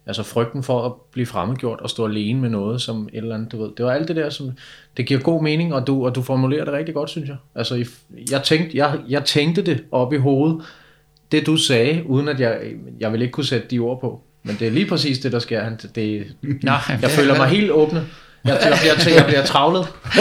[0.08, 3.52] altså frygten for at blive fremmedgjort og stå alene med noget, som et eller andet,
[3.52, 3.70] du ved.
[3.78, 4.52] Det var alt det der, som,
[4.98, 7.38] det giver god mening, og du, og du formulerer det rigtig godt, synes jeg.
[7.56, 7.86] Altså,
[8.32, 10.62] jeg tænkte, jeg, jeg tænkte det op i hovedet,
[11.32, 12.58] det du sagde, uden at jeg,
[13.00, 14.22] jeg vil ikke kunne sætte de ord på.
[14.44, 15.64] Men det er lige præcis det, der sker.
[15.64, 16.26] Han- Det,
[16.64, 16.72] Nå,
[17.02, 18.04] jeg føler mig helt åbne.
[18.46, 18.78] Jeg, jeg,
[19.08, 19.88] jeg, jeg, bliver travlet.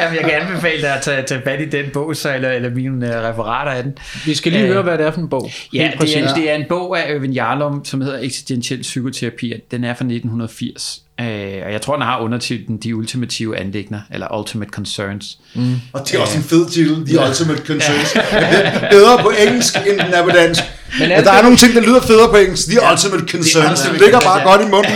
[0.00, 2.70] Jamen, jeg kan anbefale dig at tage, tage fat i den bog, så, eller, eller
[2.70, 3.98] mine uh, referater af den.
[4.26, 5.50] Vi skal lige Øh, høre, hvad det er for en bog.
[5.72, 9.84] Ja, det er, det er en bog af Øvind Jarlum, som hedder Eksistentiel Psykoterapi, den
[9.84, 11.02] er fra 1980.
[11.20, 15.38] Øh, og jeg tror, den har undertitlen De Ultimative Anlægner, eller Ultimate Concerns.
[15.54, 15.74] Mm.
[15.92, 18.14] Og det er også en fed titel, The Ultimate Concerns.
[18.30, 20.62] Er bedre på engelsk, end den er på dansk.
[20.98, 22.68] Men alt der er det- nogle ting, der lyder federe på engelsk.
[22.68, 23.80] The Ultimate Concerns.
[23.80, 24.92] Det Ultimate ligger bare Concerns, godt i munden.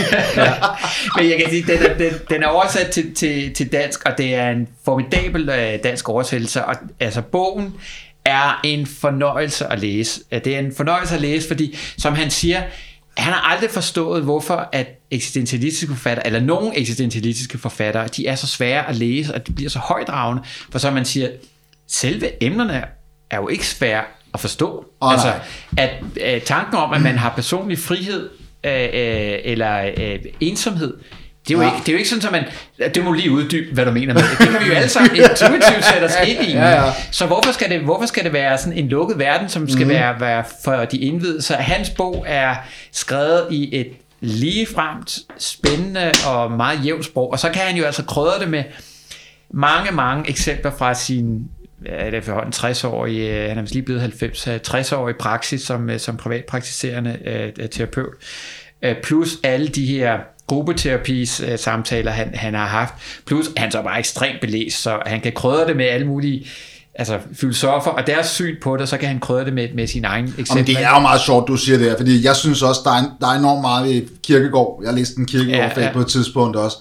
[1.16, 4.18] Men jeg kan sige, den er, den, den er oversat til, til, til dansk, og
[4.18, 6.64] det er en formidabel øh, dansk oversættelse.
[6.64, 7.74] Og, altså, bogen
[8.24, 10.20] er en fornøjelse at læse.
[10.32, 12.62] Det er en fornøjelse at læse, fordi, som han siger,
[13.18, 18.46] han har aldrig forstået, hvorfor at eksistentialistiske forfattere, eller nogle eksistentialistiske forfattere, de er så
[18.46, 20.42] svære at læse, og de bliver så højdragende.
[20.70, 21.28] For som man siger,
[21.86, 22.84] selve emnerne
[23.30, 24.04] er jo ikke svære
[24.34, 24.86] at forstå.
[25.02, 25.32] Åh, altså,
[25.76, 25.90] at
[26.24, 28.30] øh, tanken om, at man har personlig frihed
[28.64, 30.94] øh, øh, eller øh, ensomhed,
[31.49, 31.74] det er, jo Ja.
[31.74, 32.44] ikke, det er jo ikke sådan, at
[32.78, 34.30] man, det må lige uddybe, hvad du mener med det.
[34.38, 36.53] Det kan vi jo alle sammen intuitivt sætte os ind i.
[36.53, 36.92] Ja, ja.
[37.11, 39.90] Så hvorfor skal, det, hvorfor skal det være sådan en lukket verden, som skal mm.
[39.90, 41.42] være, være for de indvidede?
[41.42, 42.55] Så hans bog er
[42.92, 43.88] skrevet i et
[44.20, 48.64] ligefremt, spændende og meget jævnt sprog, og så kan han jo altså krydre det med
[49.51, 51.49] mange, mange eksempler fra sin
[51.86, 55.90] er det efterhånden 60-årige, øh, han er vist lige blevet 90, øh, 60-årig praksis som,
[55.90, 58.14] øh, som privatpraktiserende øh, terapeut,
[59.03, 60.18] plus alle de her
[60.49, 62.94] gruppeterapis øh, samtaler, han, han har haft,
[63.26, 66.46] plus han så bare ekstremt belæst, så han kan krydre det med alle mulige
[66.94, 70.05] altså filosofer og deres syn på det, så kan han krydre det med, med sin
[70.05, 70.49] egen eksempel.
[70.51, 72.90] Jamen, det er jo meget sjovt, du siger det her, fordi jeg synes også, der
[72.90, 74.82] er, der er enormt meget ved kirkegård.
[74.84, 75.92] Jeg læste en kirkegård Ja, ja, ja.
[75.92, 76.76] på et tidspunkt også,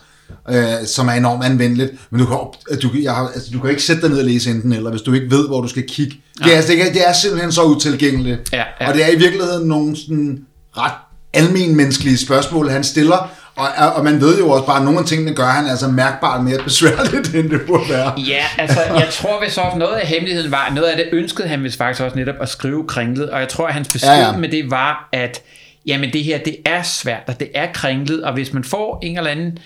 [0.50, 1.92] øh, som er enormt anvendeligt.
[2.10, 4.26] Men du kan, op- du, jeg har, altså, du kan ikke sætte dig ned og
[4.26, 6.16] læse enten eller, hvis du ikke ved, hvor du skal kigge.
[6.44, 8.54] Det er, altså, det er, det er simpelthen så utilgængeligt.
[8.54, 8.88] Ja, ja.
[8.88, 10.40] Og det er i virkeligheden nogle sådan
[10.78, 10.92] ret
[11.34, 13.32] almen menneskelige spørgsmål, han stiller.
[13.58, 16.44] Og, og man ved jo også bare, at nogle af tingene gør han altså mærkbart
[16.44, 18.14] mere besværligt, end det burde være.
[18.18, 21.64] Ja, altså jeg tror hvis også noget af hemmeligheden var, noget af det ønskede han
[21.64, 24.38] vist faktisk også netop at skrive kringlet, og jeg tror at hans besked ja, ja.
[24.38, 25.42] med det var, at
[25.86, 29.18] jamen det her, det er svært, og det er kringlet, og hvis man får en
[29.18, 29.58] eller anden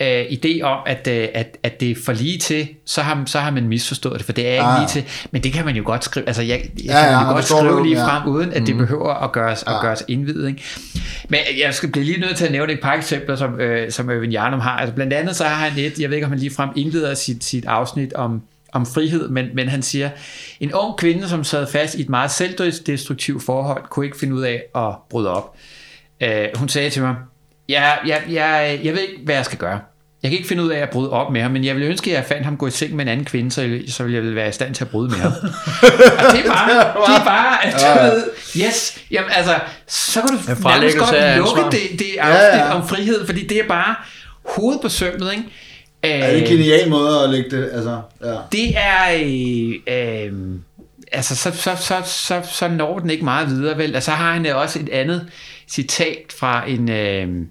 [0.00, 3.38] øh, idé om, at, øh, at, at det er for lige til, så har, så
[3.40, 5.04] har man misforstået det, for det er ikke ah, lige til.
[5.30, 7.44] Men det kan man jo godt skrive, altså jeg, jeg ja, kan ja, jo godt
[7.44, 8.06] skrive lige ja.
[8.06, 8.78] frem, uden at det mm.
[8.78, 9.74] behøver at gøres, ja.
[9.76, 10.48] at gøres indvidet.
[10.48, 10.62] Ikke?
[11.28, 14.10] Men jeg skal blive lige nødt til at nævne et par eksempler, som, øh, som
[14.10, 14.78] Øvind Jarnum har.
[14.78, 17.14] Altså blandt andet så har han et, jeg ved ikke om han lige frem indleder
[17.14, 18.42] sit, sit afsnit om,
[18.72, 20.10] om frihed, men, men han siger,
[20.60, 24.42] en ung kvinde, som sad fast i et meget selvdestruktivt forhold, kunne ikke finde ud
[24.42, 25.56] af at bryde op.
[26.20, 27.16] Øh, hun sagde til mig,
[27.68, 29.80] jeg, jeg, jeg, jeg ved ikke, hvad jeg skal gøre.
[30.22, 32.10] Jeg kan ikke finde ud af at bryde op med ham, men jeg ville ønske,
[32.10, 34.34] at jeg fandt ham gå i seng med en anden kvinde, så, så ville jeg
[34.34, 35.32] være i stand til at bryde med ham.
[36.18, 38.24] og det er bare, det er bare at du ved,
[38.56, 42.74] yes, jamen altså, så kan du nærmest godt lukke det, det afsnit ja, ja.
[42.74, 43.94] om frihed, fordi det er bare
[44.44, 45.44] hovedet på sømmet, ikke?
[46.02, 47.70] Er det en genial måde at lægge det?
[47.72, 48.34] Altså, ja.
[48.52, 49.12] Det er...
[49.14, 50.32] Øh, øh,
[51.12, 53.94] altså, så, så, så, så, så når den ikke meget videre, vel?
[53.94, 55.28] Altså, så har han også et andet
[55.68, 56.90] citat fra en...
[56.90, 57.46] Øh,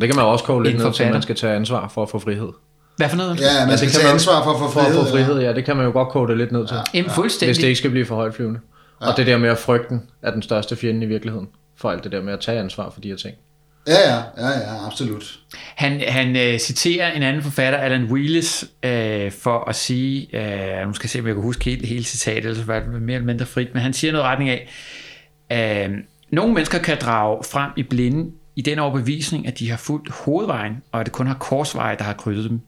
[0.00, 2.10] det kan man også koge lidt ned til, at man skal tage ansvar for at
[2.10, 2.52] få frihed.
[2.96, 3.40] Hvad for noget?
[3.40, 4.94] Ja, man ja, skal tage man, ansvar for at få frihed.
[4.94, 5.46] For at få frihed, ja.
[5.46, 5.52] ja.
[5.52, 6.74] Det kan man jo godt koge det lidt ned til.
[6.74, 6.82] Ja.
[6.94, 7.48] Jamen, fuldstændig.
[7.48, 8.60] Hvis det ikke skal blive for højtflyvende.
[9.00, 9.06] Ja.
[9.06, 11.48] Og det der med at frygten er den største fjende i virkeligheden.
[11.76, 13.36] For alt det der med at tage ansvar for de her ting.
[13.86, 15.38] Ja, ja, ja, ja absolut.
[15.74, 20.94] Han, han øh, citerer en anden forfatter, Alan Wheelis, øh, for at sige, øh, nu
[20.94, 23.26] skal jeg se, om jeg kan huske hele, hele citatet, ellers var det mere eller
[23.26, 24.68] mindre frit, men han siger noget retning af,
[25.52, 25.90] øh,
[26.30, 30.82] nogle mennesker kan drage frem i blinde i den overbevisning, at de har fulgt hovedvejen,
[30.92, 32.60] og at det kun har korsveje, der har krydset dem.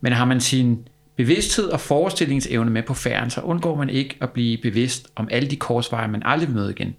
[0.00, 4.30] Men har man sin bevidsthed og forestillingsevne med på færden, så undgår man ikke at
[4.30, 6.96] blive bevidst om alle de korsveje, man aldrig vil møde igen.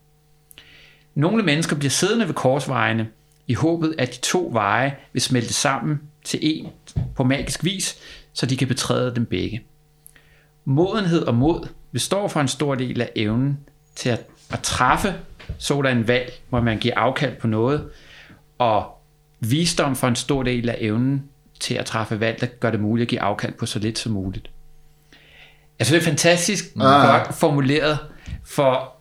[1.15, 3.07] Nogle mennesker bliver siddende ved korsvejene
[3.47, 6.67] i håbet, at de to veje vil smelte sammen til en
[7.15, 7.97] på magisk vis,
[8.33, 9.61] så de kan betræde dem begge.
[10.65, 13.59] Modenhed og mod består for en stor del af evnen
[13.95, 15.15] til at, at træffe
[15.57, 17.89] sådan valg, hvor man giver afkald på noget,
[18.57, 19.01] og
[19.39, 21.23] visdom for en stor del af evnen
[21.59, 24.11] til at træffe valg, der gør det muligt at give afkald på så lidt som
[24.11, 24.49] muligt.
[25.79, 27.07] Altså det er fantastisk ah.
[27.07, 27.97] godt formuleret,
[28.45, 28.98] for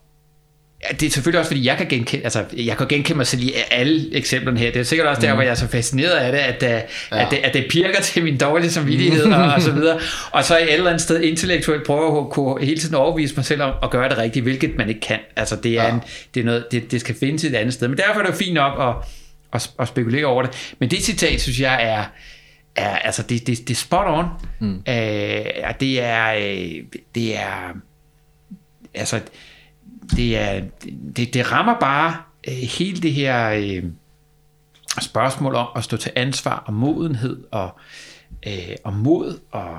[0.83, 3.43] Ja, det er selvfølgelig også, fordi jeg kan genkende, altså, jeg kan genkende mig selv
[3.43, 4.73] i alle eksemplerne her.
[4.73, 5.37] Det er sikkert også der, mm.
[5.37, 7.25] hvor jeg er så fascineret af det, at, ja.
[7.25, 10.01] at, det, at det pirker til min dårlige samvittighed og, og så videre.
[10.33, 13.63] Og så et eller andet sted intellektuelt prøver at kunne hele tiden overbevise mig selv
[13.63, 15.19] om at gøre det rigtigt, hvilket man ikke kan.
[15.37, 15.95] Altså, det, er ja.
[15.95, 16.01] en,
[16.35, 17.89] det, er noget, det, det skal findes et andet sted.
[17.89, 19.09] Men derfor er det jo fint nok at,
[19.53, 20.75] at, at spekulere over det.
[20.79, 22.05] Men det citat, synes jeg, er,
[22.77, 24.27] er altså, det, det, det er spot on.
[24.61, 24.75] Mm.
[24.89, 27.77] Øh, det er, øh, det er,
[28.95, 29.21] altså,
[30.17, 30.63] det, er,
[31.17, 32.17] det, det rammer bare
[32.49, 33.85] øh, hele det her øh,
[35.01, 37.79] spørgsmål om at stå til ansvar og modenhed og,
[38.47, 39.79] øh, og mod og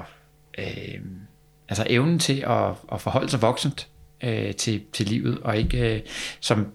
[0.58, 1.00] øh,
[1.70, 3.88] altså evnen til at, at forholde sig voksent
[4.24, 5.40] øh, til, til livet.
[5.40, 6.02] Og ikke øh,
[6.40, 6.68] som,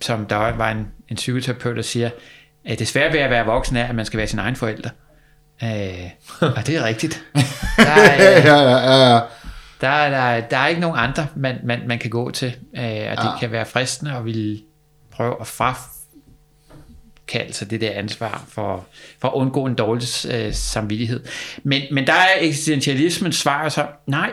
[0.00, 2.10] som der var en, en psykoterapeut der siger
[2.64, 4.90] at det svære ved at være voksen er at man skal være sin egen forælder
[5.62, 7.24] øh, og det er rigtigt.
[7.76, 9.20] Der er, øh, ja, ja, ja.
[9.80, 12.82] Der er, der, der er ikke nogen andre, man, man, man kan gå til, øh,
[12.82, 13.38] og det ja.
[13.40, 14.62] kan være fristende og vil
[15.10, 18.86] prøve at frakalde sig det der ansvar for,
[19.18, 21.24] for at undgå en dårlig øh, samvittighed.
[21.62, 24.30] Men, men der er eksistentialismens svar så, nej,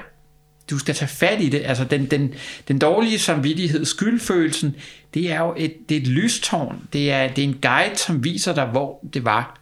[0.69, 1.61] du skal tage fat i det.
[1.65, 2.33] Altså den, den,
[2.67, 4.75] den dårlige samvittighed, skyldfølelsen,
[5.13, 6.87] det er jo et, det er et lystårn.
[6.93, 9.59] Det er, det er en guide, som viser dig, hvor det var,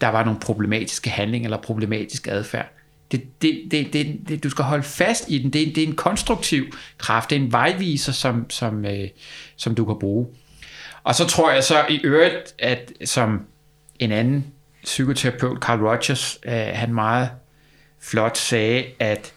[0.00, 2.72] der var nogle problematiske handlinger eller problematisk adfærd.
[3.12, 5.52] Det, det, det, det, det, du skal holde fast i den.
[5.52, 6.64] Det, det er en konstruktiv
[6.98, 7.30] kraft.
[7.30, 9.08] Det er en vejviser, som, som, øh,
[9.56, 10.26] som du kan bruge.
[11.04, 13.40] Og så tror jeg så i øvrigt, at som
[13.98, 14.46] en anden
[14.84, 17.30] psykoterapeut, Carl Rogers, øh, han meget
[18.00, 19.32] flot sagde, at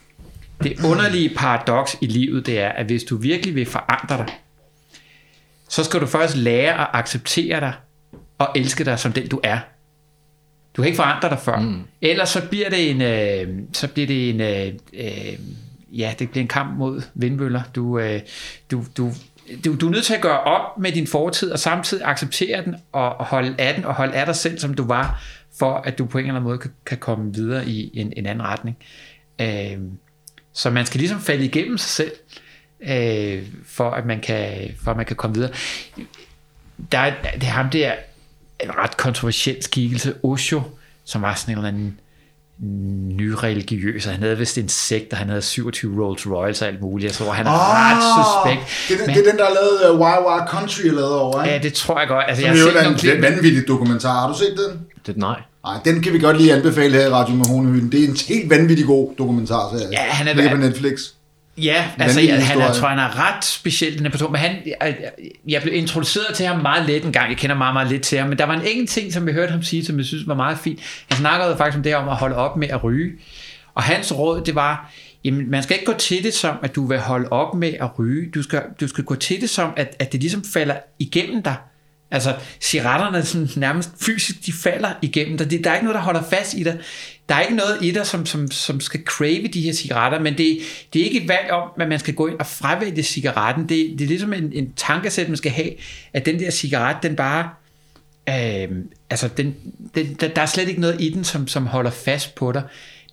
[0.63, 4.33] det underlige paradoks i livet, det er, at hvis du virkelig vil forandre dig,
[5.69, 7.73] så skal du først lære at acceptere dig
[8.37, 9.59] og elske dig som den du er.
[10.75, 11.59] Du kan ikke forandre dig før.
[11.59, 11.81] Mm.
[12.01, 15.39] Ellers så bliver det en, øh, så bliver det en, øh, øh,
[15.91, 17.61] ja, det bliver en kamp mod vindmøller.
[17.75, 18.21] Du, øh,
[18.71, 19.11] du, du,
[19.65, 22.75] du, du er nødt til at gøre op med din fortid, og samtidig acceptere den,
[22.91, 25.23] og holde af den, og holde af dig selv, som du var,
[25.59, 28.25] for at du på en eller anden måde kan, kan komme videre i en, en
[28.25, 28.77] anden retning.
[29.41, 29.77] Øh,
[30.53, 32.11] så man skal ligesom falde igennem sig selv,
[32.81, 35.51] øh, for, at man kan, for at man kan komme videre.
[36.91, 37.93] Der er, det er ham der,
[38.63, 40.61] en ret kontroversiel skikkelse, Osho,
[41.05, 41.99] som var sådan en eller anden
[43.17, 46.81] nyreligiøs, og han havde vist en sekt, og han havde 27 Rolls Royce og alt
[46.81, 47.07] muligt.
[47.07, 48.87] Jeg tror, han er Åh, ret suspekt.
[48.87, 50.91] Det er, den, Men- det er den, der er lavet uh, Wild Wild Country er
[50.91, 51.55] lavet over, ikke?
[51.55, 52.25] Ja, det tror jeg godt.
[52.27, 53.21] Altså, Som jeg jo har set er nogle en klip.
[53.21, 54.19] vanvittig dokumentar.
[54.19, 54.81] Har du set den?
[55.07, 55.41] Det, nej.
[55.65, 57.91] Nej, den kan vi godt lige anbefale her i Radio Mahonehylden.
[57.91, 59.75] Det er en helt vanvittig god dokumentar.
[59.91, 60.99] Ja, han er- Ligger på Netflix.
[61.57, 64.55] Ja, altså jeg, han er, tror, han er ret speciel, den her person, men han,
[64.65, 64.97] jeg,
[65.47, 68.17] jeg blev introduceret til ham meget let en gang, jeg kender meget, meget lidt til
[68.17, 70.27] ham, men der var en enkelt ting, som vi hørte ham sige, som jeg synes
[70.27, 70.79] var meget fint.
[71.07, 73.11] Han snakkede faktisk om det her om at holde op med at ryge,
[73.75, 74.91] og hans råd, det var,
[75.23, 77.99] jamen man skal ikke gå til det som, at du vil holde op med at
[77.99, 81.43] ryge, du skal, du skal gå til det som, at, at det ligesom falder igennem
[81.43, 81.55] dig,
[82.11, 85.51] Altså, cigaretterne sådan nærmest fysisk, de falder igennem dig.
[85.51, 86.79] Det, der er ikke noget, der holder fast i dig.
[87.29, 90.37] Der er ikke noget i dig, som, som, som skal crave de her cigaretter, men
[90.37, 90.59] det,
[90.93, 93.69] det er ikke et valg om, at man skal gå ind og fravælge cigaretten.
[93.69, 95.71] Det, det er ligesom en, en tankesæt, man skal have,
[96.13, 97.49] at den der cigaret, den bare...
[98.29, 98.69] Øh,
[99.09, 99.55] altså, den,
[99.95, 102.63] den, der, der er slet ikke noget i den, som, som holder fast på dig.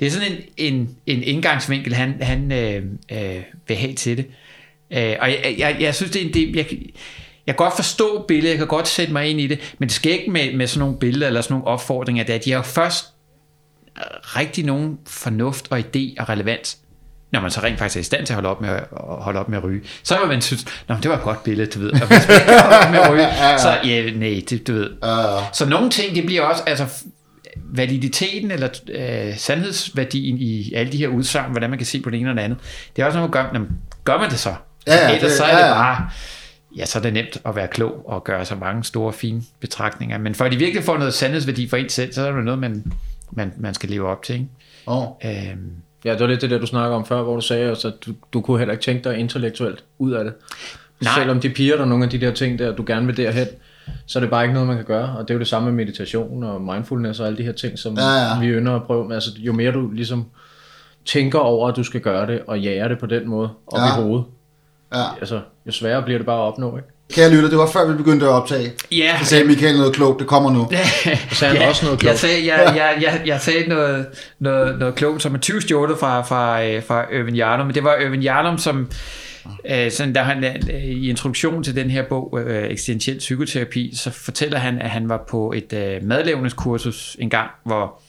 [0.01, 2.83] Det er sådan en, en, en indgangsvinkel, han, han øh,
[3.13, 4.27] øh, vil have til det.
[4.91, 6.57] Øh, og jeg, jeg, jeg synes, det er en del...
[6.57, 6.67] Jeg,
[7.47, 9.97] jeg kan godt forstå billedet, jeg kan godt sætte mig ind i det, men det
[9.97, 12.53] skal ikke med, med sådan nogle billeder eller sådan nogle opfordringer, det er, at de
[12.53, 13.12] har først
[14.23, 16.79] rigtig nogen fornuft og idé og relevans,
[17.33, 19.41] når man så rent faktisk er i stand til at holde op med at, holde
[19.41, 19.83] op med at ryge.
[20.03, 21.93] Så vil man synes, Nå, det var et godt billede, du ved.
[21.93, 23.29] Og hvis man ikke med at ryge,
[23.65, 24.91] så ja, nej, det, du ved.
[25.53, 26.87] Så nogle ting, det bliver også, altså
[27.57, 32.21] validiteten eller øh, sandhedsværdien i alle de her udsagn, hvordan man kan se på det
[32.21, 32.59] ene og det andet,
[32.97, 33.69] det er også noget, man gør, jamen,
[34.05, 34.55] gør man det så?
[34.87, 35.75] Ja, ja, Ellers det- så er ja, det ja.
[35.75, 36.09] bare,
[36.77, 40.19] ja, så er det nemt at være klog og gøre så mange store, fine betragtninger.
[40.19, 42.61] Men for at de virkelig får noget sandhedsværdi for en selv, så er det noget,
[42.61, 42.93] man,
[43.33, 44.35] man, man skal leve op til.
[44.35, 44.47] Ikke?
[44.87, 45.05] oh.
[45.25, 45.73] Øhm,
[46.05, 48.13] Ja, det var lidt det der, du snakker om før, hvor du sagde at du,
[48.33, 50.33] du kunne heller ikke tænke dig intellektuelt ud af det.
[51.03, 51.13] Nej.
[51.19, 53.47] Selvom de piger der nogle af de der ting der, du gerne vil derhen,
[54.07, 55.17] så er det bare ikke noget, man kan gøre.
[55.17, 57.79] Og det er jo det samme med meditation og mindfulness og alle de her ting,
[57.79, 58.03] som Ja,
[58.35, 58.41] ja.
[58.41, 59.05] vi ynder at prøve.
[59.05, 60.25] Men altså, jo mere du ligesom
[61.05, 63.99] tænker over, at du skal gøre det, og jager det på den måde, op Ja.
[63.99, 64.25] i hovedet,
[64.95, 65.05] Ja.
[65.21, 66.89] altså, jo sværere bliver det bare at opnå, ikke?
[67.13, 68.73] Kære lytter, det var før vi begyndte at optage.
[68.93, 70.69] ja, Så sagde Michael noget klogt, det kommer nu.
[71.31, 72.19] Så sagde han også noget jeg klogt.
[72.19, 74.07] sagde, jeg, jeg, jeg, jeg sagde noget,
[74.39, 77.85] noget, noget klogt, som er 20 stjålet fra, fra, øh, fra Irvin Yarnum, men det
[77.85, 78.91] var Irvin Yarnum, som
[79.71, 84.11] øh, sådan, der han, øh, i introduktion til den her bog, øh, Eksistentiel Psykoterapi, så
[84.11, 88.03] fortæller han, at han var på et øh, madlavningskursus en gang, hvor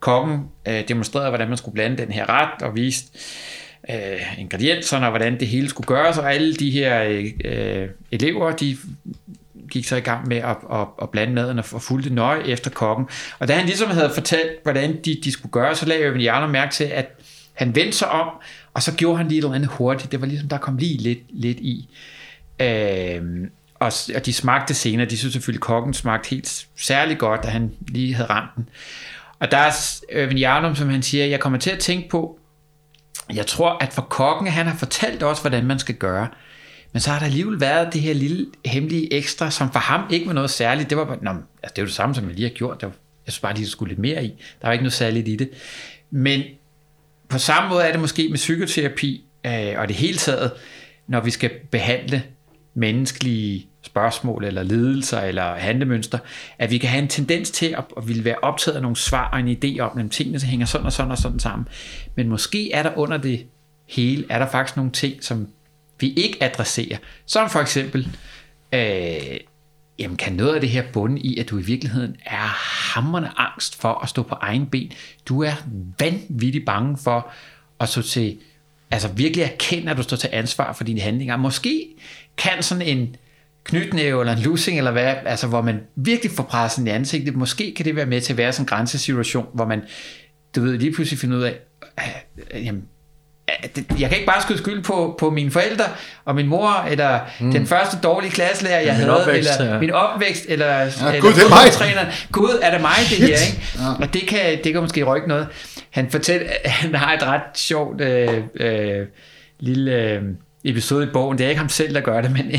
[0.00, 0.38] kokken
[0.68, 3.08] øh, demonstrerede, hvordan man skulle blande den her ret, og viste
[3.90, 7.02] øh, ingredienserne, og hvordan det hele skulle gøres, og alle de her
[7.44, 8.76] øh, elever, de
[9.70, 13.06] gik så i gang med at, at, at blande maden og fulgte nøje efter kokken.
[13.38, 16.46] Og da han ligesom havde fortalt, hvordan de, de skulle gøre, så lagde jeg Jarner
[16.46, 17.20] mærke til, at
[17.52, 18.28] han vendte sig om,
[18.74, 20.12] og så gjorde han lige noget andet hurtigt.
[20.12, 21.88] Det var ligesom, der kom lige lidt, lidt i.
[22.60, 23.22] Øh,
[23.74, 25.06] og, og de smagte senere.
[25.06, 28.68] De synes selvfølgelig, at kokken smagte helt særlig godt, da han lige havde ramt den.
[29.38, 30.02] Og der er s-
[30.36, 32.39] Jarnum, som han siger, jeg kommer til at tænke på,
[33.34, 36.28] jeg tror, at for kokken, han har fortalt os, hvordan man skal gøre.
[36.92, 40.26] Men så har der alligevel været det her lille hemmelige ekstra, som for ham ikke
[40.26, 40.90] var noget særligt.
[40.90, 42.80] Det var bare, nå, altså, det er jo det samme, som jeg lige har gjort.
[42.80, 42.94] Det var,
[43.26, 44.28] jeg synes bare, de skulle lidt mere i.
[44.60, 45.50] Der var ikke noget særligt i det.
[46.10, 46.42] Men
[47.28, 50.52] på samme måde er det måske med psykoterapi øh, og det hele taget,
[51.06, 52.22] når vi skal behandle
[52.74, 56.18] menneskelige spørgsmål eller ledelser eller handlemønster,
[56.58, 59.30] at vi kan have en tendens til at, at ville være optaget af nogle svar
[59.30, 61.68] og en idé om, at tingene hænger sådan og sådan og sådan sammen.
[62.16, 63.46] Men måske er der under det
[63.88, 65.48] hele, er der faktisk nogle ting, som
[66.00, 66.98] vi ikke adresserer.
[67.26, 68.16] Som for eksempel,
[68.72, 69.36] øh,
[69.98, 72.46] jamen kan noget af det her bunde i, at du i virkeligheden er
[72.94, 74.92] hammerne angst for at stå på egen ben.
[75.28, 75.52] Du er
[75.98, 77.32] vanvittigt bange for
[77.80, 78.38] at så til,
[78.90, 81.36] altså virkelig erkende, at du står til ansvar for dine handlinger.
[81.36, 81.88] Måske
[82.36, 83.16] kan sådan en
[83.70, 87.74] knytnæve eller en lussing, eller hvad, altså hvor man virkelig får presset i ansigtet, måske
[87.76, 89.82] kan det være med til at være sådan en grænsesituation, hvor man,
[90.56, 91.58] du ved, lige pludselig finder ud af,
[92.54, 92.82] øh, jamen,
[93.76, 95.84] det- jeg kan ikke bare skyde skyld på, på mine forældre
[96.24, 97.52] og min mor, eller mm.
[97.52, 99.80] den første dårlige klasselærer, jeg Min havde, opvækst, eller ja.
[99.80, 101.58] min opvækst, eller, ja, eller Gud, det er mig.
[101.58, 102.06] fodboldtræneren.
[102.32, 103.62] Gud, er det mig, det her, ikke?
[103.78, 104.04] Ja.
[104.06, 105.46] Og det kan, det kan måske rykke noget.
[105.90, 109.06] Han fortæller, han har et ret sjovt øh, øh,
[109.60, 110.22] lille øh,
[110.64, 111.38] episode i bogen.
[111.38, 112.52] Det er ikke ham selv, der gør det, men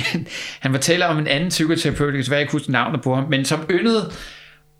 [0.59, 3.65] han fortæller om en anden psykoterapeut, jeg kan ikke huske navnet på ham, men som
[3.71, 4.11] yndede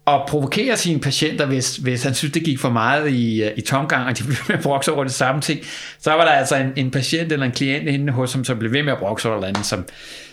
[0.08, 3.62] at provokere sine patienter, hvis, hvis han synes, det gik for meget i, øh, i
[3.62, 5.60] tomgang, og de blev med at brokse over det samme ting.
[6.00, 8.72] Så var der altså en, en patient eller en klient inde hos ham, som blev
[8.72, 9.86] ved med at brokse over andet, som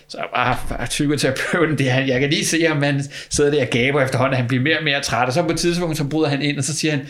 [0.09, 4.02] så var, psykoterapeuten, det, han, jeg kan lige se ham, han sidder der og gaber
[4.02, 6.43] efterhånden, han bliver mere og mere træt, og så på et tidspunkt, så bryder han
[6.43, 7.09] ind, og så siger han,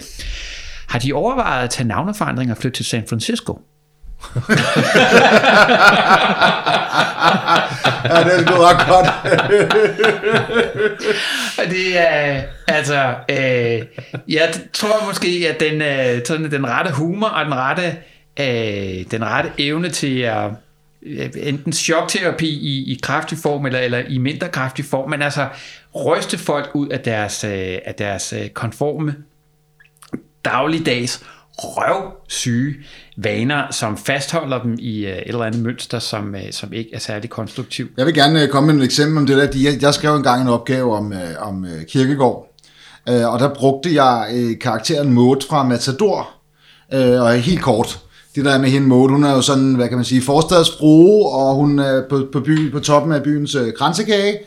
[0.88, 3.60] har de overvejet at tage navneforandring og flytte til San Francisco?
[8.04, 9.08] ja, det er sgu ret godt.
[11.70, 13.86] Det er, altså, øh,
[14.28, 17.96] jeg tror måske, at den, øh, sådan, den rette humor og den rette,
[18.40, 20.50] øh, den rette evne til at
[21.02, 25.48] øh, enten chokterapi i, i kraftig form eller, eller i mindre kraftig form, men altså
[25.94, 29.14] ryste folk ud af deres, øh, af deres øh, konforme
[30.44, 31.24] dagligdags
[31.58, 32.74] røvsyge
[33.16, 36.98] vaner, som fastholder dem i øh, et eller andet mønster, som, øh, som ikke er
[36.98, 37.90] særlig konstruktivt.
[37.96, 39.76] Jeg vil gerne øh, komme med et eksempel om det der.
[39.82, 42.54] Jeg, skrev engang en opgave om, om Kirkegård,
[43.06, 44.28] og der brugte jeg
[44.60, 46.30] karakteren Maud fra Matador,
[46.90, 48.00] og helt kort.
[48.34, 51.54] Det der med hende Maud, hun er jo sådan, hvad kan man sige, forstadsfrue, og
[51.54, 54.38] hun er på, på, by, på toppen af byens øh, kransekage.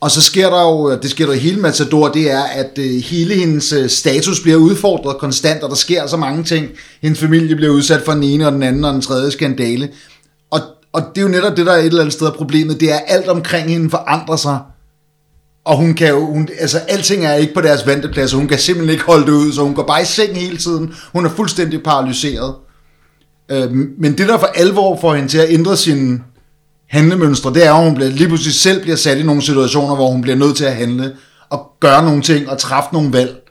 [0.00, 3.02] Og så sker der jo, det sker der i hele Matador, det er, at øh,
[3.02, 6.68] hele hendes øh, status bliver udfordret konstant, og der sker så mange ting.
[7.02, 9.88] Hendes familie bliver udsat for den ene og den anden og den tredje skandale.
[10.50, 10.60] Og,
[10.92, 12.92] og det er jo netop det, der er et eller andet sted af problemet, det
[12.92, 14.58] er, at alt omkring hende forandrer sig.
[15.64, 18.58] Og hun kan jo, hun, altså alting er ikke på deres venteplads, og hun kan
[18.58, 20.94] simpelthen ikke holde det ud, så hun går bare i seng hele tiden.
[21.12, 22.54] Hun er fuldstændig paralyseret.
[23.50, 26.22] Øh, men det der for alvor får hende til at ændre sin
[26.88, 30.10] handlemønstre, det er, at hun bliver, lige pludselig selv bliver sat i nogle situationer, hvor
[30.10, 31.12] hun bliver nødt til at handle,
[31.50, 33.42] og gøre nogle ting, og træffe nogle valg.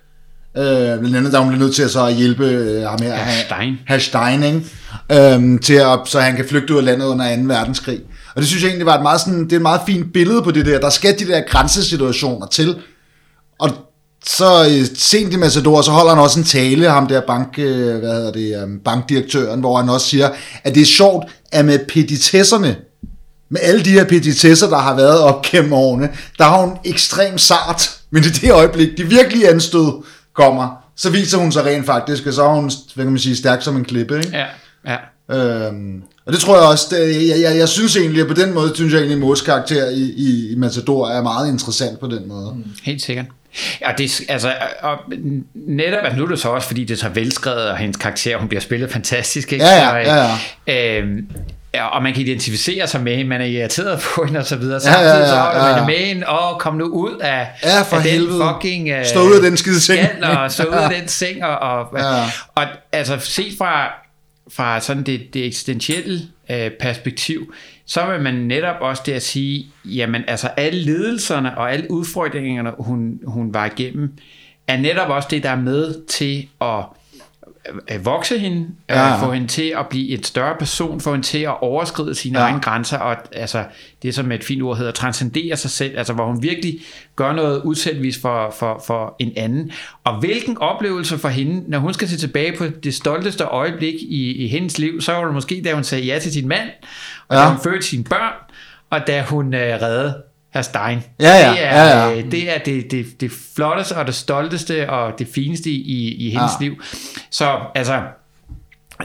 [0.58, 3.16] Øh, blandt andet, der hun bliver nødt til at, så at hjælpe øh, ham her,
[3.16, 3.78] Herr Stein.
[3.88, 5.34] Herr Stein, ikke?
[5.34, 7.42] Øhm, til at, så han kan flygte ud af landet under 2.
[7.46, 8.00] verdenskrig.
[8.36, 10.42] Og det synes jeg egentlig var et meget, sådan, det er et meget fint billede
[10.42, 10.80] på det der.
[10.80, 12.76] Der skal de der grænsesituationer til.
[13.60, 13.70] Og
[14.26, 18.00] så øh, sent i Matador, så holder han også en tale, ham der bank, øh,
[18.00, 20.30] hvad hedder det, øh, bankdirektøren, hvor han også siger,
[20.64, 22.76] at det er sjovt, at med petitesserne,
[23.50, 27.42] med alle de her petitesser, der har været op gennem årene, der har hun ekstremt
[27.42, 30.04] sart, men i det øjeblik, de virkelige anstød
[30.34, 33.36] kommer, så viser hun sig rent faktisk, og så er hun, hvad kan man sige,
[33.36, 34.38] stærk som en klippe, ikke?
[34.38, 34.46] Ja,
[34.86, 34.98] ja.
[35.30, 38.54] Øhm, og det tror jeg også, det, jeg, jeg, jeg synes egentlig, at på den
[38.54, 42.08] måde, synes jeg egentlig, at Mås karakter i, i, i Matador er meget interessant på
[42.08, 42.54] den måde.
[42.56, 42.64] Mm.
[42.84, 43.26] Helt sikkert.
[43.82, 44.98] Ja, det, altså, og
[45.54, 48.38] netop, altså nu er det så også, fordi det er så velskrevet, og hendes karakter,
[48.38, 49.66] hun bliver spillet fantastisk, ikke?
[49.66, 51.00] Ja, ja, ja, ja.
[51.00, 51.28] Øhm,
[51.76, 54.56] ja, og man kan identificere sig med hende, man er irriteret på hende og så
[54.56, 54.82] videre.
[54.86, 55.80] Ja, ja, Samtidig ja, så holder ja, man ja.
[55.80, 58.44] det med hende, og kom nu ud af, Ja, for af den helvede.
[58.54, 59.00] fucking...
[59.00, 60.00] Uh, Stå ud af den skide seng.
[60.18, 62.24] Skal, og stå ud af den seng, og, og, Ja.
[62.56, 63.88] og altså set fra,
[64.56, 66.22] fra sådan det, det eksistentielle
[66.52, 67.54] øh, perspektiv,
[67.88, 72.72] så vil man netop også det at sige, jamen altså alle ledelserne og alle udfordringerne,
[72.80, 74.14] hun, hun var igennem,
[74.68, 76.84] er netop også det, der er med til at
[78.04, 79.08] vokse hende, Ja.
[79.08, 79.26] ja.
[79.26, 82.46] få hende til at blive et større person, få hende til at overskride sine Ja.
[82.46, 83.64] egne grænser, og altså,
[84.04, 86.80] det som et fint ord hedder, transcendere sig selv, altså hvor hun virkelig
[87.16, 89.72] gør noget udsættevis for, for, for en anden.
[90.04, 94.32] Og hvilken oplevelse for hende, når hun skal se tilbage på det stolteste øjeblik i,
[94.46, 96.70] i hendes liv, så var det måske, da hun sagde ja til sin mand,
[97.28, 97.42] og ja.
[97.42, 98.34] da hun fødte sine børn,
[98.90, 100.16] og da hun øh, reddede
[100.56, 101.04] herr Stein.
[101.20, 102.18] Ja, ja, det er, ja, ja.
[102.18, 106.30] øh, det, er det, det, det flotteste og det stolteste og det fineste i, i
[106.30, 106.66] hendes Ja.
[106.66, 106.70] ja.
[106.70, 106.82] liv.
[107.30, 108.02] Så altså,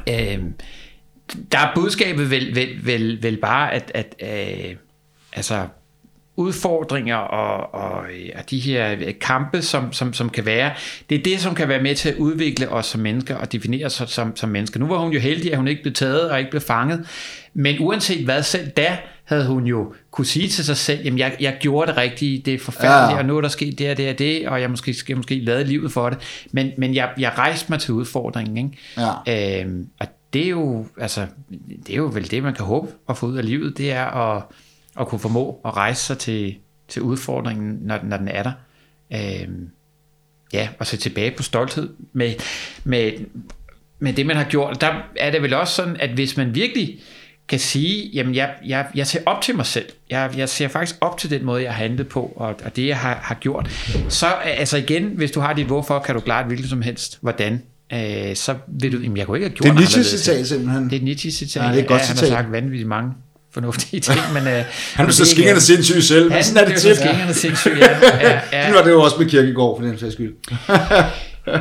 [0.08, 0.38] øh,
[1.52, 4.76] der er budskabet vel, vel, vel, vel bare, at, at øh,
[5.32, 5.66] altså,
[6.40, 8.04] udfordringer og, og,
[8.36, 10.72] og de her kampe, som, som, som kan være,
[11.10, 13.86] det er det, som kan være med til at udvikle os som mennesker og definere
[13.86, 14.80] os som, som mennesker.
[14.80, 17.06] Nu var hun jo heldig, at hun ikke blev taget og ikke blev fanget,
[17.54, 21.36] men uanset hvad, selv da havde hun jo kunne sige til sig selv, jamen jeg,
[21.40, 23.18] jeg gjorde det rigtige, det er forfærdeligt, ja.
[23.18, 25.40] og nu er der sket det og det og det, og jeg måske, skal måske
[25.40, 26.18] lade livet for det,
[26.52, 28.78] men, men jeg, jeg rejste mig til udfordringen, ikke?
[29.26, 29.60] Ja.
[29.64, 31.26] Øhm, og det er jo, altså,
[31.86, 34.04] det er jo vel det, man kan håbe at få ud af livet, det er
[34.04, 34.42] at,
[35.00, 36.56] at kunne formå at rejse sig til,
[36.88, 38.52] til udfordringen, når, når den er der.
[39.12, 39.68] Øhm,
[40.52, 42.34] ja, og se tilbage på stolthed med,
[42.84, 43.12] med,
[43.98, 44.80] med det, man har gjort.
[44.80, 46.98] Der er det vel også sådan, at hvis man virkelig
[47.48, 49.86] kan sige, jamen jeg, jeg, jeg ser op til mig selv.
[50.10, 52.86] Jeg, jeg ser faktisk op til den måde, jeg har handlet på, og, og det,
[52.86, 53.70] jeg har, har gjort.
[54.08, 57.18] Så altså igen, hvis du har dit hvorfor, kan du klare det hvilket som helst.
[57.20, 57.62] Hvordan?
[57.92, 59.96] Øh, så vil du, jamen jeg kunne ikke have gjort Det er anderledes.
[59.96, 60.84] Nietzsche-citat simpelthen.
[60.84, 61.62] Det er et Nietzsche-citat.
[61.62, 62.30] Ja, det er et godt han citat.
[62.30, 63.12] har sagt vanvittigt mange
[63.54, 64.48] fornuftige ting, men...
[64.48, 64.64] Øh,
[64.94, 67.88] Han er så skingerne sindssyg selv, Han sådan er det så skingerne sindssyg, ja.
[68.20, 68.62] ja, ja.
[68.62, 70.34] Sådan var det jo også med Kirkegaard, for den sags skyld.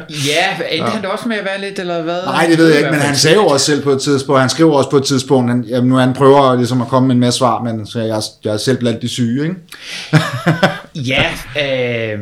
[0.09, 0.85] Ja, endte ja.
[0.85, 2.23] han da også med at være lidt, eller hvad?
[2.25, 4.49] Nej, det ved jeg ikke, men han sagde jo også selv på et tidspunkt, han
[4.49, 7.19] skriver også på et tidspunkt, han, jamen, nu han prøver ligesom at komme med en
[7.19, 9.55] masse svar, men så jeg, jeg er selv blandt de syge, ikke?
[10.95, 11.25] Ja,
[12.15, 12.19] øh,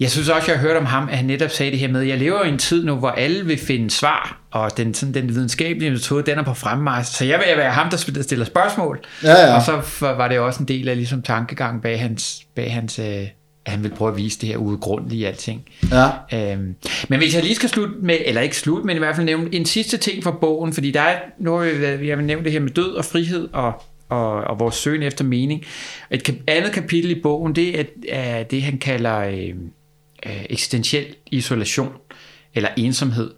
[0.00, 2.00] jeg synes også, jeg har hørt om ham, at han netop sagde det her med,
[2.00, 5.28] jeg lever i en tid nu, hvor alle vil finde svar, og den, sådan, den
[5.28, 9.00] videnskabelige metode, den er på fremmarch, så jeg vil være ham, der stiller spørgsmål.
[9.22, 9.54] Ja, ja.
[9.54, 13.26] Og så var det også en del af ligesom tankegang bag hans, bag hans øh,
[13.64, 15.64] at han vil prøve at vise det her udgrundelige alting.
[15.92, 16.08] Ja.
[16.52, 16.74] Øhm,
[17.08, 19.54] men hvis jeg lige skal slutte med, eller ikke slutte, men i hvert fald nævne
[19.54, 22.52] en sidste ting fra bogen, fordi der er, nu har vi, vi har nævnt det
[22.52, 25.64] her med død og frihed og og, og vores søgen efter mening.
[26.10, 29.54] Et andet kapitel i bogen, det er, er det, han kalder øh,
[30.28, 31.92] øh, eksistentiel isolation,
[32.54, 33.30] eller ensomhed.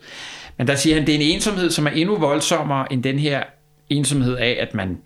[0.58, 3.42] Men der siger han, det er en ensomhed, som er endnu voldsommere end den her
[3.90, 4.98] ensomhed af, at man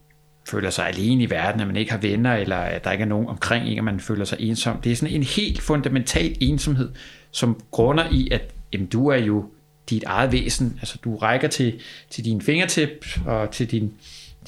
[0.51, 3.09] føler sig alene i verden, at man ikke har venner, eller at der ikke er
[3.09, 4.81] nogen omkring en, og man føler sig ensom.
[4.81, 6.91] Det er sådan en helt fundamental ensomhed,
[7.31, 9.45] som grunder i, at jamen, du er jo
[9.91, 10.79] dit eget væsen.
[10.81, 11.81] Altså du rækker til,
[12.11, 13.93] til din fingertip og til din,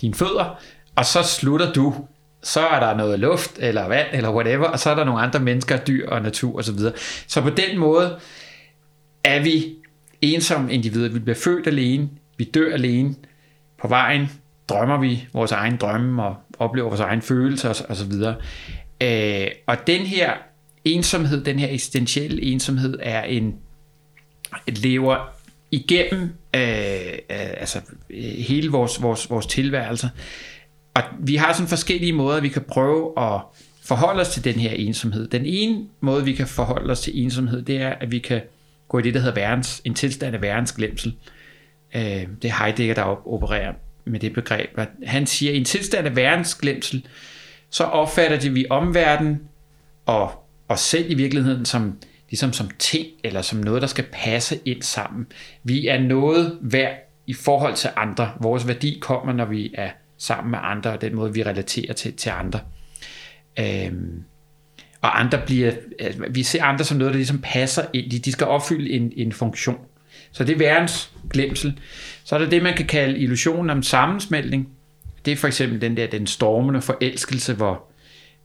[0.00, 0.60] dine fødder,
[0.96, 1.94] og så slutter du.
[2.46, 5.40] Så er der noget luft, eller vand, eller whatever, og så er der nogle andre
[5.40, 6.78] mennesker, dyr og natur osv.
[6.78, 6.92] Så,
[7.26, 8.18] så på den måde
[9.24, 9.74] er vi
[10.22, 11.08] ensomme individer.
[11.08, 13.14] Vi bliver født alene, vi dør alene.
[13.80, 14.30] På vejen
[14.68, 18.12] drømmer vi vores egen drømme og oplever vores egen følelser osv.
[19.00, 20.32] Øh, og den her
[20.84, 23.54] ensomhed, den her eksistentielle ensomhed, er en
[24.66, 25.16] lever
[25.70, 26.22] igennem
[26.54, 30.10] øh, øh, altså øh, hele vores, vores, vores tilværelse.
[30.96, 33.40] Og vi har sådan forskellige måder, vi kan prøve at
[33.84, 35.28] forholde os til den her ensomhed.
[35.28, 38.40] Den ene måde, vi kan forholde os til ensomhed, det er, at vi kan
[38.88, 41.14] gå i det, der hedder værens, en tilstand af værensglemsel.
[41.94, 42.02] Øh,
[42.42, 43.72] det er Heidegger, der opererer
[44.04, 44.70] med det begreb.
[44.78, 47.06] At han siger, at i en tilstand af værensglemsel,
[47.70, 49.40] så opfatter det vi omverdenen
[50.06, 50.30] og
[50.68, 51.98] os selv i virkeligheden som
[52.30, 55.26] ligesom som ting, eller som noget, der skal passe ind sammen.
[55.64, 56.96] Vi er noget værd
[57.26, 58.32] i forhold til andre.
[58.40, 62.12] Vores værdi kommer, når vi er sammen med andre, og den måde, vi relaterer til,
[62.12, 62.60] til andre.
[63.58, 64.24] Øhm,
[65.00, 68.10] og andre bliver, altså, vi ser andre som noget, der ligesom passer ind.
[68.10, 69.78] De, de skal opfylde en, en funktion.
[70.32, 71.80] Så det er værens glemsel.
[72.24, 74.68] Så er der det, man kan kalde illusionen om sammensmeltning.
[75.24, 77.84] Det er for eksempel den der, den stormende forelskelse, hvor,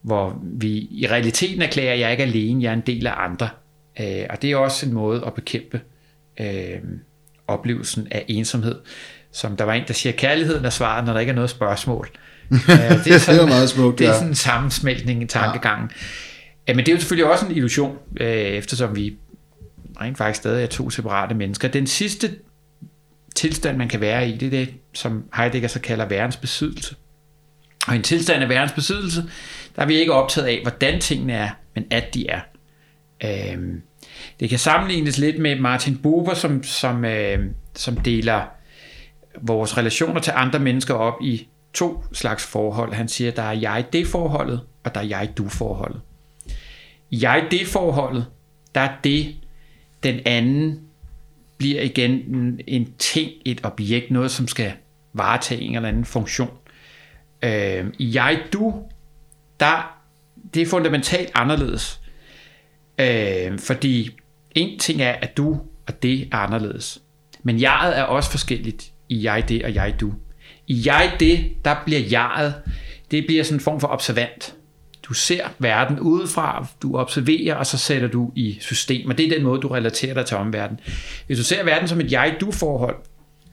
[0.01, 3.13] hvor vi i realiteten erklærer, at jeg er ikke alene, jeg er en del af
[3.17, 3.49] andre.
[3.99, 5.81] Øh, og det er også en måde at bekæmpe
[6.39, 6.79] øh,
[7.47, 8.75] oplevelsen af ensomhed.
[9.33, 12.09] Som der var en, der siger, kærligheden er svaret, når der ikke er noget spørgsmål.
[12.51, 15.91] Øh, det, er sådan, det er meget smukt, Det er sådan en sammensmeltning i tankegangen.
[16.67, 16.73] Ja.
[16.73, 19.17] men det er jo selvfølgelig også en illusion, øh, eftersom vi
[20.01, 21.67] rent faktisk stadig er to separate mennesker.
[21.67, 22.35] Den sidste
[23.35, 26.95] tilstand, man kan være i, det er det, som Heidegger så kalder værens besiddelse.
[27.87, 29.23] Og i en tilstand af værens besiddelse,
[29.75, 32.39] der er vi ikke optaget af, hvordan tingene er, men at de er.
[33.23, 33.81] Øhm,
[34.39, 37.39] det kan sammenlignes lidt med Martin Buber, som, som, øh,
[37.75, 38.41] som deler
[39.41, 42.93] vores relationer til andre mennesker op i to slags forhold.
[42.93, 46.01] Han siger, der er jeg-det-forholdet, og der er jeg-du-forholdet.
[47.09, 48.25] I jeg-det-forholdet,
[48.75, 49.35] der er det,
[50.03, 50.79] den anden
[51.57, 54.73] bliver igen en, en ting, et objekt, noget, som skal
[55.13, 56.51] varetage en eller anden funktion.
[57.41, 58.83] Øh, I jeg-du,
[59.59, 59.97] der
[60.53, 62.01] det er fundamentalt anderledes.
[62.99, 64.09] Øh, fordi
[64.55, 67.01] en ting er, at du og det er anderledes.
[67.43, 70.13] Men jeget er også forskelligt i jeg det og jeg du.
[70.67, 72.53] I jeg det, der bliver jeget,
[73.11, 74.55] det bliver sådan en form for observant.
[75.03, 79.09] Du ser verden udefra, du observerer, og så sætter du i system.
[79.09, 80.79] Og det er den måde, du relaterer dig til omverdenen.
[81.27, 82.95] Hvis du ser verden som et jeg-du-forhold,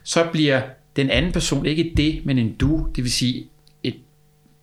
[0.05, 0.61] så bliver
[0.97, 2.87] den anden person ikke det, men en du.
[2.97, 3.47] Det vil sige
[3.83, 3.97] et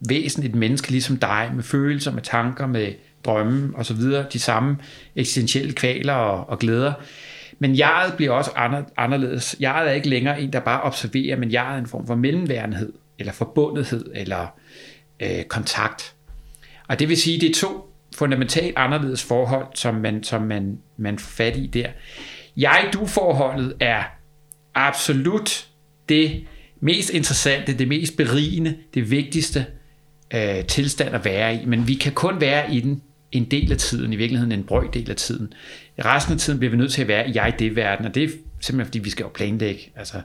[0.10, 2.94] væsen, et menneske ligesom dig, med følelser, med tanker, med
[3.26, 4.78] drømme og så videre, de samme
[5.16, 6.94] eksistentielle kvaler og, og glæder.
[7.60, 8.52] Men jeget bliver også
[8.98, 9.56] anderledes.
[9.62, 12.94] Jeget er ikke længere en, der bare observerer, men jeget er en form for mellemværenhed,
[13.20, 14.48] eller forbundethed, eller
[15.20, 16.16] øh, kontakt.
[16.88, 21.20] Og det vil sige, det er to fundamentalt anderledes forhold, som man, som man, man
[21.20, 21.88] får fat i der.
[22.58, 24.04] Jeg-du-forholdet er
[24.76, 25.68] absolut
[26.10, 26.48] det
[26.80, 29.66] mest interessante, det mest berigende, det vigtigste
[30.34, 33.78] øh, tilstand at være i, men vi kan kun være i den en del af
[33.78, 35.54] tiden, i virkeligheden en brøkdel af tiden.
[36.06, 38.28] Resten af tiden bliver vi nødt til at være i jeg-det-verden, og det er
[38.60, 39.82] simpelthen fordi, vi skal jo planlægge.
[39.96, 40.18] Altså,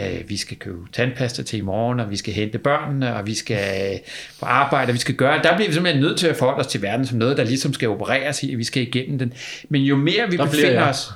[0.00, 3.34] øh, vi skal købe tandpasta til i morgen, og vi skal hente børnene, og vi
[3.34, 3.98] skal øh,
[4.40, 5.42] på arbejde, og vi skal gøre.
[5.42, 7.72] Der bliver vi simpelthen nødt til at forholde os til verden som noget, der ligesom
[7.72, 9.32] skal opereres i, og vi skal igennem den.
[9.68, 11.10] Men jo mere vi der befinder os...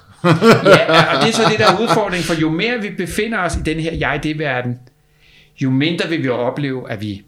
[0.65, 3.57] ja, og det er så det, der er udfordringen, for jo mere vi befinder os
[3.57, 4.79] i den her jeg-det-verden,
[5.63, 7.23] jo mindre vil vi opleve, at vi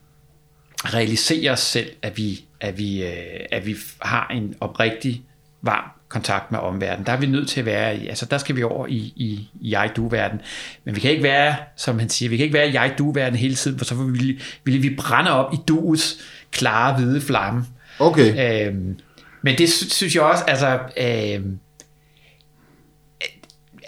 [0.85, 5.23] realiserer os selv, at vi at vi, øh, at vi har en oprigtig
[5.63, 7.07] varm kontakt med omverdenen.
[7.07, 9.49] Der er vi nødt til at være i, altså der skal vi over i, i,
[9.61, 10.41] i jeg-du-verden.
[10.85, 13.55] Men vi kan ikke være, som han siger, vi kan ikke være i jeg-du-verden hele
[13.55, 16.17] tiden, for så vil, vil vi brænde op i dues
[16.51, 17.67] klare hvide flamme.
[17.99, 18.67] Okay.
[18.69, 18.99] Øhm,
[19.43, 21.59] men det synes jeg også, altså, øhm,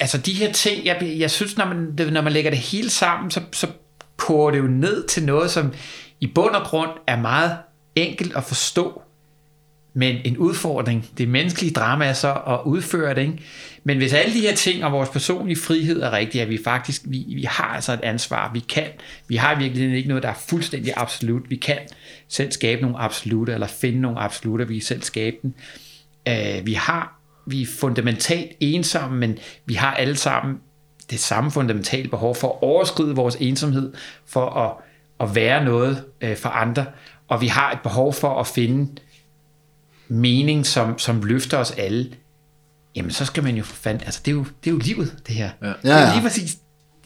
[0.00, 3.30] altså de her ting, jeg, jeg synes, når man, når man lægger det hele sammen,
[3.30, 3.66] så, så
[4.16, 5.72] koger det jo ned til noget, som
[6.20, 7.56] i bund og grund er meget
[7.96, 9.02] enkelt at forstå,
[9.98, 13.38] Men en udfordring, det menneskelige drama er så at udføre det, ikke?
[13.84, 17.02] Men hvis alle de her ting og vores personlige frihed er rigtige, at vi faktisk,
[17.04, 18.86] vi, vi har altså et ansvar, vi kan,
[19.28, 21.78] vi har virkelig ikke noget, der er fuldstændig absolut, vi kan
[22.28, 25.54] selv skabe nogle absolutter, eller finde nogle absolutter, vi kan selv skabe dem.
[26.30, 30.56] Uh, øh, vi har, vi er fundamentalt ensomme, men vi har alle sammen
[31.10, 33.92] det samme fundamentale behov for at overskride vores ensomhed,
[34.26, 34.72] for at,
[35.28, 36.86] at være noget uh, for andre,
[37.28, 38.92] og vi har et behov for at finde
[40.08, 42.10] mening, som, som løfter os alle,
[42.96, 45.16] jamen så skal man jo for fanden, altså det er jo, det er jo livet,
[45.26, 45.50] det her.
[45.62, 45.66] Ja.
[45.66, 46.12] Det er Ja, ja.
[46.14, 46.56] lige præcis,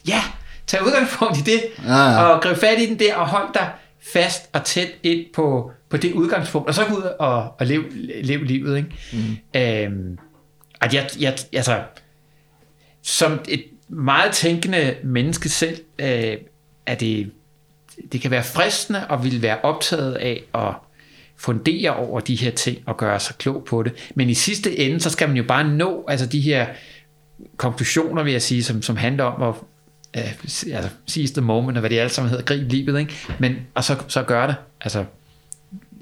[0.09, 0.23] ja,
[0.67, 2.23] tag udgangspunkt i det, Ja, ja.
[2.23, 3.71] og grib fat i den der, og hold dig
[4.13, 7.85] fast og tæt ind på, på det udgangspunkt, og så gå ud og, og leve,
[8.23, 8.89] leve livet, ikke?
[9.13, 9.61] Mm.
[9.61, 10.19] Øhm,
[10.81, 11.83] at jeg, jeg, altså,
[13.03, 16.37] som et meget tænkende menneske selv, øh,
[16.87, 17.31] er det,
[18.13, 20.75] det kan være fristende og vil være optaget af at
[21.37, 23.93] fundere over de her ting og gøre sig klog på det.
[24.15, 26.67] Men i sidste ende, så skal man jo bare nå altså de her
[27.57, 29.55] konklusioner, vil jeg sige, som, som handler om at
[30.17, 30.33] øh,
[30.75, 33.15] altså, seize the moment, og hvad det alle sammen hedder, grib livet, ikke?
[33.39, 34.57] Men, og så, så gøre det.
[34.81, 35.05] Altså,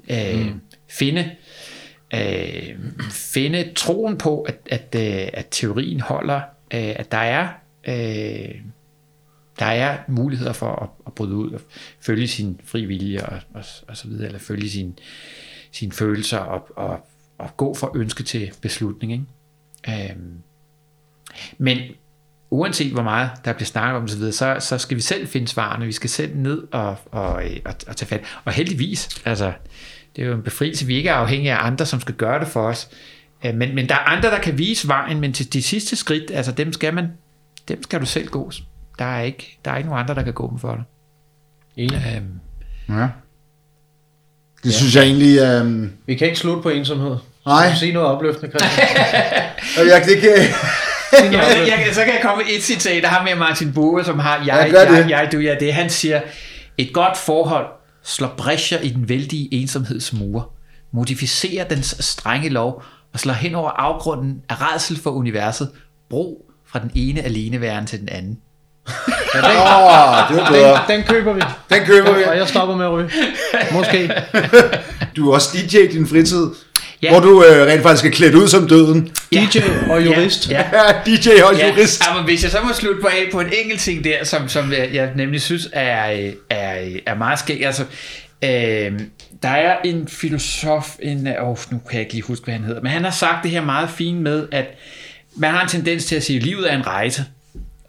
[0.09, 0.61] øh, mm.
[0.89, 1.31] finde,
[2.13, 2.75] øh,
[3.11, 6.41] finde troen på, at, at, øh, at teorien holder,
[6.73, 7.47] øh, at der er
[7.87, 8.55] øh,
[9.59, 11.61] der er muligheder for at, at bryde ud og
[12.01, 14.99] følge sin fri vilje og, og, og så videre, eller følge sin,
[15.71, 17.07] sine følelser og, og,
[17.37, 19.11] og gå fra ønske til beslutning.
[19.11, 20.11] Ikke?
[20.11, 20.33] Øhm,
[21.57, 21.77] men
[22.49, 25.47] uanset hvor meget der bliver snakket om så, videre, så, så skal vi selv finde
[25.47, 27.33] svarene, vi skal selv ned og, og,
[27.65, 28.21] og, og tage fat.
[28.45, 29.53] Og heldigvis, altså,
[30.15, 32.47] det er jo en befrielse, vi ikke er afhængige af andre, som skal gøre det
[32.47, 32.89] for os.
[33.45, 36.31] Øh, Men, men der er andre, der kan vise vejen, men til de sidste skridt,
[36.31, 37.07] altså dem skal man,
[37.67, 38.51] dem skal du selv gå.
[38.99, 40.83] Der er ikke, der er ikke nogen andre, der kan gå dem for dig.
[41.77, 42.15] Enig.
[42.15, 42.39] Øhm,
[42.99, 43.07] Ja.
[44.63, 45.39] Det synes jeg egentlig...
[45.39, 47.15] Øh, Vi kan ikke slutte på ensomhed.
[47.45, 47.73] Nej.
[47.75, 48.87] Sige noget opløftende, Christian?
[49.91, 50.29] jeg, det kan,
[51.33, 54.03] jeg, jeg, jeg, så kan jeg komme med et citat, der har med Martin Bue,
[54.03, 54.97] som har jeg, Ja, det.
[54.99, 55.73] jeg, jeg, du, ja, det.
[55.73, 56.21] Han siger,
[56.77, 57.65] et godt forhold
[58.03, 60.43] slår bræscher i den vældige ensomhedsmure,
[60.91, 65.71] modificerer dens strenge lov og slår hen over afgrunden af redsel for universet,
[66.09, 68.39] bro fra den ene aleneværen til den anden.
[69.35, 70.81] Ja, den, Åh, det var bedre.
[70.87, 71.41] den, den køber vi.
[71.73, 72.23] Den køber vi.
[72.23, 73.09] Og jeg stopper med at ryge.
[73.71, 74.11] Måske.
[75.15, 76.45] Du er også DJ i din fritid,
[77.01, 77.07] Ja.
[77.07, 77.11] ja.
[77.11, 79.11] hvor du øh, rent faktisk er klædt ud som døden.
[79.33, 79.59] DJ
[79.89, 80.49] og jurist.
[80.51, 80.87] Ja, ja.
[80.87, 82.03] Ja, DJ og Ja, jurist.
[82.07, 84.49] ja, men hvis jeg så må slutte på af på en enkelt ting der, som,
[84.49, 86.75] som jeg, jeg nemlig synes er, er,
[87.05, 87.65] er meget skæg.
[87.65, 87.83] Altså,
[88.43, 88.99] øh,
[89.43, 92.81] der er en filosof, en, åh, nu kan jeg ikke lige huske, hvad han hedder,
[92.81, 94.65] men han har sagt det her meget fint med, at
[95.35, 97.25] man har en tendens til at sige, at livet er en rejse.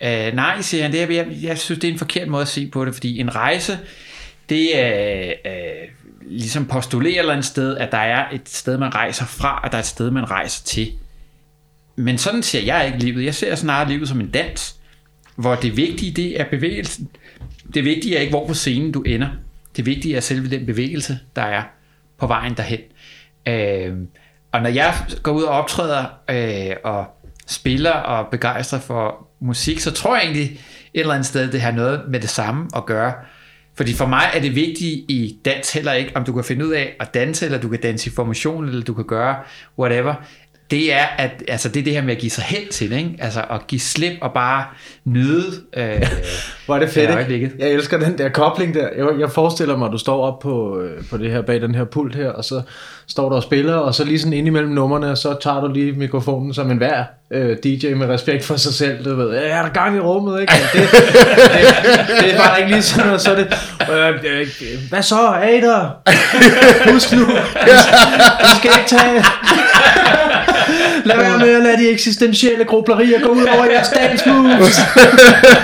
[0.02, 2.48] Øh, nej, siger han, det er, jeg, jeg synes, det er en forkert måde at
[2.48, 3.78] se på det, fordi en rejse,
[4.48, 5.88] det er øh,
[6.20, 9.72] ligesom postulerer et eller andet sted, at der er et sted, man rejser fra, og
[9.72, 10.92] der er et sted, man rejser til.
[11.96, 13.24] Men sådan ser jeg ikke livet.
[13.24, 14.76] Jeg ser snarere livet som en dans,
[15.36, 17.08] hvor det vigtige, det er bevægelsen.
[17.74, 19.28] Det vigtige er ikke, hvor på scenen du ender.
[19.76, 21.62] Det vigtige er selve den bevægelse, der er
[22.18, 22.80] på vejen derhen.
[23.46, 23.96] Øh,
[24.52, 27.06] og når jeg går ud og optræder øh, og
[27.46, 30.60] spiller og begejstrer for musik, så tror jeg egentlig
[30.94, 33.12] et eller andet sted, det har noget med det samme at gøre.
[33.74, 36.72] Fordi for mig er det vigtige i dans heller ikke, om du kan finde ud
[36.72, 39.36] af at danse, eller du kan danse i formation, eller du kan gøre
[39.78, 40.14] whatever.
[40.70, 43.10] Det er, at, altså det er det her med at give sig hen til, ikke?
[43.18, 44.64] Altså at give slip og bare
[45.04, 45.44] nyde.
[45.76, 46.06] Øh,
[46.66, 47.52] Hvor er det Ja, fedt, øjeblikket.
[47.52, 47.64] ikke?
[47.64, 48.88] Jeg elsker den der kobling der.
[48.96, 51.74] Jeg, jeg forestiller mig, at du står op på, øh, på det her, bag den
[51.74, 52.62] her pult her, og så
[53.08, 55.92] står du og spiller, og så lige sådan ind imellem numrene, så tager du lige
[55.92, 59.32] mikrofonen som en hver øh, DJ med respekt for sig selv, du ved.
[59.32, 60.52] Ja, er der gang i rummet, ikke?
[60.52, 63.46] Og Det, det, det er bare ikke lige sådan noget, så er det,
[63.92, 64.08] øh,
[64.40, 64.46] øh,
[64.90, 65.90] hvad så, Ader?
[66.92, 69.24] Husk nu, vi skal ikke tage...
[71.04, 74.76] Lad være med at lade de eksistentielle grublerier gå ud over jeres dance moves.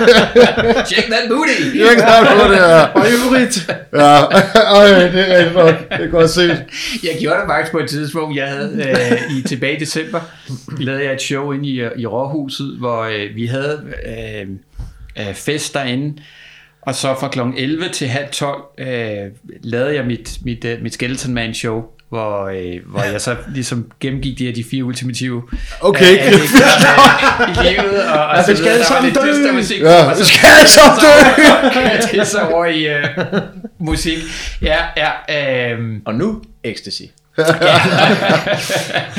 [0.91, 1.77] Check that booty!
[1.77, 2.81] Jeg er klar på det her.
[2.81, 3.71] Og øvrigt.
[3.93, 4.23] Ja,
[4.75, 5.89] Øj, det er rigtig nok.
[5.97, 6.63] Det er godt set.
[7.03, 10.19] Jeg gjorde det faktisk på et tidspunkt, jeg havde øh, i tilbage i december,
[10.79, 14.47] lavede jeg et show inde i, i Råhuset, hvor øh, vi havde øh,
[15.27, 16.21] øh, fest derinde,
[16.81, 17.39] og så fra kl.
[17.57, 18.87] 11 til halv 12 øh,
[19.63, 23.91] lavede jeg mit, mit, øh, mit Skeleton Man show, hvor, øh, hvor jeg så ligesom
[23.99, 25.43] gennemgik de her de fire ultimative
[25.81, 26.13] Okay.
[26.13, 26.93] øh, anekdoter,
[27.41, 28.73] øh, i livet, og, og vi så skal videre.
[28.73, 29.31] Der var sammen lidt dø!
[29.31, 32.17] dyster musik, Ja, og så skal jeg så dø?
[32.19, 33.05] det så over i øh,
[33.79, 34.17] musik.
[34.61, 35.73] Ja, ja.
[35.73, 37.01] Øh, Og nu ecstasy.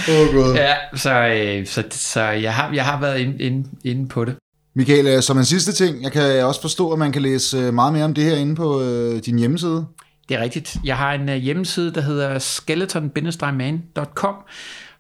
[0.08, 0.54] Åh, oh, Gud.
[0.56, 4.34] Ja, så, øh, så, så jeg, har, jeg har været inde, inde, inde på det.
[4.76, 7.74] Michael, øh, som en sidste ting, jeg kan også forstå, at man kan læse øh,
[7.74, 9.86] meget mere om det her inde på øh, din hjemmeside.
[10.28, 10.76] Det er rigtigt.
[10.84, 14.34] Jeg har en uh, hjemmeside, der hedder skeleton-man.com,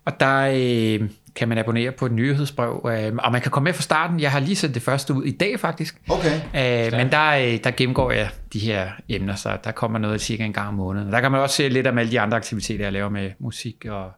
[0.04, 3.72] og der øh, kan man abonnere på et nyhedsbrev, øh, og man kan komme med
[3.72, 4.20] fra starten.
[4.20, 6.00] Jeg har lige sendt det første ud i dag faktisk.
[6.10, 6.34] Okay.
[6.34, 10.44] Øh, men der, øh, der gennemgår jeg de her emner, så der kommer noget cirka
[10.44, 11.12] en gang om måneden.
[11.12, 13.84] Der kan man også se lidt om alle de andre aktiviteter, jeg laver med musik
[13.88, 14.10] og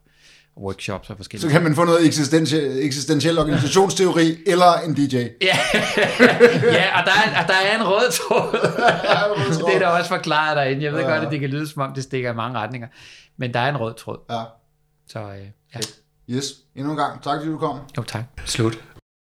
[0.58, 5.16] workshops og forskellige Så kan man få noget eksistentiel, eksistentiel organisationsteori eller en DJ.
[5.16, 5.26] Ja,
[6.78, 8.52] ja og, der er, og der er en rød tråd.
[9.66, 10.84] det er der også forklaret derinde.
[10.84, 11.10] Jeg ved Ja.
[11.10, 12.88] godt, at det kan lyde som om, det stikker i mange retninger.
[13.36, 14.18] Men der er en rød tråd.
[14.30, 14.42] Ja.
[15.08, 15.26] Så øh,
[15.74, 15.80] ja.
[16.36, 16.44] Yes.
[16.76, 17.22] Endnu en gang.
[17.22, 17.78] Tak fordi du kom.
[17.96, 18.22] Jo, tak.
[18.44, 18.78] Slut.